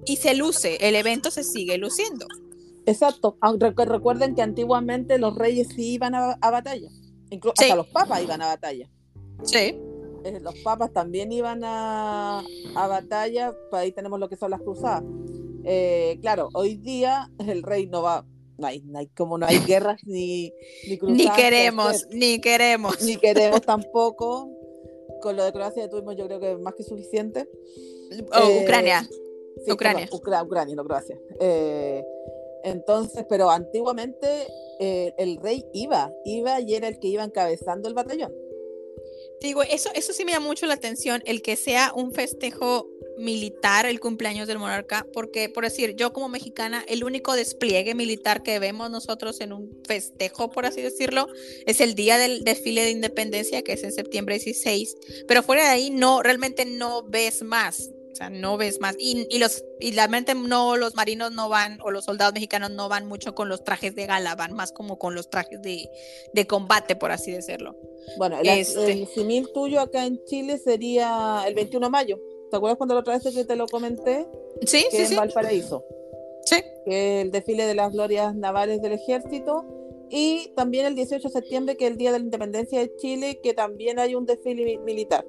Y 0.07 0.17
se 0.19 0.35
luce, 0.35 0.79
el 0.81 0.95
evento 0.95 1.33
se 1.33 1.43
sigue 1.43 1.79
luciendo. 1.79 2.27
Exacto. 2.87 3.37
Aunque 3.41 3.67
recu- 3.67 3.85
recuerden 3.87 4.35
que 4.35 4.43
antiguamente 4.43 5.19
los 5.19 5.37
reyes 5.37 5.69
sí 5.75 5.93
iban 5.95 6.15
a, 6.15 6.33
a 6.41 6.51
batalla. 6.51 6.89
Incluso 7.31 7.55
Sí. 7.59 7.65
hasta 7.65 7.77
los 7.77 7.89
papas 7.89 8.23
iban 8.23 8.41
a 8.43 8.47
batalla. 8.47 8.89
Sí. 9.43 9.79
Eh, 10.25 10.41
los 10.41 10.55
papas 10.65 10.93
también 10.93 11.31
iban 11.33 11.63
a, 11.65 12.41
a 12.75 12.87
batalla, 12.87 13.55
pues 13.71 13.83
ahí 13.83 13.93
tenemos 13.93 14.19
lo 14.19 14.29
que 14.29 14.37
son 14.37 14.51
las 14.51 14.61
cruzadas. 14.61 15.05
Eh, 15.65 16.19
claro, 16.23 16.49
hoy 16.55 16.77
día 16.77 17.31
el 17.47 17.63
rey 17.63 17.87
no 17.89 18.03
va, 18.03 18.25
no 18.59 18.67
hay, 18.69 18.81
no 18.83 18.99
hay 19.01 19.09
como 19.09 19.37
no 19.39 19.47
hay 19.47 19.59
guerras 19.59 20.01
ni, 20.05 20.53
ni 20.89 20.97
cruzadas. 20.99 21.19
Ni 21.19 21.29
que 21.31 21.43
queremos, 21.43 22.07
ni 22.11 22.41
queremos. 22.41 23.01
ni 23.03 23.17
queremos 23.17 23.61
tampoco. 23.67 24.51
Con 25.23 25.35
lo 25.37 25.45
de 25.45 25.53
Croacia 25.53 25.89
tuvimos, 25.89 26.17
yo 26.17 26.27
creo 26.27 26.39
que 26.41 26.57
más 26.57 26.75
que 26.75 26.83
suficiente. 26.85 27.49
Oh, 28.33 28.49
Eh, 28.49 28.61
Ucrania. 28.63 29.03
Sí, 29.65 29.73
Ucrania. 29.73 30.05
perdón, 30.05 30.21
Ucra- 30.21 30.43
Ucrania, 30.45 30.77
no 30.77 30.85
Croacia. 30.85 31.19
Eh, 31.41 32.05
entonces, 32.65 33.25
pero 33.29 33.51
antiguamente 33.51 34.47
eh, 34.81 35.13
el 35.19 35.39
rey 35.39 35.65
iba, 35.73 36.13
iba 36.25 36.61
y 36.61 36.75
era 36.75 36.89
el 36.89 36.99
que 36.99 37.09
iba 37.09 37.25
encabezando 37.25 37.89
el 37.89 37.95
batallón. 37.95 38.33
Digo, 39.41 39.63
eso, 39.63 39.91
eso 39.95 40.13
sí 40.13 40.25
me 40.25 40.33
llama 40.33 40.47
mucho 40.47 40.67
la 40.67 40.75
atención, 40.75 41.23
el 41.27 41.43
que 41.43 41.57
sea 41.57 41.93
un 41.95 42.13
festejo 42.13 42.89
militar 43.19 43.87
el 43.87 44.01
cumpleaños 44.01 44.47
del 44.47 44.59
monarca, 44.59 45.07
porque 45.13 45.49
por 45.49 45.65
decir, 45.65 45.95
yo 45.97 46.13
como 46.13 46.29
mexicana, 46.29 46.85
el 46.89 47.05
único 47.05 47.35
despliegue 47.35 47.95
militar 47.95 48.43
que 48.43 48.59
vemos 48.59 48.91
nosotros 48.91 49.41
en 49.41 49.53
un 49.53 49.83
festejo, 49.87 50.51
por 50.51 50.67
así 50.67 50.83
decirlo, 50.83 51.29
es 51.67 51.81
el 51.81 51.95
día 51.95 52.19
del 52.19 52.45
desfile 52.45 52.83
de 52.83 52.91
independencia, 52.91 53.63
que 53.63 53.73
es 53.73 53.85
en 53.85 53.93
septiembre 53.93 54.39
16, 54.39 54.97
pero 55.27 55.43
fuera 55.43 55.65
de 55.65 55.71
ahí 55.71 55.91
no, 55.91 56.23
realmente 56.23 56.65
no 56.65 57.03
ves 57.03 57.43
más. 57.43 57.91
O 58.17 58.19
sea, 58.19 58.31
no 58.31 58.57
ves 58.57 58.81
más. 58.81 58.97
Y, 58.99 59.27
y 59.29 59.39
los, 59.39 59.63
y 59.79 59.93
realmente 59.93 60.35
no, 60.35 60.79
los 60.79 60.95
marinos 60.95 61.33
no 61.33 61.51
van, 61.51 61.79
o 61.83 61.91
los 61.91 62.07
soldados 62.07 62.33
mexicanos 62.33 62.71
no 62.71 62.89
van 62.89 63.07
mucho 63.07 63.35
con 63.35 63.51
los 63.51 63.63
trajes 63.63 63.95
de 63.95 64.07
gala, 64.07 64.35
van 64.35 64.55
más 64.55 64.73
como 64.73 64.99
con 64.99 65.15
los 65.15 65.29
trajes 65.29 65.61
de, 65.61 65.91
de 66.33 66.47
combate, 66.47 66.97
por 66.97 67.11
así 67.11 67.31
decirlo. 67.33 67.77
Bueno, 68.17 68.39
el, 68.41 68.49
Este. 68.49 68.91
el 68.93 69.07
simil 69.07 69.49
tuyo 69.53 69.81
acá 69.81 70.07
en 70.07 70.25
Chile 70.25 70.57
sería 70.57 71.45
el 71.47 71.55
21 71.55 71.89
de 71.89 71.91
mayo. 71.91 72.19
¿Te 72.51 72.57
acuerdas 72.57 72.79
cuando 72.79 72.95
la 72.95 73.01
otra 73.01 73.19
vez 73.19 73.35
que 73.35 73.45
te 73.45 73.55
lo 73.57 73.67
comenté? 73.67 74.27
Sí, 74.65 74.87
Que 74.91 74.97
sí, 74.97 75.03
en 75.03 75.09
sí. 75.09 75.15
Valparaíso. 75.17 75.85
Sí. 76.47 76.57
Que 76.87 77.21
el 77.21 77.31
desfile 77.33 77.67
de 77.67 77.75
las 77.75 77.93
glorias 77.93 78.35
navales 78.35 78.81
del 78.81 78.93
ejército. 78.93 79.67
Y 80.09 80.53
también 80.57 80.87
el 80.87 80.95
18 80.95 81.29
de 81.29 81.33
septiembre, 81.35 81.77
que 81.77 81.85
es 81.85 81.91
el 81.91 81.99
Día 81.99 82.13
de 82.13 82.21
la 82.21 82.25
Independencia 82.25 82.79
de 82.81 82.97
Chile, 82.97 83.41
que 83.43 83.53
también 83.53 83.99
hay 83.99 84.15
un 84.15 84.25
desfile 84.25 84.65
mi- 84.65 84.79
militar. 84.79 85.27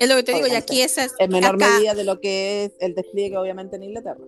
Es 0.00 0.08
lo 0.08 0.16
que 0.16 0.22
te 0.22 0.32
digo, 0.34 0.46
y 0.46 0.54
aquí 0.54 0.80
esa 0.82 1.04
es 1.04 1.12
En 1.18 1.30
menor 1.30 1.56
acá- 1.56 1.68
medida 1.76 1.94
de 1.94 2.04
lo 2.04 2.18
que 2.20 2.64
es 2.64 2.72
el 2.80 2.94
despliegue, 2.94 3.36
obviamente, 3.36 3.76
en 3.76 3.84
Inglaterra. 3.84 4.20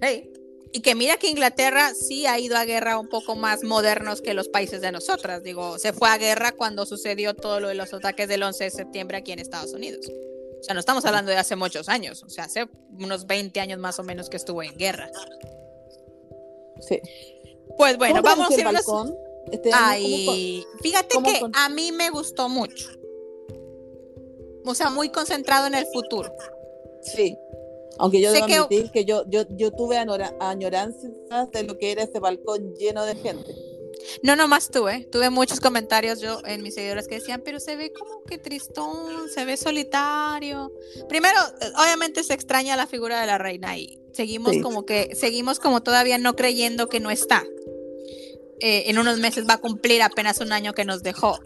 Hey, 0.00 0.30
Y 0.74 0.80
que 0.80 0.94
mira 0.94 1.18
que 1.18 1.28
Inglaterra 1.28 1.92
sí 1.92 2.24
ha 2.24 2.38
ido 2.40 2.56
a 2.56 2.64
guerra 2.64 2.98
un 2.98 3.06
poco 3.10 3.36
más 3.36 3.62
modernos 3.62 4.22
que 4.22 4.32
los 4.32 4.48
países 4.48 4.80
de 4.80 4.90
nosotras. 4.90 5.42
Digo, 5.42 5.78
se 5.78 5.92
fue 5.92 6.08
a 6.08 6.16
guerra 6.16 6.52
cuando 6.52 6.86
sucedió 6.86 7.34
todo 7.34 7.60
lo 7.60 7.68
de 7.68 7.74
los 7.74 7.92
ataques 7.92 8.26
del 8.26 8.42
11 8.42 8.64
de 8.64 8.70
septiembre 8.70 9.18
aquí 9.18 9.32
en 9.32 9.38
Estados 9.38 9.74
Unidos. 9.74 10.06
O 10.08 10.62
sea, 10.64 10.72
no 10.72 10.80
estamos 10.80 11.04
hablando 11.04 11.30
de 11.30 11.36
hace 11.36 11.56
muchos 11.56 11.90
años, 11.90 12.22
o 12.22 12.30
sea, 12.30 12.44
hace 12.44 12.68
unos 12.98 13.26
20 13.26 13.60
años 13.60 13.78
más 13.80 13.98
o 13.98 14.02
menos 14.02 14.30
que 14.30 14.38
estuvo 14.38 14.62
en 14.62 14.74
guerra. 14.78 15.10
Sí. 16.80 16.98
Pues 17.76 17.98
bueno, 17.98 18.22
¿Cómo 18.22 18.34
te 18.34 18.40
vamos 18.40 18.50
a 18.56 18.60
irnos. 18.60 19.14
este. 19.52 19.70
Ay, 19.74 20.64
fíjate 20.82 21.16
que 21.22 21.40
con- 21.40 21.52
a 21.54 21.68
mí 21.68 21.92
me 21.92 22.08
gustó 22.08 22.48
mucho. 22.48 22.88
O 24.64 24.74
sea, 24.74 24.90
muy 24.90 25.08
concentrado 25.10 25.66
en 25.66 25.74
el 25.74 25.86
futuro. 25.92 26.32
Sí. 27.02 27.36
Aunque 27.98 28.20
yo 28.20 28.30
Sé 28.30 28.36
debo 28.36 28.46
que- 28.46 28.54
admitir 28.56 28.90
que 28.90 29.04
yo, 29.04 29.24
yo, 29.28 29.42
yo 29.50 29.70
tuve 29.70 29.98
añoranzas 29.98 31.10
de 31.52 31.62
lo 31.64 31.76
que 31.78 31.92
era 31.92 32.02
ese 32.04 32.20
balcón 32.20 32.74
lleno 32.76 33.04
de 33.04 33.14
gente. 33.16 33.54
No 34.22 34.34
nomás 34.34 34.70
tuve, 34.70 35.04
tuve 35.12 35.30
muchos 35.30 35.60
comentarios 35.60 36.20
yo 36.20 36.40
en 36.46 36.62
mis 36.62 36.74
seguidores 36.74 37.06
que 37.06 37.16
decían, 37.16 37.42
pero 37.44 37.60
se 37.60 37.76
ve 37.76 37.92
como 37.92 38.24
que 38.24 38.38
tristón, 38.38 39.28
se 39.28 39.44
ve 39.44 39.56
solitario. 39.56 40.72
Primero, 41.08 41.38
eh, 41.60 41.66
obviamente 41.78 42.24
se 42.24 42.34
extraña 42.34 42.76
la 42.76 42.86
figura 42.86 43.20
de 43.20 43.26
la 43.26 43.38
reina 43.38 43.76
y 43.78 44.00
seguimos 44.12 44.52
Sí. 44.52 44.60
como 44.60 44.84
que, 44.86 45.14
seguimos 45.14 45.60
como 45.60 45.82
todavía 45.82 46.18
no 46.18 46.34
creyendo 46.34 46.88
que 46.88 46.98
no 47.00 47.10
está. 47.10 47.44
Eh, 48.60 48.84
en 48.90 48.98
unos 48.98 49.18
meses 49.18 49.44
va 49.48 49.54
a 49.54 49.58
cumplir 49.60 50.02
apenas 50.02 50.40
un 50.40 50.52
año 50.52 50.72
que 50.72 50.84
nos 50.84 51.02
dejó. 51.02 51.38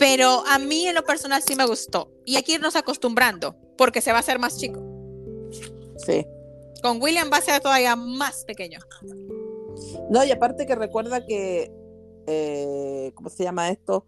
Pero 0.00 0.42
a 0.46 0.58
mí 0.58 0.86
en 0.86 0.94
lo 0.94 1.04
personal 1.04 1.42
sí 1.46 1.54
me 1.54 1.66
gustó. 1.66 2.10
Y 2.24 2.36
hay 2.36 2.42
que 2.42 2.52
irnos 2.52 2.74
acostumbrando, 2.74 3.54
porque 3.76 4.00
se 4.00 4.10
va 4.12 4.16
a 4.16 4.20
hacer 4.20 4.38
más 4.38 4.56
chico. 4.56 4.80
Sí. 5.98 6.26
Con 6.82 7.02
William 7.02 7.30
va 7.30 7.36
a 7.36 7.42
ser 7.42 7.60
todavía 7.60 7.94
más 7.96 8.46
pequeño. 8.46 8.80
No, 10.08 10.24
y 10.24 10.30
aparte 10.30 10.66
que 10.66 10.74
recuerda 10.74 11.26
que, 11.26 11.70
eh, 12.26 13.12
¿cómo 13.14 13.28
se 13.28 13.44
llama 13.44 13.68
esto? 13.68 14.06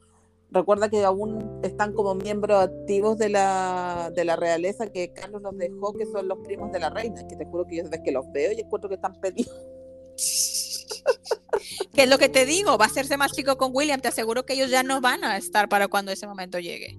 Recuerda 0.51 0.88
que 0.88 1.05
aún 1.05 1.61
están 1.62 1.93
como 1.93 2.14
miembros 2.14 2.64
activos 2.64 3.18
de 3.18 3.28
la, 3.28 4.11
de 4.14 4.24
la 4.24 4.36
realeza 4.36 4.86
que 4.86 5.12
Carlos 5.12 5.43
nos 5.43 5.59
dejó, 5.59 5.93
que 5.93 6.07
son 6.07 6.26
los 6.26 6.38
primos 6.38 6.72
de 6.72 6.80
la 6.80 6.88
reina, 6.88 7.26
que 7.28 7.36
te 7.36 7.45
juro 7.45 7.66
que 7.66 7.76
yo 7.76 7.84
desde 7.84 8.03
que 8.03 8.12
los 8.12 8.24
veo 8.32 8.53
y 8.53 8.61
encuentro 8.61 8.88
que 8.88 8.95
están 8.95 9.20
pedidos. 9.20 9.55
¿Qué 11.93 12.05
es 12.05 12.09
lo 12.09 12.18
que 12.18 12.28
te 12.28 12.47
digo? 12.47 12.78
Va 12.78 12.86
a 12.86 12.88
hacerse 12.88 13.16
más 13.16 13.32
chico 13.32 13.57
con 13.59 13.70
William. 13.74 14.01
Te 14.01 14.09
aseguro 14.09 14.47
que 14.47 14.55
ellos 14.55 14.70
ya 14.70 14.82
no 14.82 15.01
van 15.01 15.24
a 15.24 15.36
estar 15.36 15.68
para 15.68 15.88
cuando 15.88 16.11
ese 16.11 16.26
momento 16.26 16.59
llegue. 16.59 16.99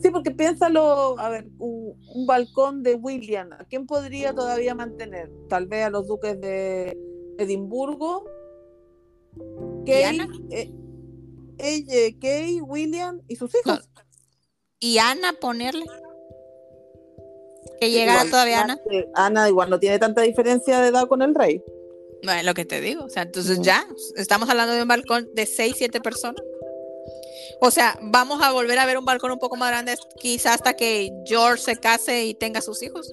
Sí, 0.00 0.10
porque 0.10 0.30
piénsalo, 0.32 1.18
a 1.18 1.28
ver, 1.28 1.48
un, 1.58 1.96
un 2.14 2.26
balcón 2.26 2.82
de 2.82 2.94
William, 2.94 3.52
¿a 3.52 3.64
quién 3.64 3.86
podría 3.86 4.34
todavía 4.34 4.74
mantener? 4.74 5.30
Tal 5.48 5.66
vez 5.66 5.84
a 5.84 5.90
los 5.90 6.08
duques 6.08 6.40
de 6.40 6.96
Edimburgo, 7.38 8.24
Kay, 9.86 10.20
eh, 10.50 10.72
ella, 11.58 12.18
Kay, 12.20 12.60
William 12.60 13.20
y 13.28 13.36
sus 13.36 13.52
hijos. 13.54 13.88
Y 14.78 14.98
Ana 14.98 15.32
ponerle. 15.40 15.86
Que 17.80 17.90
llegara 17.90 18.20
Igual, 18.20 18.30
todavía 18.30 18.62
Ana. 18.62 18.78
Ana 19.14 19.48
igual 19.48 19.70
no 19.70 19.78
tiene 19.78 19.98
tanta 19.98 20.22
diferencia 20.22 20.80
de 20.80 20.88
edad 20.88 21.08
con 21.08 21.22
el 21.22 21.34
rey. 21.34 21.62
No 22.22 22.32
es 22.32 22.44
lo 22.44 22.54
que 22.54 22.64
te 22.64 22.80
digo. 22.80 23.04
O 23.04 23.08
sea, 23.08 23.22
entonces 23.22 23.60
ya 23.62 23.84
estamos 24.16 24.48
hablando 24.48 24.74
de 24.74 24.82
un 24.82 24.88
balcón 24.88 25.28
de 25.34 25.46
6, 25.46 25.74
7 25.76 26.00
personas. 26.00 26.42
O 27.60 27.70
sea, 27.70 27.98
vamos 28.02 28.40
a 28.42 28.52
volver 28.52 28.78
a 28.78 28.86
ver 28.86 28.98
un 28.98 29.04
balcón 29.04 29.32
un 29.32 29.38
poco 29.38 29.56
más 29.56 29.70
grande, 29.70 29.94
quizás 30.18 30.56
hasta 30.56 30.74
que 30.74 31.12
George 31.24 31.62
se 31.62 31.76
case 31.76 32.24
y 32.24 32.34
tenga 32.34 32.60
sus 32.60 32.82
hijos. 32.82 33.10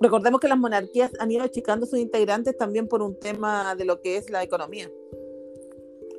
Recordemos 0.00 0.40
que 0.40 0.48
las 0.48 0.58
monarquías 0.58 1.12
han 1.18 1.30
ido 1.30 1.42
achicando 1.42 1.86
sus 1.86 1.98
integrantes 1.98 2.56
también 2.56 2.86
por 2.86 3.02
un 3.02 3.18
tema 3.18 3.74
de 3.76 3.84
lo 3.84 4.00
que 4.00 4.16
es 4.16 4.28
la 4.30 4.42
economía. 4.42 4.90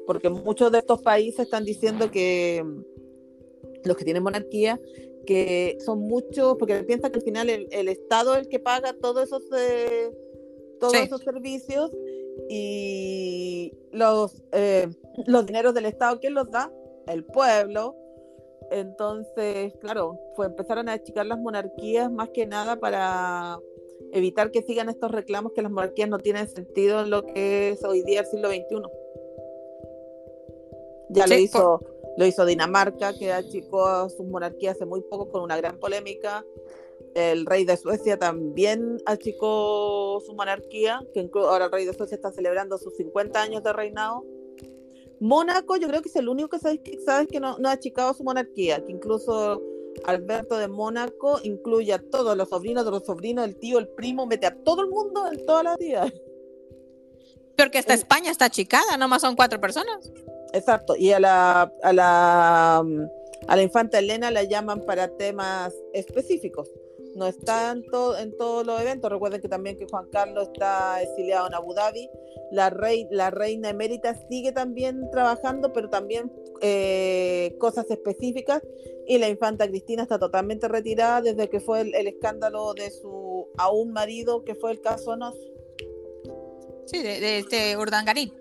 Porque 0.05 0.30
muchos 0.30 0.72
de 0.72 0.80
estos 0.80 1.01
países 1.01 1.41
están 1.41 1.63
diciendo 1.63 2.09
que 2.09 2.63
los 3.84 3.95
que 3.95 4.03
tienen 4.03 4.24
monarquía, 4.24 4.80
que 5.26 5.78
son 5.86 5.99
muchos, 5.99 6.55
porque 6.57 6.84
piensa 6.84 7.11
que 7.11 7.20
al 7.20 7.26
final 7.26 7.49
el, 7.49 7.68
el 7.72 7.89
Estado 7.89 8.34
es 8.36 8.41
el 8.41 8.47
que 8.47 8.59
paga 8.59 8.93
todos 8.93 9.26
esos, 9.26 9.43
eh, 9.55 10.09
todos 10.80 10.93
Sí. 10.93 10.99
esos 10.99 11.21
servicios 11.21 11.91
y 12.49 13.73
los, 13.91 14.43
eh, 14.51 14.88
los 15.25 15.45
dineros 15.45 15.73
del 15.73 15.86
Estado, 15.86 16.19
¿quién 16.19 16.34
los 16.34 16.49
da? 16.51 16.71
El 17.07 17.23
pueblo. 17.23 17.95
Entonces, 18.71 19.73
claro, 19.80 20.19
pues 20.36 20.49
empezaron 20.49 20.89
a 20.89 20.93
achicar 20.93 21.25
las 21.25 21.39
monarquías 21.39 22.11
más 22.11 22.30
que 22.30 22.45
nada 22.45 22.78
para 22.78 23.59
evitar 24.11 24.51
que 24.51 24.61
sigan 24.61 24.89
estos 24.89 25.11
reclamos 25.11 25.53
que 25.53 25.61
las 25.61 25.71
monarquías 25.71 26.09
no 26.09 26.19
tienen 26.19 26.47
sentido 26.47 27.01
en 27.01 27.09
lo 27.09 27.25
que 27.25 27.69
es 27.69 27.84
hoy 27.84 28.03
día 28.03 28.21
el 28.21 28.25
siglo 28.28 28.49
XXI. 28.49 28.82
Ya 31.09 31.28
lo 31.28 31.36
hizo, 31.36 31.82
lo 32.17 32.25
hizo 32.25 32.45
Dinamarca, 32.45 33.13
que 33.17 33.32
achicó 33.32 33.86
a 33.86 34.09
sus 34.09 34.25
monarquías 34.28 34.75
hace 34.75 34.86
muy 34.86 35.01
poco 35.01 35.30
con 35.30 35.41
una 35.43 35.55
gran 35.57 35.80
polémica. 35.80 36.45
El 37.16 37.45
rey 37.45 37.66
de 37.66 37.78
Suecia 37.78 38.18
también 38.20 38.98
achicó 39.06 40.20
su 40.26 40.34
monarquía, 40.36 41.02
que 41.14 41.30
ahora 41.34 41.66
el 41.66 41.72
rey 41.72 41.86
de 41.86 41.93
Suecia 41.93 42.16
está 42.16 42.32
celebrando 42.32 42.78
sus 42.78 42.95
50 42.95 43.41
años 43.41 43.64
de 43.64 43.74
reinado. 43.74 44.24
Mónaco, 45.20 45.78
yo 45.78 45.88
creo 45.88 46.02
que 46.04 46.10
es 46.10 46.16
el 46.16 46.30
único 46.30 46.50
que 46.50 46.60
sabes 46.60 46.80
que, 46.84 47.00
sabes 47.04 47.28
que 47.28 47.39
no, 47.39 47.58
no 47.58 47.70
ha 47.70 47.72
achicado 47.72 48.14
su 48.14 48.24
monarquía, 48.24 48.84
que 48.86 48.91
incluso 48.91 49.62
Alberto 50.06 50.58
de 50.58 50.68
Mónaco 50.68 51.39
incluye 51.43 51.91
a 51.91 51.98
todos 52.00 52.38
los 52.38 52.50
sobrinos 52.50 52.86
de 52.86 52.91
los 52.91 53.04
sobrinos, 53.04 53.45
el 53.45 53.56
tío, 53.56 53.80
el 53.80 53.88
primo, 53.88 54.28
mete 54.28 54.45
a 54.45 54.56
todo 54.56 54.82
el 54.84 54.89
mundo 54.89 55.28
en 55.32 55.43
todas 55.45 55.64
las 55.64 55.78
días. 55.78 56.14
Porque 57.58 57.80
hasta 57.80 57.93
El- 57.93 58.00
España 58.00 58.30
está 58.30 58.45
achicada, 58.45 58.95
nomás 58.98 59.22
son 59.22 59.36
cuatro 59.36 59.60
personas. 59.60 60.12
Exacto, 60.54 60.95
y 60.95 61.12
a 61.12 61.20
la, 61.20 61.74
a 61.82 61.93
la, 61.93 62.84
mm, 62.86 63.02
a 63.48 63.56
la 63.56 63.62
infanta 63.64 63.98
Elena 63.98 64.30
la 64.30 64.43
llaman 64.43 64.82
para 64.82 65.08
temas 65.18 65.74
específicos. 65.93 66.70
No 67.18 67.26
está 67.26 67.72
en, 67.72 67.84
to- 67.84 68.18
en 68.18 68.38
todos 68.38 68.65
los 68.65 68.80
eventos. 68.80 69.11
Recuerden 69.11 69.41
que 69.41 69.49
también 69.49 69.78
que 69.78 69.88
Juan 69.89 70.07
Carlos 70.11 70.49
está 70.53 71.01
exiliado 71.01 71.47
en 71.47 71.55
Abu 71.55 71.74
Dhabi. 71.74 72.09
La, 72.51 72.70
rey, 72.70 73.07
la 73.11 73.32
reina 73.32 73.70
emérita 73.70 74.13
sigue 74.30 74.51
también 74.51 75.09
trabajando, 75.11 75.74
pero 75.74 75.89
también 75.89 76.32
eh, 76.61 77.55
cosas 77.59 77.89
específicas. 77.89 78.61
Y 79.07 79.18
la 79.18 79.30
infanta 79.30 79.68
Cristina 79.68 80.03
está 80.03 80.20
totalmente 80.20 80.68
retirada 80.68 81.22
desde 81.22 81.49
que 81.49 81.59
fue 81.59 81.82
el, 81.82 81.95
el 81.95 82.07
escándalo 82.07 82.74
de 82.74 82.91
su 82.91 83.47
aún 83.57 83.91
marido, 83.93 84.43
que 84.43 84.53
fue 84.53 84.72
el 84.72 84.80
caso 84.82 85.15
Nos. 85.18 85.36
Sí, 86.86 87.01
de, 87.01 87.20
de 87.20 87.39
este 87.39 87.76
Urdangarín. 87.78 88.32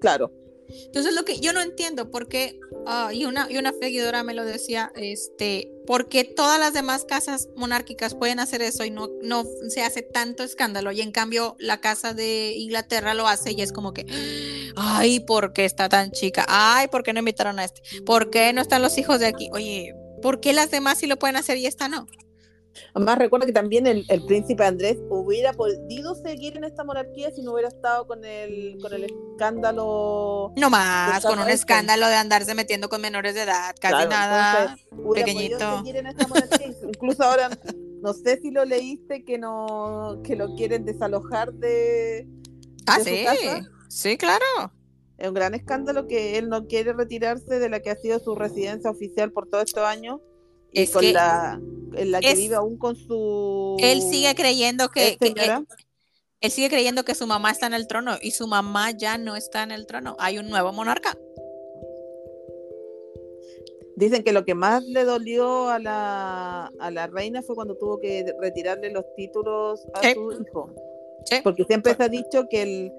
Claro. 0.00 0.30
Entonces 0.68 1.14
lo 1.14 1.24
que 1.24 1.40
yo 1.40 1.52
no 1.52 1.60
entiendo, 1.60 2.10
porque, 2.10 2.58
ah, 2.86 3.10
y, 3.12 3.24
una, 3.24 3.46
y 3.50 3.58
una 3.58 3.72
seguidora 3.72 4.22
me 4.22 4.34
lo 4.34 4.44
decía, 4.44 4.92
este, 4.96 5.70
porque 5.86 6.24
todas 6.24 6.58
las 6.58 6.72
demás 6.72 7.04
casas 7.04 7.48
monárquicas 7.56 8.14
pueden 8.14 8.40
hacer 8.40 8.62
eso 8.62 8.84
y 8.84 8.90
no, 8.90 9.08
no 9.22 9.44
se 9.68 9.82
hace 9.82 10.02
tanto 10.02 10.42
escándalo, 10.42 10.92
y 10.92 11.00
en 11.00 11.12
cambio 11.12 11.56
la 11.58 11.80
casa 11.80 12.14
de 12.14 12.54
Inglaterra 12.56 13.14
lo 13.14 13.28
hace 13.28 13.52
y 13.52 13.62
es 13.62 13.72
como 13.72 13.92
que, 13.92 14.06
ay, 14.76 15.20
¿por 15.20 15.52
qué 15.52 15.64
está 15.64 15.88
tan 15.88 16.10
chica? 16.10 16.44
Ay, 16.48 16.88
¿por 16.88 17.02
qué 17.02 17.12
no 17.12 17.20
invitaron 17.20 17.58
a 17.58 17.64
este? 17.64 17.82
¿Por 18.04 18.30
qué 18.30 18.52
no 18.52 18.62
están 18.62 18.82
los 18.82 18.98
hijos 18.98 19.20
de 19.20 19.26
aquí? 19.26 19.48
Oye, 19.52 19.94
¿por 20.22 20.40
qué 20.40 20.52
las 20.52 20.70
demás 20.70 20.98
sí 20.98 21.06
lo 21.06 21.18
pueden 21.18 21.36
hacer 21.36 21.56
y 21.56 21.66
esta 21.66 21.88
no? 21.88 22.06
Además, 22.94 23.18
recuerda 23.18 23.46
que 23.46 23.52
también 23.52 23.86
el, 23.86 24.04
príncipe 24.26 24.64
Andrés 24.64 24.98
hubiera 25.08 25.52
podido 25.52 26.14
seguir 26.14 26.56
en 26.56 26.64
esta 26.64 26.84
monarquía 26.84 27.30
si 27.30 27.42
no 27.42 27.52
hubiera 27.52 27.68
estado 27.68 28.06
con 28.06 28.24
el, 28.24 28.78
con 28.80 28.92
el 28.92 29.04
escándalo. 29.04 30.52
No 30.56 30.70
más, 30.70 31.24
con 31.24 31.38
un 31.38 31.48
escándalo 31.48 32.06
de 32.08 32.16
andarse 32.16 32.54
metiendo 32.54 32.88
con 32.88 33.00
menores 33.00 33.34
de 33.34 33.42
edad, 33.42 33.74
casi 33.80 34.08
nada. 34.08 34.76
pequeñito. 35.14 35.82
Incluso 36.86 37.22
ahora, 37.22 37.50
no 38.02 38.12
sé 38.12 38.40
si 38.40 38.50
lo 38.50 38.64
leíste 38.64 39.24
que 39.24 39.38
no 39.38 40.20
que 40.24 40.36
lo 40.36 40.54
quieren 40.54 40.84
desalojar 40.84 41.52
de. 41.52 42.26
Ah, 42.86 42.98
sí. 43.02 43.26
Sí, 43.88 44.16
claro. 44.16 44.44
Es 45.18 45.28
un 45.28 45.34
gran 45.34 45.54
escándalo 45.54 46.06
que 46.06 46.36
él 46.36 46.48
no 46.48 46.66
quiere 46.66 46.92
retirarse 46.92 47.58
de 47.58 47.68
la 47.70 47.80
que 47.80 47.90
ha 47.90 47.96
sido 47.96 48.18
su 48.18 48.34
residencia 48.34 48.90
oficial 48.90 49.32
por 49.32 49.48
todos 49.48 49.64
estos 49.64 49.84
años 49.84 50.20
es 50.72 50.90
con 50.90 51.12
la 51.12 51.60
la 51.92 52.20
que 52.20 52.34
vive 52.34 52.54
aún 52.56 52.76
con 52.76 52.96
su 52.96 53.76
él 53.80 54.02
sigue 54.02 54.34
creyendo 54.34 54.88
que, 54.90 55.16
él, 56.40 56.50
sigue 56.50 56.68
creyendo 56.68 57.04
que 57.04 57.14
su 57.14 57.26
mamá 57.26 57.50
está 57.50 57.66
en 57.66 57.74
el 57.74 57.86
trono 57.86 58.16
y 58.20 58.32
su 58.32 58.46
mamá 58.46 58.90
ya 58.90 59.16
no 59.16 59.36
está 59.36 59.62
en 59.62 59.70
el 59.70 59.86
trono 59.86 60.16
hay 60.18 60.38
un 60.38 60.48
nuevo 60.48 60.72
monarca 60.72 61.16
Dicen 63.96 64.22
que 64.22 64.32
lo 64.32 64.44
que 64.44 64.54
más 64.54 64.84
le 64.84 65.04
dolió 65.04 65.70
a 65.70 65.78
la, 65.78 66.70
a 66.78 66.90
la 66.90 67.06
reina 67.06 67.40
fue 67.40 67.54
cuando 67.54 67.78
tuvo 67.78 67.98
que 67.98 68.30
retirarle 68.38 68.90
los 68.90 69.06
títulos 69.16 69.86
a 69.94 70.12
su 70.12 70.32
hijo. 70.32 70.70
Porque 71.42 71.64
siempre 71.64 71.94
se 71.94 72.02
ha 72.02 72.08
dicho 72.10 72.46
que 72.50 72.62
el, 72.62 72.92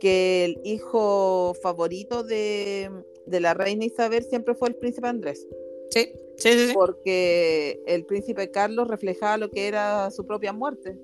que 0.00 0.44
el 0.44 0.60
hijo 0.64 1.54
favorito 1.62 2.24
de, 2.24 2.90
de 3.26 3.40
la 3.40 3.54
reina 3.54 3.84
Isabel 3.84 4.24
siempre 4.24 4.56
fue 4.56 4.70
el 4.70 4.74
príncipe 4.74 5.06
Andrés. 5.06 5.46
Sí. 5.90 6.12
Sí, 6.38 6.70
Porque 6.72 7.82
el 7.86 8.04
príncipe 8.06 8.50
Carlos 8.50 8.86
reflejaba 8.88 9.36
lo 9.36 9.50
que 9.50 9.66
era 9.66 10.10
su 10.10 10.24
propia 10.24 10.52
muerte. 10.52 10.96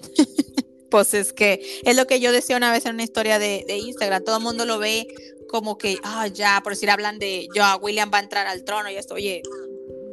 pues 0.90 1.12
es 1.12 1.32
que 1.32 1.60
es 1.84 1.96
lo 1.96 2.06
que 2.06 2.20
yo 2.20 2.32
decía 2.32 2.56
una 2.56 2.72
vez 2.72 2.86
en 2.86 2.94
una 2.94 3.02
historia 3.02 3.38
de, 3.38 3.64
Instagram. 3.68 4.24
Todo 4.24 4.38
el 4.38 4.42
mundo 4.42 4.64
lo 4.64 4.78
ve 4.78 5.06
como 5.48 5.76
que, 5.76 5.98
ah, 6.02 6.28
ya, 6.28 6.60
por 6.62 6.72
decir, 6.72 6.90
hablan 6.90 7.18
de, 7.18 7.48
ya, 7.54 7.76
William 7.76 8.10
va 8.12 8.18
a 8.18 8.22
entrar 8.22 8.46
al 8.46 8.64
trono 8.64 8.90
y 8.90 8.96
esto, 8.96 9.14
oye, 9.14 9.42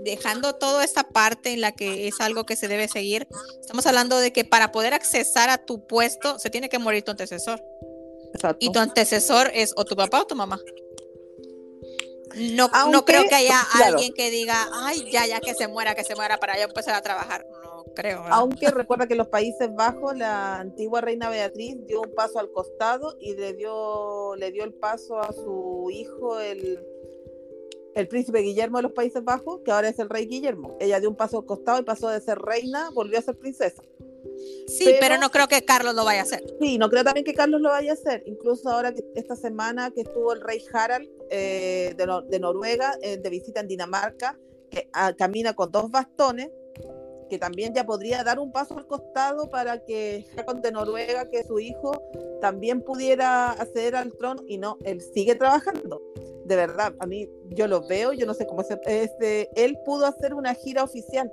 dejando 0.04 0.56
toda 0.56 0.84
esta 0.84 1.04
parte 1.04 1.54
en 1.54 1.62
la 1.62 1.72
que 1.72 2.08
es 2.08 2.20
algo 2.20 2.45
que 2.45 2.56
se 2.56 2.68
debe 2.68 2.88
seguir, 2.88 3.28
estamos 3.60 3.86
hablando 3.86 4.18
de 4.18 4.34
que 4.34 4.43
para 4.43 4.72
poder 4.72 4.93
accesar 4.93 5.49
a 5.49 5.60
tu 5.60 5.86
puesto 5.88 6.39
se 6.39 6.49
tiene 6.49 6.68
que 6.68 6.80
morir 6.80 7.04
tu 7.04 7.12
antecesor. 7.12 7.64
Y 8.60 8.72
tu 8.72 8.80
antecesor 8.80 9.52
es 9.54 9.74
o 9.76 9.86
tu 9.86 9.95
papá 9.95 10.22
o 10.22 10.26
tu 10.26 10.36
mamá. 10.36 10.60
No, 12.36 12.69
no 12.91 13.05
creo 13.05 13.23
que 13.27 13.36
haya 13.36 13.59
alguien 13.86 14.13
que 14.13 14.29
diga, 14.29 14.67
ay, 14.73 15.09
ya, 15.11 15.25
ya 15.25 15.39
que 15.39 15.53
se 15.53 15.67
muera, 15.67 15.95
que 15.95 16.03
se 16.03 16.15
muera 16.15 16.38
para 16.38 16.57
yo 16.57 16.63
empezar 16.63 16.95
a 16.95 17.01
trabajar. 17.01 17.45
No 17.63 17.86
creo. 17.93 18.23
Aunque 18.29 18.69
recuerda 18.71 19.07
que 19.07 19.13
en 19.13 19.19
los 19.19 19.27
Países 19.27 19.69
Bajos 19.73 20.17
la 20.17 20.59
antigua 20.59 21.01
reina 21.01 21.29
Beatriz 21.29 21.77
dio 21.88 22.01
un 22.01 22.13
paso 22.15 22.39
al 22.39 22.51
costado 22.51 23.17
y 23.19 23.36
le 23.36 23.53
dio, 23.53 24.36
le 24.36 24.51
dio 24.51 24.63
el 24.63 24.73
paso 24.73 25.19
a 25.19 25.32
su 25.34 25.89
hijo, 25.91 26.39
el, 26.39 26.79
el 27.95 28.07
príncipe 28.07 28.39
Guillermo 28.39 28.77
de 28.77 28.84
los 28.84 28.93
Países 28.93 29.23
Bajos, 29.23 29.61
que 29.63 29.71
ahora 29.71 29.89
es 29.89 29.99
el 29.99 30.09
rey 30.09 30.25
Guillermo. 30.25 30.77
Ella 30.79 30.99
dio 30.99 31.09
un 31.09 31.15
paso 31.15 31.39
al 31.39 31.45
costado 31.45 31.79
y 31.79 31.84
pasó 31.84 32.09
de 32.09 32.21
ser 32.21 32.39
reina, 32.39 32.89
volvió 32.93 33.19
a 33.19 33.21
ser 33.21 33.38
princesa. 33.38 33.82
Sí, 34.67 34.95
pero, 34.99 35.17
no 35.17 35.29
creo 35.32 35.47
que 35.47 35.63
Carlos 35.63 35.95
lo 35.95 36.05
vaya 36.05 36.21
a 36.21 36.23
hacer. 36.23 36.43
Sí, 36.59 36.77
no 36.77 36.89
creo 36.89 37.03
también 37.03 37.25
que 37.25 37.34
Carlos 37.34 37.61
lo 37.61 37.69
vaya 37.69 37.91
a 37.91 37.93
hacer. 37.93 38.23
Incluso 38.25 38.69
ahora 38.69 38.93
que 38.93 39.03
esta 39.15 39.36
semana 39.36 39.91
que 39.91 40.01
estuvo 40.01 40.34
el 40.34 40.41
rey 40.41 40.63
Harald 40.73 41.09
eh, 41.32 41.95
de, 41.97 42.39
Noruega 42.39 42.95
eh, 43.01 43.17
de 43.17 43.29
visita 43.29 43.61
en 43.61 43.67
Dinamarca, 43.67 44.38
que 44.69 44.89
ah, 44.93 45.13
camina 45.17 45.53
con 45.53 45.71
dos 45.71 45.89
bastones, 45.89 46.49
que 47.29 47.39
también 47.39 47.73
ya 47.73 47.86
podría 47.86 48.23
dar 48.23 48.39
un 48.39 48.51
paso 48.51 48.77
al 48.77 48.86
costado 48.86 49.49
para 49.49 49.84
que 49.86 50.25
Jacob 50.36 50.61
de 50.61 50.71
Noruega, 50.71 51.29
que 51.29 51.43
su 51.43 51.59
hijo, 51.59 51.93
también 52.41 52.82
pudiera 52.82 53.51
acceder 53.51 53.95
al 53.95 54.13
trono 54.17 54.43
y 54.47 54.57
no, 54.57 54.77
él 54.84 55.01
sigue 55.01 55.36
trabajando. 55.36 56.01
De 56.45 56.55
verdad, 56.55 56.93
a 56.99 57.05
mí 57.05 57.29
yo 57.49 57.67
lo 57.67 57.88
veo, 57.88 58.11
yo 58.11 58.25
no 58.25 58.34
sé 58.34 58.45
cómo 58.45 58.63
se, 58.63 58.79
este, 58.86 59.49
él 59.55 59.77
pudo 59.86 60.05
hacer 60.05 60.34
una 60.34 60.53
gira 60.53 60.84
oficial 60.84 61.32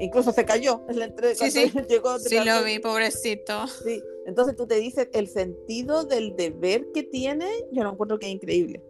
incluso 0.00 0.32
se 0.32 0.44
cayó 0.44 0.82
en 0.88 0.98
la 0.98 1.04
entrega. 1.06 1.34
Sí, 1.34 1.50
sí, 1.50 1.72
llegó 1.88 2.18
sí 2.18 2.38
lo 2.44 2.64
vi, 2.64 2.78
pobrecito. 2.78 3.66
Sí, 3.66 4.02
entonces 4.28 4.56
tú 4.56 4.66
te 4.66 4.74
dices, 4.74 5.08
el 5.14 5.26
sentido 5.26 6.04
del 6.04 6.36
deber 6.36 6.92
que 6.92 7.02
tiene, 7.02 7.48
yo 7.72 7.82
no 7.82 7.92
encuentro 7.92 8.18
que 8.18 8.26
es 8.26 8.32
increíble. 8.32 8.82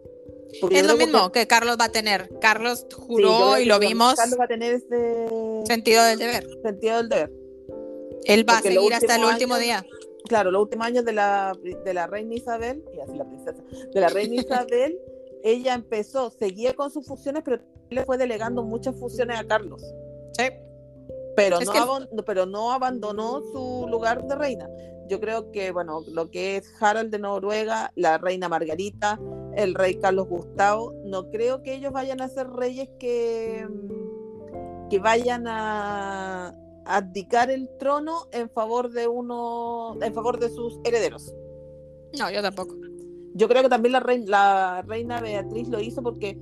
es 0.69 0.85
lo 0.85 0.97
mismo 0.97 1.31
que... 1.31 1.47
Carlos 1.47 1.77
va 1.79 1.85
a 1.85 1.91
tener. 1.93 2.29
Carlos 2.41 2.85
juró 2.93 3.57
y 3.57 3.63
lo 3.63 3.79
vimos. 3.79 4.15
Carlos 4.15 4.37
va 4.37 4.43
a 4.43 4.47
tener 4.49 4.73
ese 4.73 5.27
sentido 5.65 6.03
del 6.03 6.19
deber. 6.19 6.45
Sentido 6.61 6.97
del 6.97 7.07
deber. 7.07 7.31
Él 8.25 8.47
va 8.47 8.57
a 8.57 8.61
seguir 8.61 8.93
hasta 8.93 9.15
el 9.15 9.23
último 9.23 9.57
día. 9.57 9.85
Claro, 10.27 10.51
los 10.51 10.61
últimos 10.61 10.85
años 10.85 11.05
de 11.05 11.13
la, 11.13 11.57
de 11.85 11.93
la 11.93 12.05
reina 12.05 12.35
Isabel, 12.35 12.83
y 12.93 12.99
así 12.99 13.17
la 13.17 13.25
princesa, 13.25 13.63
de 13.93 14.01
la 14.01 14.09
reina 14.09 14.35
Isabel, 14.35 14.99
ella 15.43 15.73
empezó, 15.73 16.31
seguía 16.31 16.73
con 16.73 16.91
sus 16.91 17.07
funciones, 17.07 17.43
pero 17.45 17.61
le 17.89 18.03
fue 18.03 18.17
delegando 18.17 18.61
muchas 18.61 18.93
funciones 18.99 19.39
a 19.39 19.47
Carlos. 19.47 19.81
Sí 20.37 20.49
pero, 21.39 21.59
no, 21.61 22.23
pero 22.25 22.45
no 22.45 22.71
abandonó 22.71 23.41
su 23.53 23.87
lugar 23.89 24.25
de 24.25 24.35
reina. 24.35 24.69
Yo 25.09 25.19
creo 25.19 25.51
que, 25.51 25.71
bueno, 25.71 26.03
lo 26.11 26.29
que 26.29 26.57
es 26.57 26.71
Harald 26.79 27.11
de 27.11 27.17
Noruega, 27.17 27.91
la 27.95 28.19
reina 28.19 28.47
Margarita, 28.47 29.19
el 29.55 29.73
rey 29.73 29.95
Carlos 29.95 30.27
Gustavo, 30.27 30.93
no 31.03 31.31
creo 31.31 31.63
que 31.63 31.73
ellos 31.73 31.91
vayan 31.91 32.21
a 32.21 32.29
ser 32.29 32.47
reyes 32.47 32.89
que, 32.99 33.67
que 34.89 34.99
vayan 34.99 35.47
a 35.47 36.55
abdicar 36.85 37.49
el 37.49 37.69
trono 37.79 38.27
en 38.31 38.51
favor 38.51 38.91
de 38.91 39.07
uno, 39.07 39.97
en 39.99 40.13
favor 40.13 40.39
de 40.39 40.49
sus 40.49 40.79
herederos. 40.83 41.33
No, 42.17 42.29
yo 42.29 42.43
tampoco. 42.43 42.75
Yo 43.33 43.47
creo 43.47 43.63
que 43.63 43.69
también 43.69 43.93
la 43.93 43.99
reina, 43.99 44.25
la 44.27 44.81
reina 44.83 45.21
Beatriz 45.21 45.69
lo 45.69 45.79
hizo 45.79 46.03
porque 46.03 46.37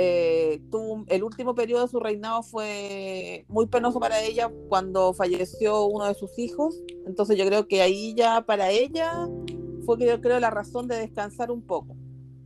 eh, 0.00 0.60
el 1.08 1.24
último 1.24 1.56
periodo 1.56 1.82
de 1.82 1.88
su 1.88 1.98
reinado 1.98 2.44
fue 2.44 3.44
muy 3.48 3.66
penoso 3.66 3.98
para 3.98 4.22
ella 4.22 4.48
cuando 4.68 5.12
falleció 5.12 5.86
uno 5.86 6.06
de 6.06 6.14
sus 6.14 6.38
hijos. 6.38 6.80
Entonces 7.04 7.36
yo 7.36 7.44
creo 7.44 7.66
que 7.66 7.82
ahí 7.82 8.14
ya 8.14 8.42
para 8.42 8.70
ella 8.70 9.28
fue 9.84 9.98
yo 9.98 10.20
creo 10.20 10.38
la 10.38 10.50
razón 10.50 10.86
de 10.86 10.98
descansar 10.98 11.50
un 11.50 11.66
poco. 11.66 11.96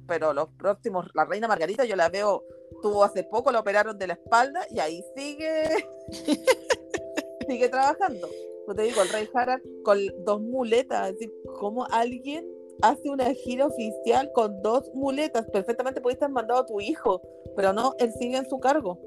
Pero 0.09 0.33
los 0.33 0.49
próximos, 0.57 1.11
la 1.13 1.27
reina 1.27 1.47
Margarita 1.47 1.85
yo 1.85 1.95
la 1.95 2.09
veo, 2.09 2.43
tuvo 2.81 3.05
hace 3.05 3.23
poco, 3.23 3.53
la 3.53 3.61
operaron 3.61 3.99
de 3.99 4.07
la 4.07 4.15
espalda 4.15 4.67
y 4.71 4.79
ahí 4.79 5.05
sigue, 5.15 5.65
sigue 7.49 7.69
trabajando. 7.69 8.31
Pues 8.65 8.79
te 8.79 8.85
digo, 8.85 9.03
el 9.03 9.11
rey 9.11 9.29
Harald 9.35 9.63
con 9.85 9.99
dos 10.25 10.41
muletas, 10.41 11.09
es 11.09 11.19
decir, 11.19 11.35
como 11.61 11.85
alguien 11.91 12.49
hace 12.81 13.11
una 13.11 13.33
gira 13.35 13.67
oficial 13.67 14.31
con 14.33 14.63
dos 14.63 14.91
muletas. 14.95 15.47
Perfectamente 15.51 16.01
pudiste 16.01 16.25
haber 16.25 16.35
mandado 16.35 16.61
a 16.61 16.67
tu 16.67 16.81
hijo, 16.81 17.21
pero 17.57 17.73
no, 17.73 17.95
él 17.99 18.13
sigue 18.19 18.37
en 18.37 18.49
su 18.49 18.59
cargo. 18.59 19.01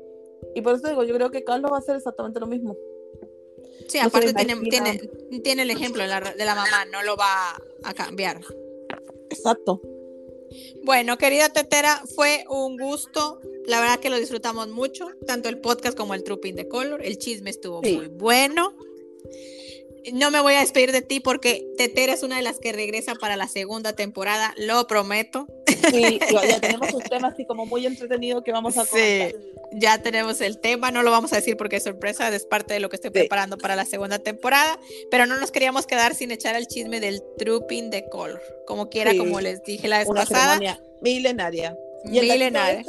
Y 0.54 0.62
por 0.62 0.76
eso 0.76 0.88
digo, 0.88 1.04
yo 1.04 1.16
creo 1.16 1.32
que 1.32 1.44
Carlos 1.44 1.72
va 1.72 1.78
a 1.78 1.80
hacer 1.80 1.96
exactamente 1.96 2.40
lo 2.40 2.48
mismo. 2.48 2.76
Sí, 3.88 4.00
aparte 4.00 4.34
tiene, 4.34 4.56
tiene, 4.70 4.98
tiene, 5.44 5.62
el 5.64 5.72
ejemplo 5.72 6.02
de 6.02 6.10
la, 6.10 6.22
de 6.22 6.46
la 6.46 6.56
mamá, 6.56 6.86
no 6.92 7.04
lo 7.04 7.16
va 7.18 7.56
a 7.84 7.94
cambiar. 7.94 8.42
Exacto. 9.30 9.82
Bueno, 10.84 11.18
querida 11.18 11.50
Tetera, 11.50 12.02
fue 12.16 12.46
un 12.50 12.78
gusto. 12.78 13.42
La 13.66 13.80
verdad 13.82 14.00
que 14.00 14.10
lo 14.10 14.18
disfrutamos 14.18 14.70
mucho, 14.70 15.10
tanto 15.26 15.50
el 15.50 15.60
podcast 15.60 15.98
como 15.98 16.14
el 16.14 16.24
Trooping 16.24 16.56
de 16.56 16.68
Color. 16.68 17.04
El 17.04 17.18
chisme 17.18 17.50
estuvo 17.50 17.82
muy 17.82 18.08
bueno 18.08 18.76
no 20.14 20.32
me 20.32 20.42
voy 20.42 20.54
a 20.54 20.60
despedir 20.60 20.92
de 20.92 21.02
ti 21.02 21.20
porque 21.20 21.66
Tetera 21.78 22.14
es 22.14 22.24
una 22.24 22.38
de 22.38 22.42
las 22.42 22.60
que 22.60 22.72
regresa 22.72 23.16
para 23.16 23.36
la 23.36 23.48
segunda 23.48 23.94
temporada, 23.94 24.54
lo 24.58 24.88
prometo. 24.88 25.48
Sí, 25.92 26.20
ya 26.32 26.60
tenemos 26.60 26.94
un 26.94 27.02
tema 27.02 27.30
así 27.30 27.46
como 27.46 27.66
muy 27.66 27.86
entretenido 27.86 28.44
que 28.44 28.52
vamos 28.52 28.78
a 28.78 28.86
comentar. 28.86 29.32
Sí, 29.32 29.38
ya 29.74 30.02
tenemos 30.02 30.42
el 30.42 30.60
tema, 30.60 30.92
no 30.92 31.04
lo 31.04 31.12
vamos 31.12 31.34
a 31.34 31.38
decir 31.38 31.58
porque 31.58 31.78
es 31.78 31.84
sorpresa, 31.84 32.34
es 32.34 32.46
parte 32.46 32.74
de 32.74 32.80
lo 32.80 32.90
que 32.90 32.96
estoy 32.96 33.12
preparando 33.12 33.58
para 33.58 33.76
la 33.76 33.86
segunda 33.86 34.20
temporada, 34.20 34.80
pero 35.12 35.26
no 35.26 35.40
nos 35.40 35.52
queríamos 35.52 35.86
quedar 35.86 36.16
sin 36.16 36.32
echar 36.32 36.56
el 36.56 36.68
chisme 36.68 37.00
del 37.00 37.22
Trooping 37.38 37.90
de 37.90 38.08
Color, 38.10 38.42
como 38.66 38.90
quiera, 38.90 39.16
como 39.18 39.42
les 39.42 39.64
dije 39.64 39.88
la 39.88 40.00
vez 40.00 40.08
una 40.08 40.22
pasada. 40.22 40.60
Milenaria. 41.02 41.78
Y 42.06 42.22
milenaria. 42.22 42.86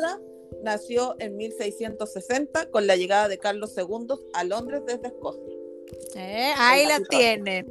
nació 0.63 1.17
en 1.19 1.37
1660 1.37 2.71
con 2.71 2.87
la 2.87 2.97
llegada 2.97 3.29
de 3.29 3.39
Carlos 3.39 3.75
II 3.77 4.15
a 4.33 4.45
Londres 4.45 4.83
desde 4.87 5.09
Escocia. 5.09 5.56
Eh, 6.15 6.53
ahí 6.57 6.87
la 6.87 7.01
tienen. 7.01 7.71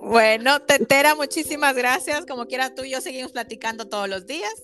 Bueno, 0.00 0.60
Tetera, 0.62 1.14
muchísimas 1.14 1.74
gracias. 1.74 2.26
Como 2.26 2.46
quiera 2.46 2.74
tú 2.74 2.84
y 2.84 2.90
yo 2.90 3.00
seguimos 3.00 3.32
platicando 3.32 3.88
todos 3.88 4.08
los 4.08 4.26
días. 4.26 4.54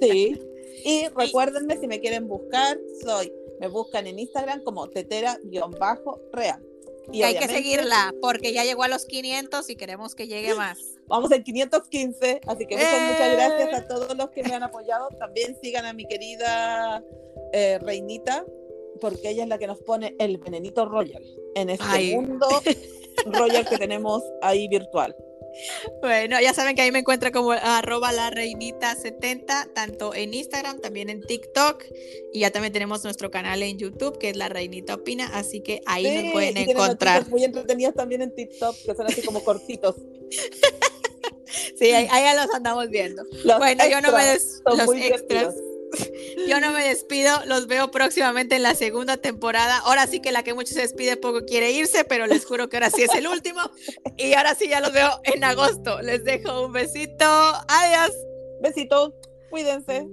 Sí. 0.00 0.40
Y 0.86 1.08
recuérdenme 1.16 1.78
si 1.78 1.86
me 1.86 1.98
quieren 1.98 2.28
buscar, 2.28 2.78
soy, 3.02 3.32
me 3.58 3.68
buscan 3.68 4.06
en 4.06 4.18
Instagram 4.18 4.62
como 4.62 4.86
tetera-real. 4.90 6.62
Y, 7.12 7.22
hay 7.22 7.38
que 7.38 7.48
seguirla 7.48 8.14
porque 8.20 8.52
ya 8.52 8.64
llegó 8.64 8.82
a 8.82 8.88
los 8.88 9.06
500 9.06 9.68
y 9.70 9.76
queremos 9.76 10.14
que 10.14 10.26
llegue 10.26 10.54
más. 10.54 10.78
Vamos 11.06 11.30
en 11.32 11.42
515, 11.42 12.40
así 12.46 12.66
que 12.66 12.76
muchas, 12.76 13.12
muchas 13.12 13.32
gracias 13.32 13.74
a 13.74 13.86
todos 13.86 14.16
los 14.16 14.30
que 14.30 14.42
me 14.42 14.54
han 14.54 14.62
apoyado. 14.62 15.08
También 15.18 15.56
sigan 15.62 15.86
a 15.86 15.92
mi 15.92 16.06
querida 16.06 17.02
eh, 17.52 17.78
Reinita, 17.80 18.44
porque 19.04 19.28
ella 19.28 19.42
es 19.42 19.50
la 19.50 19.58
que 19.58 19.66
nos 19.66 19.80
pone 19.80 20.16
el 20.18 20.38
venenito 20.38 20.86
Royal 20.86 21.22
en 21.56 21.68
este 21.68 22.16
mundo 22.16 22.48
Royal 23.26 23.68
que 23.68 23.76
tenemos 23.76 24.22
ahí 24.40 24.66
virtual. 24.66 25.14
Bueno, 26.00 26.40
ya 26.40 26.54
saben 26.54 26.74
que 26.74 26.80
ahí 26.80 26.90
me 26.90 27.00
encuentra 27.00 27.30
como 27.30 27.52
arroba 27.52 28.12
la 28.12 28.30
reinita 28.30 28.94
70, 28.96 29.74
tanto 29.74 30.14
en 30.14 30.32
Instagram, 30.32 30.80
también 30.80 31.10
en 31.10 31.20
TikTok, 31.20 31.84
y 32.32 32.40
ya 32.40 32.50
también 32.50 32.72
tenemos 32.72 33.04
nuestro 33.04 33.30
canal 33.30 33.62
en 33.62 33.78
YouTube, 33.78 34.16
que 34.16 34.30
es 34.30 34.38
la 34.38 34.48
reinita 34.48 34.94
opina, 34.94 35.26
así 35.34 35.60
que 35.60 35.82
ahí 35.84 36.22
nos 36.22 36.32
pueden 36.32 36.56
encontrar. 36.56 37.28
Muy 37.28 37.44
entretenidas 37.44 37.94
también 37.94 38.22
en 38.22 38.34
TikTok, 38.34 38.74
que 38.86 38.94
son 38.94 39.06
así 39.06 39.20
como 39.20 39.44
cortitos. 39.44 39.96
sí, 41.78 41.90
ahí, 41.92 42.08
ya 42.08 42.42
los 42.42 42.54
andamos 42.54 42.88
viendo. 42.88 43.22
bueno, 43.58 43.84
yo 43.86 44.00
no 44.00 44.12
me 44.12 44.24
des 44.24 44.62
los 44.64 44.94
extras. 44.94 45.54
Yo 46.48 46.60
no 46.60 46.72
me 46.72 46.88
despido, 46.88 47.44
los 47.46 47.66
veo 47.66 47.90
próximamente 47.90 48.56
en 48.56 48.62
la 48.62 48.74
segunda 48.74 49.16
temporada. 49.16 49.78
Ahora 49.78 50.06
sí 50.06 50.20
que 50.20 50.32
la 50.32 50.42
que 50.42 50.54
mucho 50.54 50.74
se 50.74 50.80
despide 50.80 51.16
poco 51.16 51.44
quiere 51.44 51.72
irse, 51.72 52.04
pero 52.04 52.26
les 52.26 52.44
juro 52.44 52.68
que 52.68 52.76
ahora 52.76 52.90
sí 52.90 53.02
es 53.02 53.14
el 53.14 53.26
último. 53.26 53.60
Y 54.16 54.34
ahora 54.34 54.54
sí 54.54 54.68
ya 54.68 54.80
los 54.80 54.92
veo 54.92 55.20
en 55.24 55.44
agosto. 55.44 56.00
Les 56.02 56.24
dejo 56.24 56.66
un 56.66 56.72
besito. 56.72 57.24
Adiós. 57.24 58.12
Besito. 58.60 59.14
Cuídense. 59.50 60.06